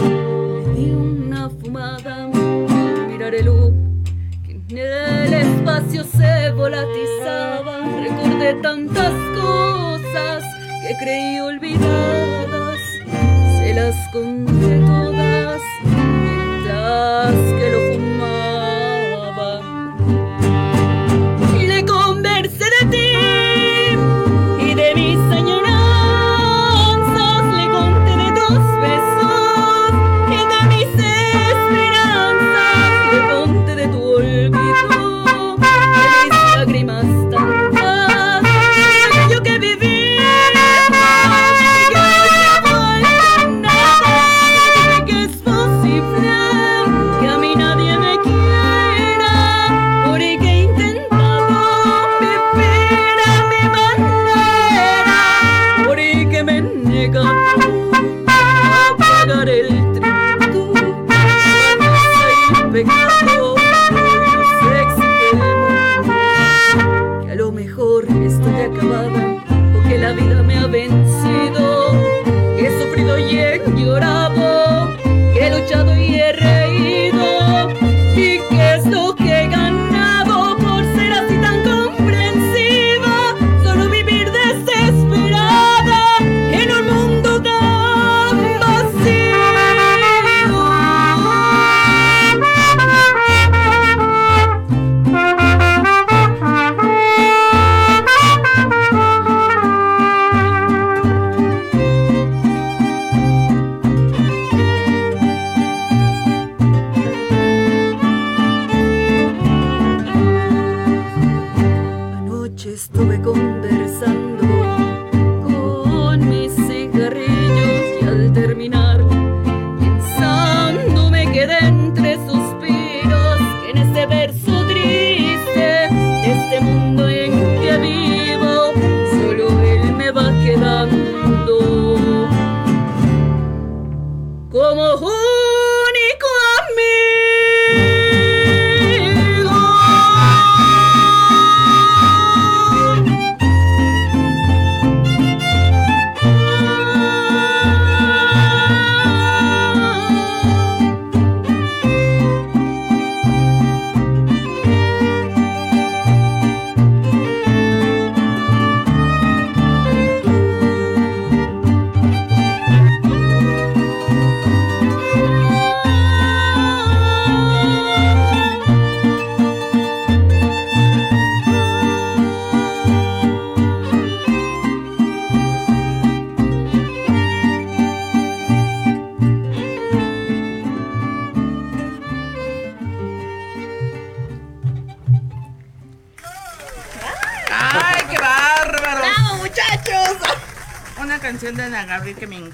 espacio 5.81 6.03
se 6.03 6.51
volatizaba. 6.51 7.79
Recordé 8.01 8.53
tantas 8.61 9.13
cosas 9.39 10.43
que 10.87 10.95
creí 11.03 11.39
olvidadas, 11.39 12.79
se 13.57 13.73
las 13.73 13.95
conté 14.11 14.79
todas 14.85 15.61
mientras 15.83 17.33
que 17.59 17.69
lo 17.71 17.80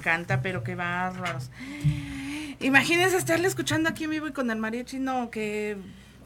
encanta, 0.07 0.41
pero 0.41 0.63
qué 0.63 0.75
bárbaros. 0.75 1.49
Imagínense 2.61 3.17
estarle 3.17 3.47
escuchando 3.47 3.89
aquí 3.89 4.05
en 4.05 4.11
vivo 4.11 4.27
y 4.27 4.31
con 4.31 4.49
el 4.49 4.57
mariachi, 4.57 4.99
no, 4.99 5.29
que 5.29 5.77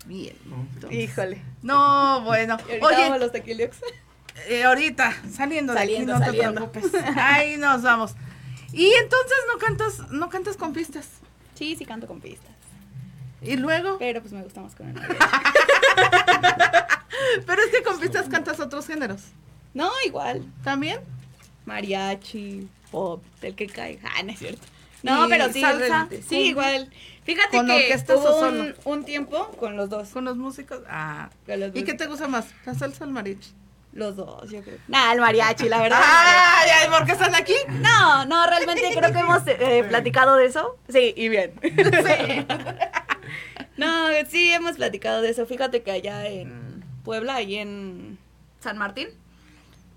bien. 0.06 0.36
Híjole. 0.92 1.42
No, 1.64 2.22
bueno. 2.22 2.58
Y 2.70 2.84
ahorita 2.84 3.10
vamos 3.10 3.22
a 3.22 3.36
Oye, 3.36 3.58
los 3.60 3.78
eh, 4.48 4.64
ahorita, 4.64 5.14
saliendo, 5.30 5.74
Saliendo, 5.74 6.14
de 6.14 6.20
aquí, 6.20 6.26
no 6.26 6.26
saliendo. 6.26 6.70
te 6.70 6.80
preocupes. 6.80 7.18
Ahí 7.18 7.58
nos 7.58 7.82
vamos. 7.82 8.14
Y 8.72 8.86
entonces 8.94 9.38
no 9.52 9.60
cantas, 9.60 10.12
no 10.12 10.30
cantas 10.30 10.58
con 10.58 10.74
pistas. 10.74 11.08
Sí, 11.56 11.76
sí 11.76 11.86
canto 11.86 12.08
con 12.08 12.22
pistas. 12.22 12.52
Y 13.42 13.58
luego, 13.58 13.98
Pero 13.98 14.22
pues 14.22 14.32
me 14.32 14.44
gusta 14.44 14.62
más 14.62 14.76
con 14.76 14.88
el 14.88 14.94
mariachi. 14.94 15.18
pero 17.46 17.62
es 17.62 17.72
que 17.72 17.84
con 17.84 18.00
pistas 18.00 18.30
cantas 18.30 18.60
otros 18.60 18.88
géneros. 18.88 19.22
No, 19.74 19.90
igual. 20.06 20.46
¿También? 20.64 21.00
Mariachi, 21.66 22.68
pop, 22.92 23.24
el 23.42 23.56
que 23.56 23.68
caiga. 23.68 24.10
Ah, 24.16 24.24
no 24.24 24.32
es 24.32 24.40
cierto. 24.40 24.68
No, 25.04 25.26
¿Y 25.26 25.30
pero 25.30 25.52
sí, 25.52 26.36
igual. 26.36 26.90
Fíjate 27.24 27.58
con 27.58 27.68
que 27.68 27.74
orquestas 27.74 28.20
o 28.20 28.40
solo? 28.40 28.62
un, 28.62 28.76
un 28.86 29.06
tiempo 29.06 29.50
con 29.60 29.76
los 29.76 29.90
dos. 29.90 30.10
Con 30.10 30.26
los 30.26 30.38
músicos. 30.38 30.82
Ah. 30.88 31.30
Con 31.46 31.60
los 31.60 31.76
¿Y 31.76 31.84
qué 31.84 31.94
te 31.94 32.08
gusta 32.08 32.28
más? 32.28 32.48
¿La 32.66 32.74
salsa 32.76 33.04
o 33.04 33.08
el 33.08 33.14
mariachi? 33.14 33.54
Los 33.94 34.16
dos, 34.16 34.50
yo 34.50 34.62
creo. 34.64 34.78
Nah, 34.88 35.12
el 35.12 35.20
mariachi, 35.20 35.68
la 35.68 35.82
verdad. 35.82 36.00
¡Ay, 36.04 36.70
ay! 36.82 36.90
¿Por 36.90 37.06
qué 37.06 37.12
están 37.12 37.36
aquí? 37.36 37.56
No, 37.68 38.26
no, 38.26 38.48
realmente 38.48 38.84
creo 38.96 39.12
que 39.12 39.20
hemos 39.20 39.42
eh, 39.48 39.86
platicado 39.88 40.36
de 40.36 40.46
eso. 40.46 40.78
Sí, 40.90 41.14
y 41.16 41.30
bien. 41.30 41.54
Sí. 41.62 42.46
No, 43.78 44.08
sí, 44.30 44.52
hemos 44.52 44.76
platicado 44.76 45.22
de 45.22 45.30
eso. 45.30 45.46
Fíjate 45.46 45.82
que 45.82 45.92
allá 45.92 46.28
en 46.28 46.84
Puebla, 47.04 47.36
ahí 47.36 47.56
en 47.56 48.20
San 48.60 48.78
Martín, 48.78 49.08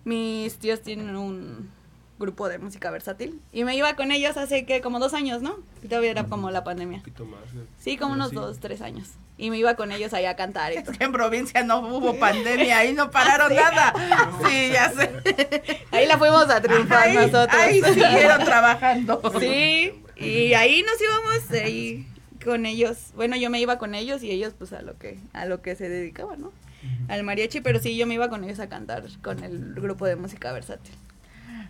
mis 0.05 0.57
tíos 0.59 0.81
tienen 0.81 1.17
un 1.17 1.71
grupo 2.19 2.49
de 2.49 2.59
música 2.59 2.91
versátil. 2.91 3.41
Y 3.53 3.65
me 3.65 3.77
iba 3.77 3.95
con 3.97 4.13
ellos 4.13 4.37
hace 4.37 4.65
que 4.67 4.81
como 4.81 4.99
dos 5.01 5.15
años, 5.15 5.43
¿no? 5.43 5.57
Y 5.83 5.89
todavía 5.89 6.11
era 6.13 6.25
como 6.25 6.51
la 6.51 6.63
pandemia. 6.65 6.99
poquito 6.99 7.25
más. 7.25 7.41
Sí, 7.79 7.97
como 7.97 8.15
unos 8.15 8.33
dos, 8.33 8.61
tres 8.61 8.81
años. 8.81 9.09
Y 9.37 9.51
me 9.51 9.59
iba 9.59 9.75
con 9.75 9.91
ellos 9.91 10.15
allá 10.15 10.31
a 10.31 10.37
cantar 10.37 10.73
y 10.73 10.83
todo. 10.83 10.95
En 11.01 11.11
provincia 11.13 11.65
no 11.65 11.81
hubo 11.81 12.19
pandemia, 12.19 12.79
ahí 12.79 12.93
no 12.93 13.11
pararon 13.11 13.53
nada. 13.57 13.93
Sí, 14.47 14.71
ya 14.73 14.91
sé. 14.93 15.11
Ahí 15.91 16.07
la 16.07 16.19
fuimos 16.19 16.49
a 16.51 16.61
triunfar 16.61 17.09
Ahí, 17.09 17.17
nosotros. 17.17 17.49
ahí 17.61 17.83
siguieron 17.83 18.45
trabajando. 18.45 19.21
Sí, 19.41 19.93
y 20.17 20.55
ahí 20.55 20.83
nos 20.83 21.01
íbamos 21.01 21.51
ahí 21.51 22.07
con 22.45 22.67
ellos. 22.67 23.13
Bueno, 23.17 23.37
yo 23.37 23.51
me 23.51 23.61
iba 23.61 23.79
con 23.79 23.95
ellos 23.95 24.23
y 24.23 24.31
ellos 24.31 24.55
pues 24.57 24.73
a 24.73 24.83
lo 24.83 24.97
que 24.99 25.19
a 25.33 25.47
lo 25.47 25.63
que 25.63 25.75
se 25.77 25.89
dedicaban, 25.89 26.41
¿no? 26.41 26.53
Al 27.09 27.23
mariachi, 27.25 27.61
pero 27.61 27.81
sí 27.81 27.97
yo 27.97 28.07
me 28.07 28.15
iba 28.15 28.29
con 28.29 28.45
ellos 28.45 28.61
a 28.61 28.69
cantar 28.69 29.05
con 29.23 29.43
el 29.43 29.75
grupo 29.75 30.07
de 30.07 30.17
música 30.17 30.53
versátil. 30.53 30.95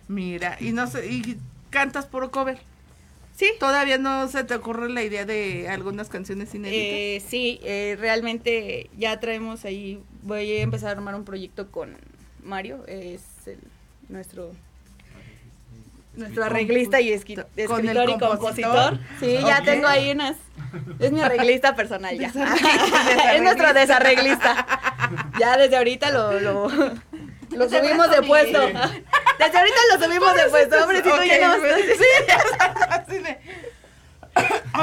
Mira, 0.07 0.57
y 0.59 0.71
no 0.71 0.87
sé, 0.87 1.07
y 1.07 1.37
cantas 1.69 2.05
por 2.05 2.29
cover. 2.31 2.59
Sí. 3.35 3.51
Todavía 3.59 3.97
no 3.97 4.27
se 4.29 4.43
te 4.45 4.55
ocurre 4.55 4.89
la 4.89 5.03
idea 5.03 5.25
de 5.25 5.67
algunas 5.67 6.07
canciones 6.07 6.53
inéditas. 6.55 6.83
Eh, 6.87 7.23
sí, 7.27 7.59
eh, 7.63 7.97
realmente 7.99 8.89
ya 8.97 9.19
traemos 9.19 9.65
ahí, 9.65 10.01
voy 10.23 10.51
a 10.51 10.61
empezar 10.61 10.89
a 10.89 10.91
armar 10.93 11.15
un 11.15 11.25
proyecto 11.25 11.69
con 11.69 11.97
Mario, 12.43 12.85
es 12.87 13.21
el- 13.47 13.59
nuestro 14.07 14.51
nuestro 16.15 16.45
arreglista 16.45 17.01
y 17.01 17.11
escritor 17.11 17.45
y 17.57 17.65
compositor. 17.65 18.19
compositor. 18.37 18.99
Sí, 19.19 19.37
ya 19.45 19.61
tengo 19.63 19.87
ahí 19.87 20.11
unas, 20.11 20.37
es 20.99 21.11
mi 21.11 21.19
arreglista 21.21 21.75
personal 21.75 22.17
ya. 22.17 22.27
Desarreglista. 22.31 23.33
es 23.35 23.41
nuestro 23.41 23.73
desarreglista. 23.73 24.67
Ya 25.39 25.57
desde 25.57 25.75
ahorita 25.75 26.11
lo, 26.11 26.39
lo, 26.39 26.67
lo 27.51 27.69
subimos 27.69 28.09
de 28.09 28.21
puesto. 28.23 28.59
Desde 28.59 29.57
ahorita 29.57 29.77
lo 29.93 30.05
subimos 30.05 30.35
de 30.35 30.49
puesto, 30.49 30.77
pobrecito, 30.79 31.15
Ok, 31.15 31.23
ya 31.25 31.47
no 31.47 31.63
sí, 33.09 33.21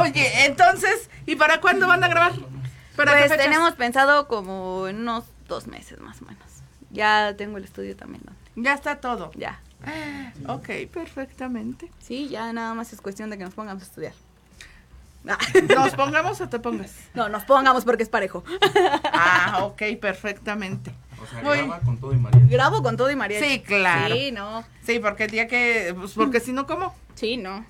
Oye, 0.01 0.45
entonces, 0.47 1.11
¿y 1.27 1.37
para 1.37 1.61
cuándo 1.61 1.87
van 1.87 2.03
a 2.03 2.09
grabar? 2.09 2.33
¿Para 2.97 3.23
qué 3.23 3.29
Pues 3.29 3.39
tenemos 3.39 3.75
pensado 3.75 4.29
como 4.29 4.89
en 4.89 5.01
unos 5.01 5.25
dos 5.49 5.67
meses 5.67 6.01
más 6.01 6.23
o 6.23 6.25
menos. 6.25 6.43
Ya 6.91 7.35
tengo 7.37 7.59
el 7.59 7.65
estudio 7.65 7.97
también, 7.97 8.23
¿no? 8.25 8.63
Ya 8.63 8.75
está 8.75 8.97
todo. 8.97 9.31
Ya. 9.35 9.61
Ok, 10.49 10.71
perfectamente. 10.93 11.91
Sí, 12.01 12.29
ya 12.29 12.53
nada 12.53 12.75
más 12.75 12.93
es 12.93 13.01
cuestión 13.01 13.31
de 13.31 13.39
que 13.39 13.45
nos 13.45 13.55
pongamos 13.55 13.83
a 13.83 13.87
estudiar. 13.87 14.15
¿Nos 15.69 15.95
pongamos 15.97 16.41
o 16.41 16.49
te 16.49 16.59
pongas? 16.59 16.95
No, 17.15 17.29
nos 17.29 17.45
pongamos 17.45 17.85
porque 17.85 18.03
es 18.03 18.09
parejo. 18.09 18.45
Ah, 19.13 19.61
ok, 19.63 19.83
perfectamente. 20.01 20.93
O 21.23 21.27
sea, 21.27 21.43
Muy- 21.43 21.59
graba 21.59 21.81
con 21.81 21.99
todo 21.99 22.13
y 22.13 22.17
María. 22.17 22.41
Grabo 22.49 22.83
con 22.83 22.97
todo 22.97 23.11
y 23.11 23.17
María. 23.17 23.41
Sí, 23.41 23.61
claro. 23.61 24.15
Sí, 24.15 24.33
no. 24.33 24.65
Sí, 24.85 24.99
porque 24.99 25.25
el 25.25 25.31
día 25.31 25.47
que, 25.49 25.95
pues 25.99 26.13
porque 26.13 26.41
si 26.41 26.53
no, 26.53 26.67
¿cómo? 26.67 26.95
Sí, 27.15 27.37
no. 27.37 27.65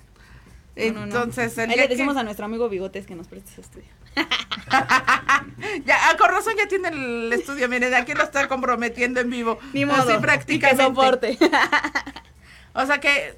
No, 0.75 0.85
no, 0.85 0.91
no. 0.93 1.03
Entonces, 1.03 1.55
el 1.59 1.69
Ahí 1.69 1.75
día 1.75 1.83
le 1.83 1.89
decimos 1.89 2.15
que... 2.15 2.21
a 2.21 2.23
nuestro 2.23 2.45
amigo 2.45 2.67
Bigotes 2.67 3.05
que 3.05 3.13
nos 3.15 3.27
preste 3.27 3.51
su 3.53 3.61
estudio. 3.61 3.87
Ya, 5.85 5.97
ah, 6.09 6.17
con 6.17 6.29
razón 6.29 6.53
ya 6.57 6.67
tiene 6.67 6.89
el 6.89 7.31
estudio, 7.33 7.67
miren, 7.69 7.93
aquí 7.93 8.13
lo 8.13 8.23
está 8.23 8.47
comprometiendo 8.47 9.19
en 9.21 9.29
vivo. 9.29 9.59
Ni 9.73 9.85
modo. 9.85 10.01
Así 10.01 10.11
Y 10.11 10.15
que 10.15 10.19
prácticamente. 10.21 10.83
soporte. 10.83 11.37
O 12.75 12.85
sea 12.87 12.99
que 12.99 13.35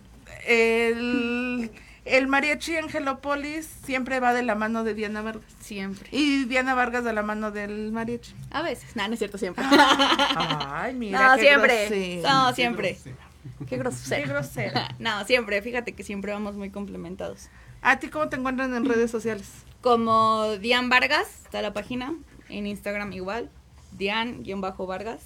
el, 0.48 1.70
el 2.06 2.28
mariachi 2.28 2.78
Angelopolis 2.78 3.68
siempre 3.84 4.20
va 4.20 4.34
de 4.34 4.44
la 4.44 4.56
mano 4.56 4.84
de 4.84 4.94
Diana 4.94 5.22
Vargas. 5.22 5.52
Siempre. 5.60 6.08
Y 6.12 6.46
Diana 6.46 6.76
Vargas 6.76 7.04
de 7.04 7.14
la 7.14 7.24
mano 7.24 7.52
del 7.52 7.92
mariachi. 7.92 8.34
A 8.52 8.62
veces. 8.62 8.96
No, 8.96 9.08
no 9.08 9.14
es 9.14 9.20
cierto, 9.20 9.38
siempre. 9.38 9.66
Ay, 9.68 10.94
mira. 10.94 11.30
no, 11.30 11.36
qué 11.36 11.42
siempre. 11.42 12.22
No, 12.22 12.54
siempre. 12.54 12.98
Qué 13.04 13.66
Qué 13.66 13.78
grosero. 13.78 14.28
grosera. 14.30 14.96
No, 15.00 15.26
siempre. 15.26 15.62
Fíjate 15.62 15.94
que 15.94 16.04
siempre 16.04 16.32
vamos 16.32 16.56
muy 16.56 16.70
complementados. 16.70 17.50
¿A 17.82 18.00
ti 18.00 18.10
cómo 18.10 18.30
te 18.30 18.36
encuentran 18.38 18.74
en 18.76 18.86
redes 18.86 19.12
sociales? 19.12 19.50
Como 19.82 20.58
Dian 20.60 20.90
Vargas, 20.90 21.28
está 21.44 21.62
la 21.62 21.74
página. 21.74 22.14
En 22.50 22.68
Instagram 22.68 23.14
igual. 23.14 23.50
Dian-Vargas. 23.98 25.22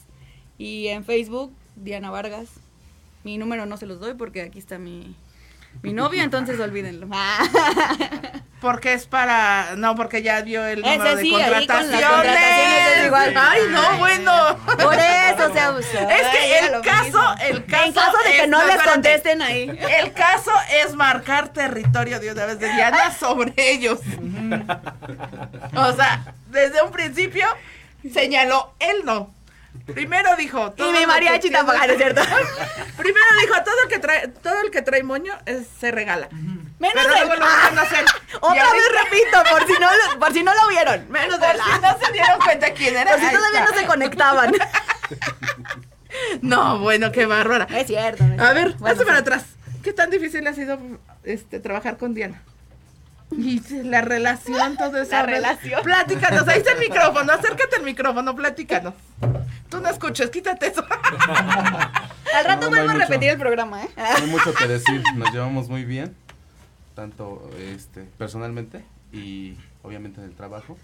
Y 0.57 0.88
en 0.88 1.03
Facebook, 1.05 1.53
Diana 1.75 2.11
Vargas. 2.11 2.49
Mi 3.23 3.38
número 3.38 3.65
no 3.65 3.77
se 3.77 3.86
los 3.86 3.99
doy 3.99 4.13
porque 4.13 4.41
aquí 4.41 4.59
está 4.59 4.77
mi, 4.77 5.15
mi 5.82 5.93
novio, 5.93 6.24
entonces 6.24 6.59
olvídenlo. 6.59 7.07
Porque 8.61 8.91
es 8.91 9.05
para. 9.07 9.76
No, 9.78 9.95
porque 9.95 10.22
ya 10.22 10.41
dio 10.41 10.65
el 10.65 10.82
número 10.82 11.05
Ese 11.05 11.15
de 11.15 11.22
sí, 11.22 11.28
ahí 11.34 11.41
con 11.43 11.51
las 11.51 11.59
contrataciones. 11.61 12.05
contrataciones 12.09 12.97
es 12.97 13.05
igual. 13.05 13.34
Ay, 13.38 13.61
no, 13.70 13.97
bueno. 13.99 14.57
Por 14.65 14.95
eso 14.95 15.53
se 15.53 15.59
abusó. 15.61 15.97
Es 16.09 16.28
que 16.28 16.59
el 16.59 16.82
caso, 16.82 17.36
el 17.41 17.65
caso. 17.65 17.86
En 17.86 17.93
caso 17.93 18.17
de 18.26 18.32
que 18.34 18.41
es- 18.41 18.49
no 18.49 18.65
les 18.65 18.84
contesten 18.84 19.41
ahí. 19.41 19.80
El 20.01 20.11
caso 20.11 20.51
es 20.84 20.93
marcar 20.93 21.53
territorio 21.53 22.20
de 22.20 22.34
una 22.34 22.47
vez 22.47 22.59
de 22.59 22.67
Diana 22.74 23.11
sobre 23.17 23.53
ellos. 23.55 24.01
O 25.78 25.93
sea, 25.93 26.34
desde 26.47 26.82
un 26.84 26.91
principio 26.91 27.47
señaló, 28.11 28.74
él 28.80 28.97
no. 29.05 29.34
Primero 29.86 30.36
dijo. 30.38 30.71
todo 30.71 30.89
Y 30.89 30.93
mi 30.93 31.01
lo 31.01 31.07
mariachi 31.07 31.49
que 31.49 31.55
tampoco, 31.55 31.77
¿no 31.77 31.84
es 31.86 31.97
cierto? 31.97 32.21
Primero 32.97 33.25
dijo, 33.41 33.55
todo 33.63 33.75
el 33.84 33.89
que 33.89 33.99
trae, 33.99 34.27
todo 34.27 34.61
el 34.61 34.71
que 34.71 34.82
trae 34.82 35.03
moño 35.03 35.34
es- 35.45 35.67
se 35.80 35.91
regala. 35.91 36.30
Menos 36.32 36.93
Pero 37.03 37.13
el- 37.15 37.27
luego 37.27 37.36
lo 37.36 37.45
van 37.45 37.77
a 37.77 37.82
hacer. 37.82 38.05
Y 38.32 38.36
Otra 38.38 38.63
ahorita- 38.63 38.73
vez 38.73 39.03
repito, 39.03 39.43
por 39.51 39.67
si 39.67 39.73
no 39.73 39.89
lo, 39.91 40.19
por 40.19 40.34
si 40.34 40.43
no 40.43 40.53
lo 40.53 40.67
vieron. 40.69 41.09
Menos 41.09 41.39
Por 41.39 41.47
de 41.47 41.53
si 41.53 41.82
no 41.82 41.97
se 42.05 42.11
dieron 42.13 42.39
cuenta 42.39 42.71
quién 42.73 42.95
era. 42.95 43.11
Por 43.11 43.19
si 43.19 43.25
todavía 43.36 43.59
está. 43.61 43.71
no 43.73 43.80
se 43.80 43.86
conectaban. 43.86 44.53
No, 46.41 46.80
bueno, 46.80 47.11
qué 47.11 47.25
bárbara. 47.25 47.67
Es 47.75 47.88
cierto. 47.88 48.23
no 48.23 48.34
es 48.36 48.39
A 48.41 48.53
ver, 48.53 48.73
Bueno, 48.77 48.97
para 49.03 49.17
sí. 49.17 49.21
atrás. 49.21 49.43
¿Qué 49.84 49.93
tan 49.93 50.09
difícil 50.09 50.45
ha 50.47 50.53
sido 50.53 50.80
este 51.23 51.59
trabajar 51.59 51.97
con 51.97 52.13
Diana? 52.13 52.41
Y 53.32 53.61
la 53.84 54.01
relación, 54.01 54.75
todo 54.77 54.97
eso. 55.01 55.11
La 55.11 55.23
relación. 55.23 55.82
Platícanos, 55.84 56.47
ahí 56.47 56.59
está 56.59 56.71
el 56.73 56.80
micrófono, 56.80 57.32
acércate 57.32 57.75
al 57.77 57.84
micrófono, 57.84 58.36
platícanos. 58.36 58.93
Tú 59.69 59.80
no 59.80 59.89
escuchas, 59.89 60.30
quítate 60.30 60.67
eso. 60.67 60.84
Al 62.34 62.45
rato 62.45 62.69
No, 62.69 62.75
no 62.75 62.84
vuelvo 62.84 62.89
a 62.91 62.93
repetir 62.93 63.17
mucho. 63.19 63.32
el 63.32 63.38
programa, 63.39 63.84
¿eh? 63.84 63.89
No 63.97 64.03
hay 64.03 64.30
mucho 64.30 64.53
que 64.53 64.67
decir, 64.67 65.03
nos 65.15 65.32
llevamos 65.32 65.69
muy 65.69 65.84
bien, 65.84 66.15
tanto 66.95 67.49
este, 67.59 68.03
personalmente 68.17 68.84
y 69.11 69.57
obviamente 69.84 70.21
en 70.21 70.27
el 70.27 70.36
trabajo. 70.36 70.77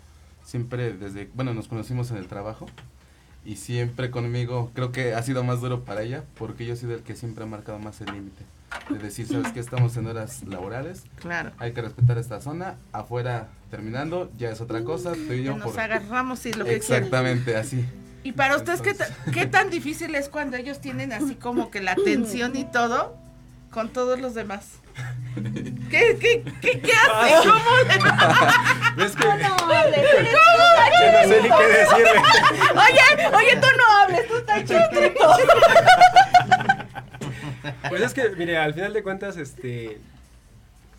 Siempre 0.43 0.93
desde, 0.93 1.29
bueno, 1.33 1.53
nos 1.53 1.67
conocimos 1.67 2.11
en 2.11 2.17
el 2.17 2.27
trabajo 2.27 2.67
y 3.43 3.55
siempre 3.57 4.11
conmigo, 4.11 4.71
creo 4.75 4.91
que 4.91 5.13
ha 5.15 5.21
sido 5.23 5.43
más 5.43 5.61
duro 5.61 5.83
para 5.83 6.03
ella 6.03 6.23
porque 6.37 6.65
yo 6.65 6.73
he 6.73 6.77
sido 6.77 6.93
el 6.93 7.01
que 7.01 7.15
siempre 7.15 7.43
ha 7.43 7.47
marcado 7.47 7.79
más 7.79 7.99
el 8.01 8.07
límite. 8.07 8.43
De 8.89 8.99
decir, 8.99 9.27
¿sabes 9.27 9.51
qué? 9.51 9.59
Estamos 9.59 9.97
en 9.97 10.07
horas 10.07 10.43
laborales, 10.47 11.03
Claro. 11.19 11.51
hay 11.57 11.73
que 11.73 11.81
respetar 11.81 12.17
esta 12.17 12.39
zona, 12.41 12.75
afuera 12.91 13.47
terminando, 13.71 14.31
ya 14.37 14.49
es 14.49 14.61
otra 14.61 14.83
cosa, 14.83 15.13
tú 15.13 15.19
y 15.23 15.27
Que 15.27 15.43
yo 15.43 15.57
nos 15.57 15.71
por... 15.71 15.79
agarramos 15.79 16.45
y 16.45 16.53
lo 16.53 16.65
que. 16.65 16.75
Exactamente, 16.75 17.55
así. 17.57 17.85
Y 18.23 18.31
para 18.31 18.55
ustedes, 18.55 18.81
¿qué, 18.81 18.95
¿qué 19.31 19.45
tan 19.45 19.69
difícil 19.69 20.15
es 20.15 20.29
cuando 20.29 20.57
ellos 20.57 20.79
tienen 20.81 21.13
así 21.13 21.35
como 21.35 21.69
que 21.71 21.81
la 21.81 21.91
atención 21.91 22.55
y 22.55 22.63
todo 22.65 23.15
con 23.71 23.89
todos 23.89 24.19
los 24.19 24.33
demás? 24.33 24.65
¿Qué, 25.35 26.17
qué, 26.19 26.43
qué, 26.61 26.79
qué 26.79 26.91
hace? 26.93 27.47
¿Cómo 27.49 27.59
le 27.87 29.03
¿Ves 29.03 29.15
que? 29.15 29.25
No 29.25 29.33
hables, 29.73 29.97
eres 29.97 30.31
tú, 30.31 30.37
Ya 31.01 31.11
no 31.11 31.27
sé 31.29 31.41
ni 31.41 31.49
qué 31.49 31.67
decirle. 31.67 32.21
Oye, 32.71 33.35
oye, 33.35 33.55
tú 33.57 33.67
no 33.77 34.01
hables, 34.01 34.27
tú 34.27 34.37
estás 34.37 34.59
chiquito. 34.61 35.29
Pues 37.89 38.01
es 38.01 38.13
que, 38.13 38.29
mire, 38.37 38.57
al 38.57 38.73
final 38.73 38.93
de 38.93 39.03
cuentas, 39.03 39.37
este, 39.37 39.99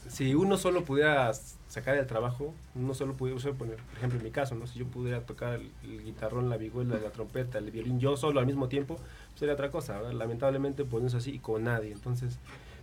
si 0.08 0.34
uno 0.34 0.56
solo 0.56 0.84
pudiera 0.84 1.32
sacar 1.68 1.96
el 1.96 2.06
trabajo, 2.06 2.54
uno 2.74 2.94
solo 2.94 3.14
pudiera, 3.14 3.36
usar, 3.36 3.54
por 3.54 3.68
ejemplo, 3.96 4.18
en 4.18 4.24
mi 4.24 4.30
caso, 4.30 4.54
¿no? 4.54 4.66
Si 4.66 4.78
yo 4.78 4.86
pudiera 4.86 5.20
tocar 5.22 5.54
el, 5.54 5.70
el 5.84 6.04
guitarrón, 6.04 6.48
la 6.48 6.56
vihuela, 6.56 6.96
la 6.98 7.10
trompeta, 7.10 7.58
el 7.58 7.70
violín, 7.70 7.98
yo 8.00 8.16
solo 8.16 8.40
al 8.40 8.46
mismo 8.46 8.68
tiempo, 8.68 8.96
pues 8.96 9.40
sería 9.40 9.54
otra 9.54 9.70
cosa, 9.70 9.96
¿verdad? 10.00 10.12
Lamentablemente, 10.12 10.84
pues 10.84 11.02
no 11.02 11.08
es 11.08 11.14
así 11.14 11.32
y 11.32 11.38
con 11.38 11.64
nadie. 11.64 11.92
Entonces, 11.92 12.38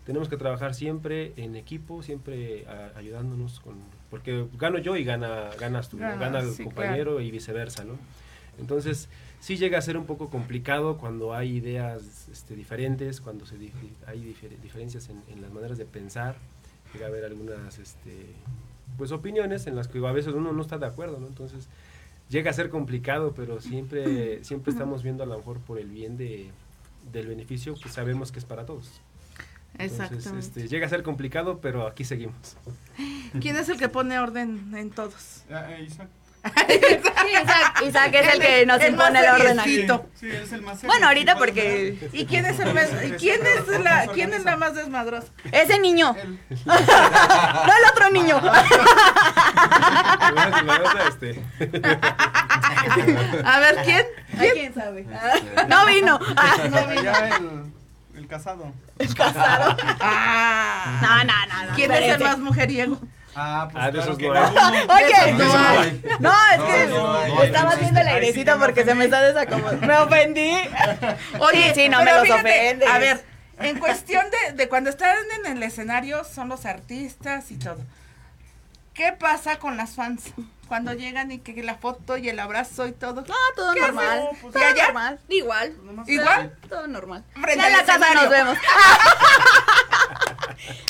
tenemos 0.06 0.28
que 0.28 0.36
trabajar 0.38 0.76
siempre 0.76 1.32
en 1.38 1.56
equipo, 1.56 2.04
siempre 2.04 2.66
a- 2.68 2.98
ayudándonos 2.98 3.62
con, 3.62 3.76
porque 4.10 4.46
gano 4.60 4.78
yo 4.78 4.98
y 4.98 5.04
gana, 5.06 5.50
ganas 5.60 5.90
tú, 5.90 5.98
gana 5.98 6.40
el 6.40 6.52
sí, 6.52 6.64
compañero 6.66 7.22
y 7.22 7.32
viceversa, 7.32 7.86
¿no? 7.86 7.94
Entonces, 8.60 9.08
sí 9.44 9.58
llega 9.58 9.78
a 9.78 9.82
ser 9.82 9.98
un 9.98 10.06
poco 10.06 10.30
complicado 10.30 10.98
cuando 10.98 11.34
hay 11.34 11.58
ideas 11.58 12.30
este, 12.32 12.56
diferentes, 12.56 13.20
cuando 13.20 13.46
se 13.46 13.58
dif- 13.60 13.74
hay 14.08 14.20
difer- 14.24 14.58
diferencias 14.62 15.10
en, 15.10 15.22
en 15.28 15.42
las 15.42 15.52
maneras 15.52 15.78
de 15.78 15.84
pensar, 15.86 16.38
llega 16.94 17.08
a 17.08 17.10
haber 17.10 17.26
algunas 17.26 17.78
este, 17.78 18.28
pues 18.98 19.12
opiniones 19.12 19.68
en 19.68 19.76
las 19.76 19.90
que 19.90 19.98
a 20.08 20.12
veces 20.14 20.34
uno 20.34 20.54
no 20.54 20.62
está 20.62 20.78
de 20.78 20.86
acuerdo, 20.86 21.20
¿no? 21.20 21.28
Entonces, 21.28 21.68
llega 22.30 22.52
a 22.52 22.54
ser 22.54 22.70
complicado, 22.70 23.34
pero 23.36 23.60
siempre, 23.60 24.42
siempre 24.46 24.72
estamos 24.72 25.04
viendo 25.04 25.24
a 25.24 25.26
lo 25.26 25.36
mejor 25.38 25.60
por 25.60 25.78
el 25.78 25.90
bien 25.90 26.16
de, 26.16 26.50
del 27.12 27.28
beneficio 27.28 27.74
que 27.76 27.90
sabemos 27.90 28.32
que 28.32 28.40
es 28.40 28.46
para 28.46 28.66
todos. 28.66 28.90
Entonces, 29.78 30.26
este, 30.40 30.68
llega 30.70 30.86
a 30.86 30.90
ser 30.90 31.04
complicado, 31.04 31.60
pero 31.60 31.86
aquí 31.86 32.06
seguimos. 32.06 32.56
¿Quién 33.42 33.58
es 33.58 33.68
el 33.68 33.78
que 33.78 33.90
pone 33.90 34.18
orden 34.20 34.74
en 34.76 34.90
todos? 34.92 35.44
Ah, 35.52 35.74
eh, 35.76 35.84
Isaac. 35.84 36.08
Sí, 36.44 37.30
Isaac, 37.42 37.82
Isaac 37.88 38.12
es 38.16 38.34
el 38.34 38.40
que 38.42 38.66
nos 38.66 38.82
el 38.82 38.92
impone 38.92 39.20
el 39.20 39.30
orden 39.30 39.60
aquí. 39.60 39.70
seriecito. 39.70 40.06
Sí, 40.20 40.30
es 40.30 40.52
el 40.52 40.62
más 40.62 40.76
serio. 40.76 40.88
Bueno, 40.90 41.08
ahorita 41.08 41.38
porque 41.38 41.98
¿Y 42.12 42.26
quién 42.26 42.46
es 42.46 42.60
el 42.60 42.74
más, 42.74 42.90
y 43.06 43.12
quién 43.12 43.40
es 43.46 43.68
la, 43.80 44.08
quién 44.08 44.34
es 44.34 44.44
la 44.44 44.58
más 44.58 44.76
desmadrosa? 44.76 45.28
ese 45.54 45.80
niño, 45.80 46.14
no 46.66 46.74
el 46.76 47.86
otro 47.92 48.10
niño. 48.12 48.42
Este, 51.08 51.42
A 53.46 53.60
ver, 53.60 53.76
¿quién? 53.86 54.06
¿Quién 54.54 54.74
sabe? 54.74 55.06
No 55.70 55.86
vino. 55.86 56.20
Allá 56.36 57.38
el, 57.38 57.72
el 58.18 58.28
casado. 58.28 58.74
Ah, 60.00 61.00
No, 61.02 61.18
no, 61.24 61.34
no. 61.48 61.70
no, 61.70 61.76
¿Quién 61.76 61.92
es 61.92 62.16
el 62.16 62.24
más 62.24 62.38
mujeriego? 62.40 63.00
Ah, 63.36 63.68
pues 63.72 63.84
Ah, 63.84 63.88
de 63.88 63.92
claro 63.94 64.06
esos 64.12 64.18
que 64.18 64.28
no. 64.28 64.94
Oye, 64.94 65.32
No 65.34 65.46
no, 65.46 65.68
hay. 65.80 66.02
no, 66.20 66.32
es 66.52 66.62
que 66.62 66.88
No, 66.88 67.28
no 67.28 67.44
estaba 67.44 67.70
haciendo 67.72 68.00
el 68.02 68.08
airecito 68.08 68.60
porque 68.60 68.84
se 68.86 68.94
me 68.96 69.06
está 69.06 69.22
desacomodando. 69.22 69.88
Me 69.88 69.98
ofendí. 69.98 70.54
Oye, 71.40 71.74
Sí, 71.74 71.82
sí, 71.84 71.90
no 71.90 72.04
me 72.04 72.14
los 72.14 72.24
fíjate, 72.24 72.42
ofendes. 72.42 72.90
A 72.90 73.00
ver, 73.00 73.24
en 73.60 73.80
cuestión 73.80 74.26
de, 74.30 74.54
de 74.54 74.70
cuando 74.70 74.90
están 74.90 75.16
en 75.46 75.52
el 75.58 75.64
escenario, 75.64 76.24
son 76.24 76.50
los 76.50 76.66
artistas 76.66 77.50
y 77.52 77.58
todo. 77.58 77.80
¿Qué 78.94 79.12
pasa 79.14 79.58
con 79.58 79.78
las 79.78 79.92
fans? 79.96 80.26
Cuando 80.68 80.94
llegan 80.94 81.32
y 81.32 81.40
que 81.40 81.62
la 81.62 81.76
foto 81.76 82.18
y 82.18 82.30
el 82.30 82.40
abrazo 82.40 82.88
y 82.88 82.92
todo. 82.94 83.22
No, 83.22 83.36
todo 83.56 83.74
¿Qué 83.74 83.82
normal. 83.82 84.30
Todo 84.42 84.60
¿Y 84.60 84.64
allá? 84.64 84.86
normal. 84.86 85.20
Igual. 85.30 85.76
¿Igual? 86.08 86.56
Todo 86.70 86.88
normal. 86.88 87.24
Frente 87.34 87.58
Ya 87.58 87.68
en 87.68 87.74
la 87.78 87.84
casa 87.84 88.14
nos 88.14 88.30
vemos. 88.30 88.58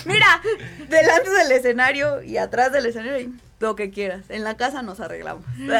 Mira, 0.06 0.42
delante 0.90 1.30
del 1.30 1.52
escenario 1.52 2.22
y 2.24 2.38
atrás 2.38 2.72
del 2.72 2.86
escenario, 2.86 3.30
lo 3.60 3.76
que 3.76 3.92
quieras. 3.92 4.22
En 4.30 4.44
la 4.44 4.56
casa 4.58 4.82
nos 4.82 5.00
arreglamos. 5.00 5.46
nah, 5.58 5.78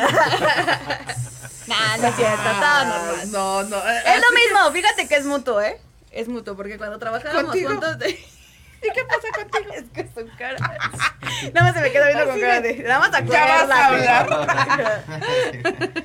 no 1.98 2.08
es 2.08 2.16
cierto, 2.16 2.44
todo 2.44 2.86
normal. 2.86 3.32
No, 3.32 3.64
no. 3.64 3.78
eh, 3.78 4.02
Es 4.06 4.22
lo 4.22 4.32
mismo, 4.36 4.72
fíjate 4.72 5.08
que 5.08 5.16
es 5.16 5.26
mutuo, 5.26 5.62
¿eh? 5.62 5.80
Es 6.12 6.28
mutuo, 6.28 6.56
porque 6.56 6.78
cuando 6.78 7.00
trabajábamos 7.00 7.52
juntos. 7.54 7.98
¿Y 8.06 8.92
qué 8.92 9.04
pasa 9.06 9.28
contigo? 9.34 9.74
Es 9.74 9.86
que 9.94 10.04
su 10.14 10.28
cara. 10.38 10.58
Nada 11.54 11.68
más 11.68 11.74
se 11.74 11.82
me 11.82 11.92
queda 11.92 12.06
viendo 12.08 12.26
con 12.28 12.40
cara 12.40 12.60
de-. 12.62 12.84
Nada 12.84 13.00
más 13.00 13.12
Ya 13.26 13.66
vas 13.66 13.70
a 13.72 13.88
acuérdate. 13.88 14.94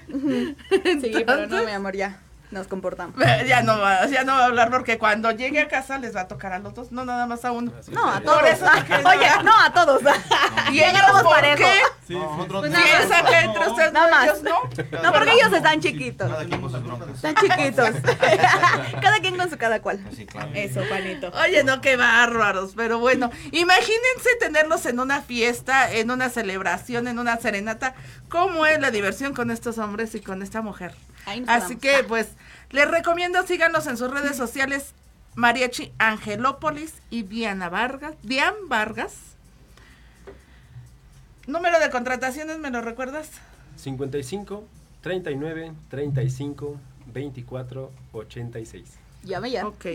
Sí, 1.00 1.24
pero 1.26 1.46
no, 1.46 1.64
mi 1.64 1.72
amor, 1.72 1.96
ya. 1.96 2.18
Nos 2.50 2.66
comportamos. 2.66 3.14
Ya 3.46 3.62
no 3.62 3.78
va, 3.78 4.06
ya 4.06 4.24
no 4.24 4.32
va 4.34 4.40
a 4.42 4.44
hablar 4.46 4.70
porque 4.70 4.98
cuando 4.98 5.30
llegue 5.30 5.60
a 5.60 5.68
casa 5.68 5.98
les 5.98 6.14
va 6.16 6.22
a 6.22 6.28
tocar 6.28 6.52
a 6.52 6.58
los 6.58 6.74
dos, 6.74 6.92
no 6.92 7.04
nada 7.04 7.26
más 7.26 7.44
a 7.44 7.52
uno. 7.52 7.72
No, 7.88 8.08
a 8.08 8.20
Por 8.20 8.22
todos. 8.24 8.42
Oye, 9.04 9.28
no, 9.44 9.52
a 9.60 9.72
todos. 9.72 10.02
¿Y 10.72 10.82
agarramos 10.82 11.22
por 11.22 11.30
parejo. 11.32 11.56
qué? 11.58 11.80
Sí, 12.06 12.14
nosotros 12.14 12.60
Pues 12.60 12.72
no. 12.72 12.78
nada 12.78 12.98
Piensa 12.98 13.24
que 13.24 13.36
entre 13.38 13.68
ustedes 13.68 13.92
no, 13.92 14.10
más. 14.10 14.24
ellos 14.24 14.42
no. 14.42 15.02
No, 15.02 15.12
porque 15.12 15.32
ellos 15.32 15.52
están 15.52 15.80
chiquitos. 15.80 16.30
Cada 16.30 16.44
quien 16.44 16.60
con 16.60 16.70
sus 16.70 16.82
broncas. 16.82 17.08
Están 17.10 17.34
chiquitos. 17.36 17.90
cada 19.00 19.18
quien 19.20 19.36
con 19.36 19.50
su 19.50 19.58
cada 19.58 19.80
cual. 19.80 20.00
Sí, 20.16 20.26
claro. 20.26 20.50
Eso, 20.54 20.80
Juanito. 20.88 21.30
Oye, 21.44 21.64
no, 21.64 21.80
qué 21.80 21.96
bárbaros, 21.96 22.72
pero 22.76 22.98
bueno, 22.98 23.30
imagínense 23.52 24.36
tenerlos 24.40 24.84
en 24.86 25.00
una 25.00 25.20
fiesta, 25.22 25.90
en 25.92 26.10
una 26.10 26.28
celebración, 26.30 27.08
en 27.08 27.18
una 27.18 27.36
serenata, 27.36 27.94
¿cómo 28.28 28.66
es 28.66 28.80
la 28.80 28.90
diversión 28.90 29.34
con 29.34 29.50
estos 29.50 29.78
hombres 29.78 30.14
y 30.14 30.20
con 30.20 30.42
esta 30.42 30.60
mujer? 30.62 30.94
Ahí 31.28 31.40
nos 31.40 31.50
Así 31.50 31.76
que, 31.76 32.04
pues, 32.04 32.28
les 32.70 32.90
recomiendo 32.90 33.46
síganos 33.46 33.86
en 33.86 33.96
sus 33.96 34.10
redes 34.10 34.36
sociales, 34.36 34.94
Mariachi 35.34 35.92
Angelópolis 35.98 36.94
y 37.10 37.22
Diana 37.22 37.68
Vargas, 37.68 38.14
Dian 38.22 38.54
Vargas. 38.68 39.14
Número 41.46 41.78
de 41.80 41.90
contrataciones, 41.90 42.58
¿me 42.58 42.70
lo 42.70 42.80
recuerdas? 42.80 43.30
55 43.76 44.64
39 45.02 45.72
35 45.90 46.80
24 47.12 47.90
86. 48.12 49.07
Llame 49.28 49.50
ya. 49.50 49.66
Ok. 49.66 49.86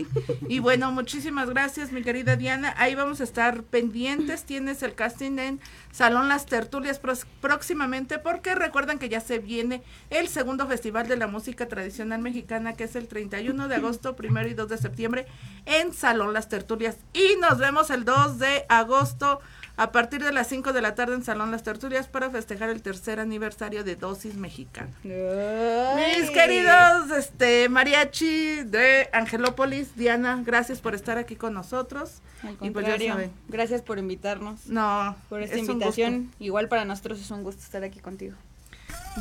Y 0.48 0.60
bueno, 0.60 0.92
muchísimas 0.92 1.50
gracias, 1.50 1.92
mi 1.92 2.02
querida 2.02 2.36
Diana. 2.36 2.72
Ahí 2.76 2.94
vamos 2.94 3.20
a 3.20 3.24
estar 3.24 3.64
pendientes. 3.64 4.44
Tienes 4.44 4.82
el 4.82 4.94
casting 4.94 5.38
en 5.38 5.60
Salón 5.92 6.28
Las 6.28 6.46
Tertulias 6.46 7.00
próximamente, 7.40 8.18
porque 8.18 8.54
recuerdan 8.54 8.98
que 8.98 9.08
ya 9.08 9.20
se 9.20 9.40
viene 9.40 9.82
el 10.10 10.28
segundo 10.28 10.66
Festival 10.66 11.08
de 11.08 11.16
la 11.16 11.26
Música 11.26 11.68
Tradicional 11.68 12.20
Mexicana, 12.20 12.74
que 12.74 12.84
es 12.84 12.94
el 12.96 13.08
31 13.08 13.68
de 13.68 13.74
agosto, 13.74 14.16
primero 14.16 14.48
y 14.48 14.54
2 14.54 14.68
de 14.68 14.78
septiembre, 14.78 15.26
en 15.66 15.92
Salón 15.92 16.32
Las 16.32 16.48
Tertulias. 16.48 16.96
Y 17.12 17.36
nos 17.40 17.58
vemos 17.58 17.90
el 17.90 18.04
2 18.04 18.38
de 18.38 18.64
agosto 18.68 19.40
a 19.76 19.90
partir 19.90 20.22
de 20.22 20.32
las 20.32 20.46
5 20.48 20.72
de 20.72 20.80
la 20.80 20.94
tarde 20.94 21.14
en 21.14 21.24
Salón 21.24 21.50
Las 21.50 21.64
Tertulias 21.64 22.06
para 22.06 22.30
festejar 22.30 22.70
el 22.70 22.80
tercer 22.82 23.18
aniversario 23.18 23.82
de 23.82 23.96
Dosis 23.96 24.36
Mexicana. 24.36 24.90
Mis 25.02 26.30
queridos 26.30 27.10
este 27.16 27.68
mariachi 27.68 28.62
de 28.64 29.08
Angelópolis, 29.24 29.96
Diana, 29.96 30.40
gracias 30.44 30.80
por 30.80 30.94
estar 30.94 31.18
aquí 31.18 31.36
con 31.36 31.54
nosotros. 31.54 32.20
Al 32.42 32.50
Y 32.52 32.54
pues 32.56 32.86
ya 32.86 32.92
contrario, 32.92 33.12
saben. 33.12 33.32
gracias 33.48 33.82
por 33.82 33.98
invitarnos. 33.98 34.66
No, 34.66 35.16
Por 35.28 35.42
esta 35.42 35.56
es 35.56 35.62
un 35.68 35.72
invitación. 35.72 36.30
Igual 36.38 36.68
para 36.68 36.84
nosotros 36.84 37.20
es 37.20 37.30
un 37.30 37.42
gusto 37.42 37.62
estar 37.62 37.82
aquí 37.84 38.00
contigo. 38.00 38.36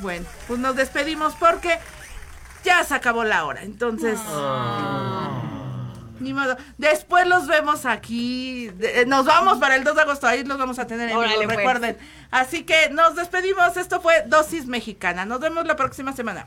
Bueno, 0.02 0.26
pues 0.48 0.60
nos 0.60 0.76
despedimos 0.76 1.34
porque 1.36 1.78
ya 2.64 2.84
se 2.84 2.94
acabó 2.96 3.24
la 3.24 3.46
hora. 3.46 3.64
Entonces, 3.64 4.20
ni 6.20 6.34
modo. 6.34 6.56
Después 6.78 7.28
los 7.28 7.48
vemos 7.48 7.86
aquí. 7.86 8.68
de- 8.70 9.02
eh, 9.02 9.06
nos 9.06 9.26
vamos 9.26 9.58
para 9.58 9.76
el 9.76 9.84
2 9.84 9.96
de 9.96 10.02
agosto. 10.02 10.28
Ahí 10.28 10.44
los 10.44 10.58
vamos 10.58 10.80
a 10.80 10.88
tener 10.88 11.10
en 11.10 11.20
vivo, 11.20 11.34
pues. 11.44 11.48
recuerden. 11.58 11.98
Así 12.32 12.64
que 12.64 12.90
nos 12.92 13.16
despedimos. 13.16 13.76
Esto 13.78 14.00
fue 14.02 14.24
Dosis 14.28 14.66
Mexicana. 14.68 15.26
Nos 15.26 15.40
vemos 15.40 15.66
la 15.66 15.76
próxima 15.76 16.14
semana. 16.14 16.46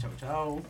Chao, 0.00 0.10
chao. 0.18 0.62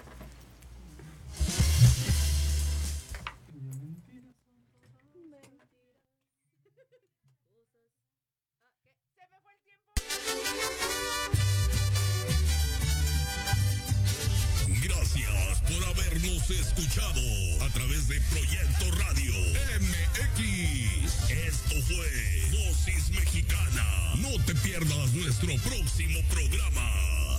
Escuchado 16.61 17.21
a 17.65 17.69
través 17.71 18.09
de 18.09 18.21
Proyecto 18.23 18.91
Radio 18.99 19.33
MX. 19.81 21.31
Esto 21.31 21.75
fue 21.87 22.51
Dosis 22.51 23.11
Mexicana. 23.11 24.15
No 24.17 24.43
te 24.45 24.55
pierdas 24.55 25.13
nuestro 25.13 25.55
próximo 25.63 26.21
programa. 26.31 27.39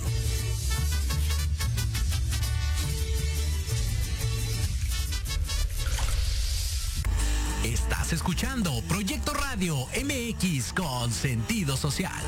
Estás 7.64 8.12
escuchando 8.12 8.82
Proyecto 8.88 9.32
Radio 9.34 9.86
MX 10.02 10.72
con 10.72 11.12
sentido 11.12 11.76
social. 11.76 12.22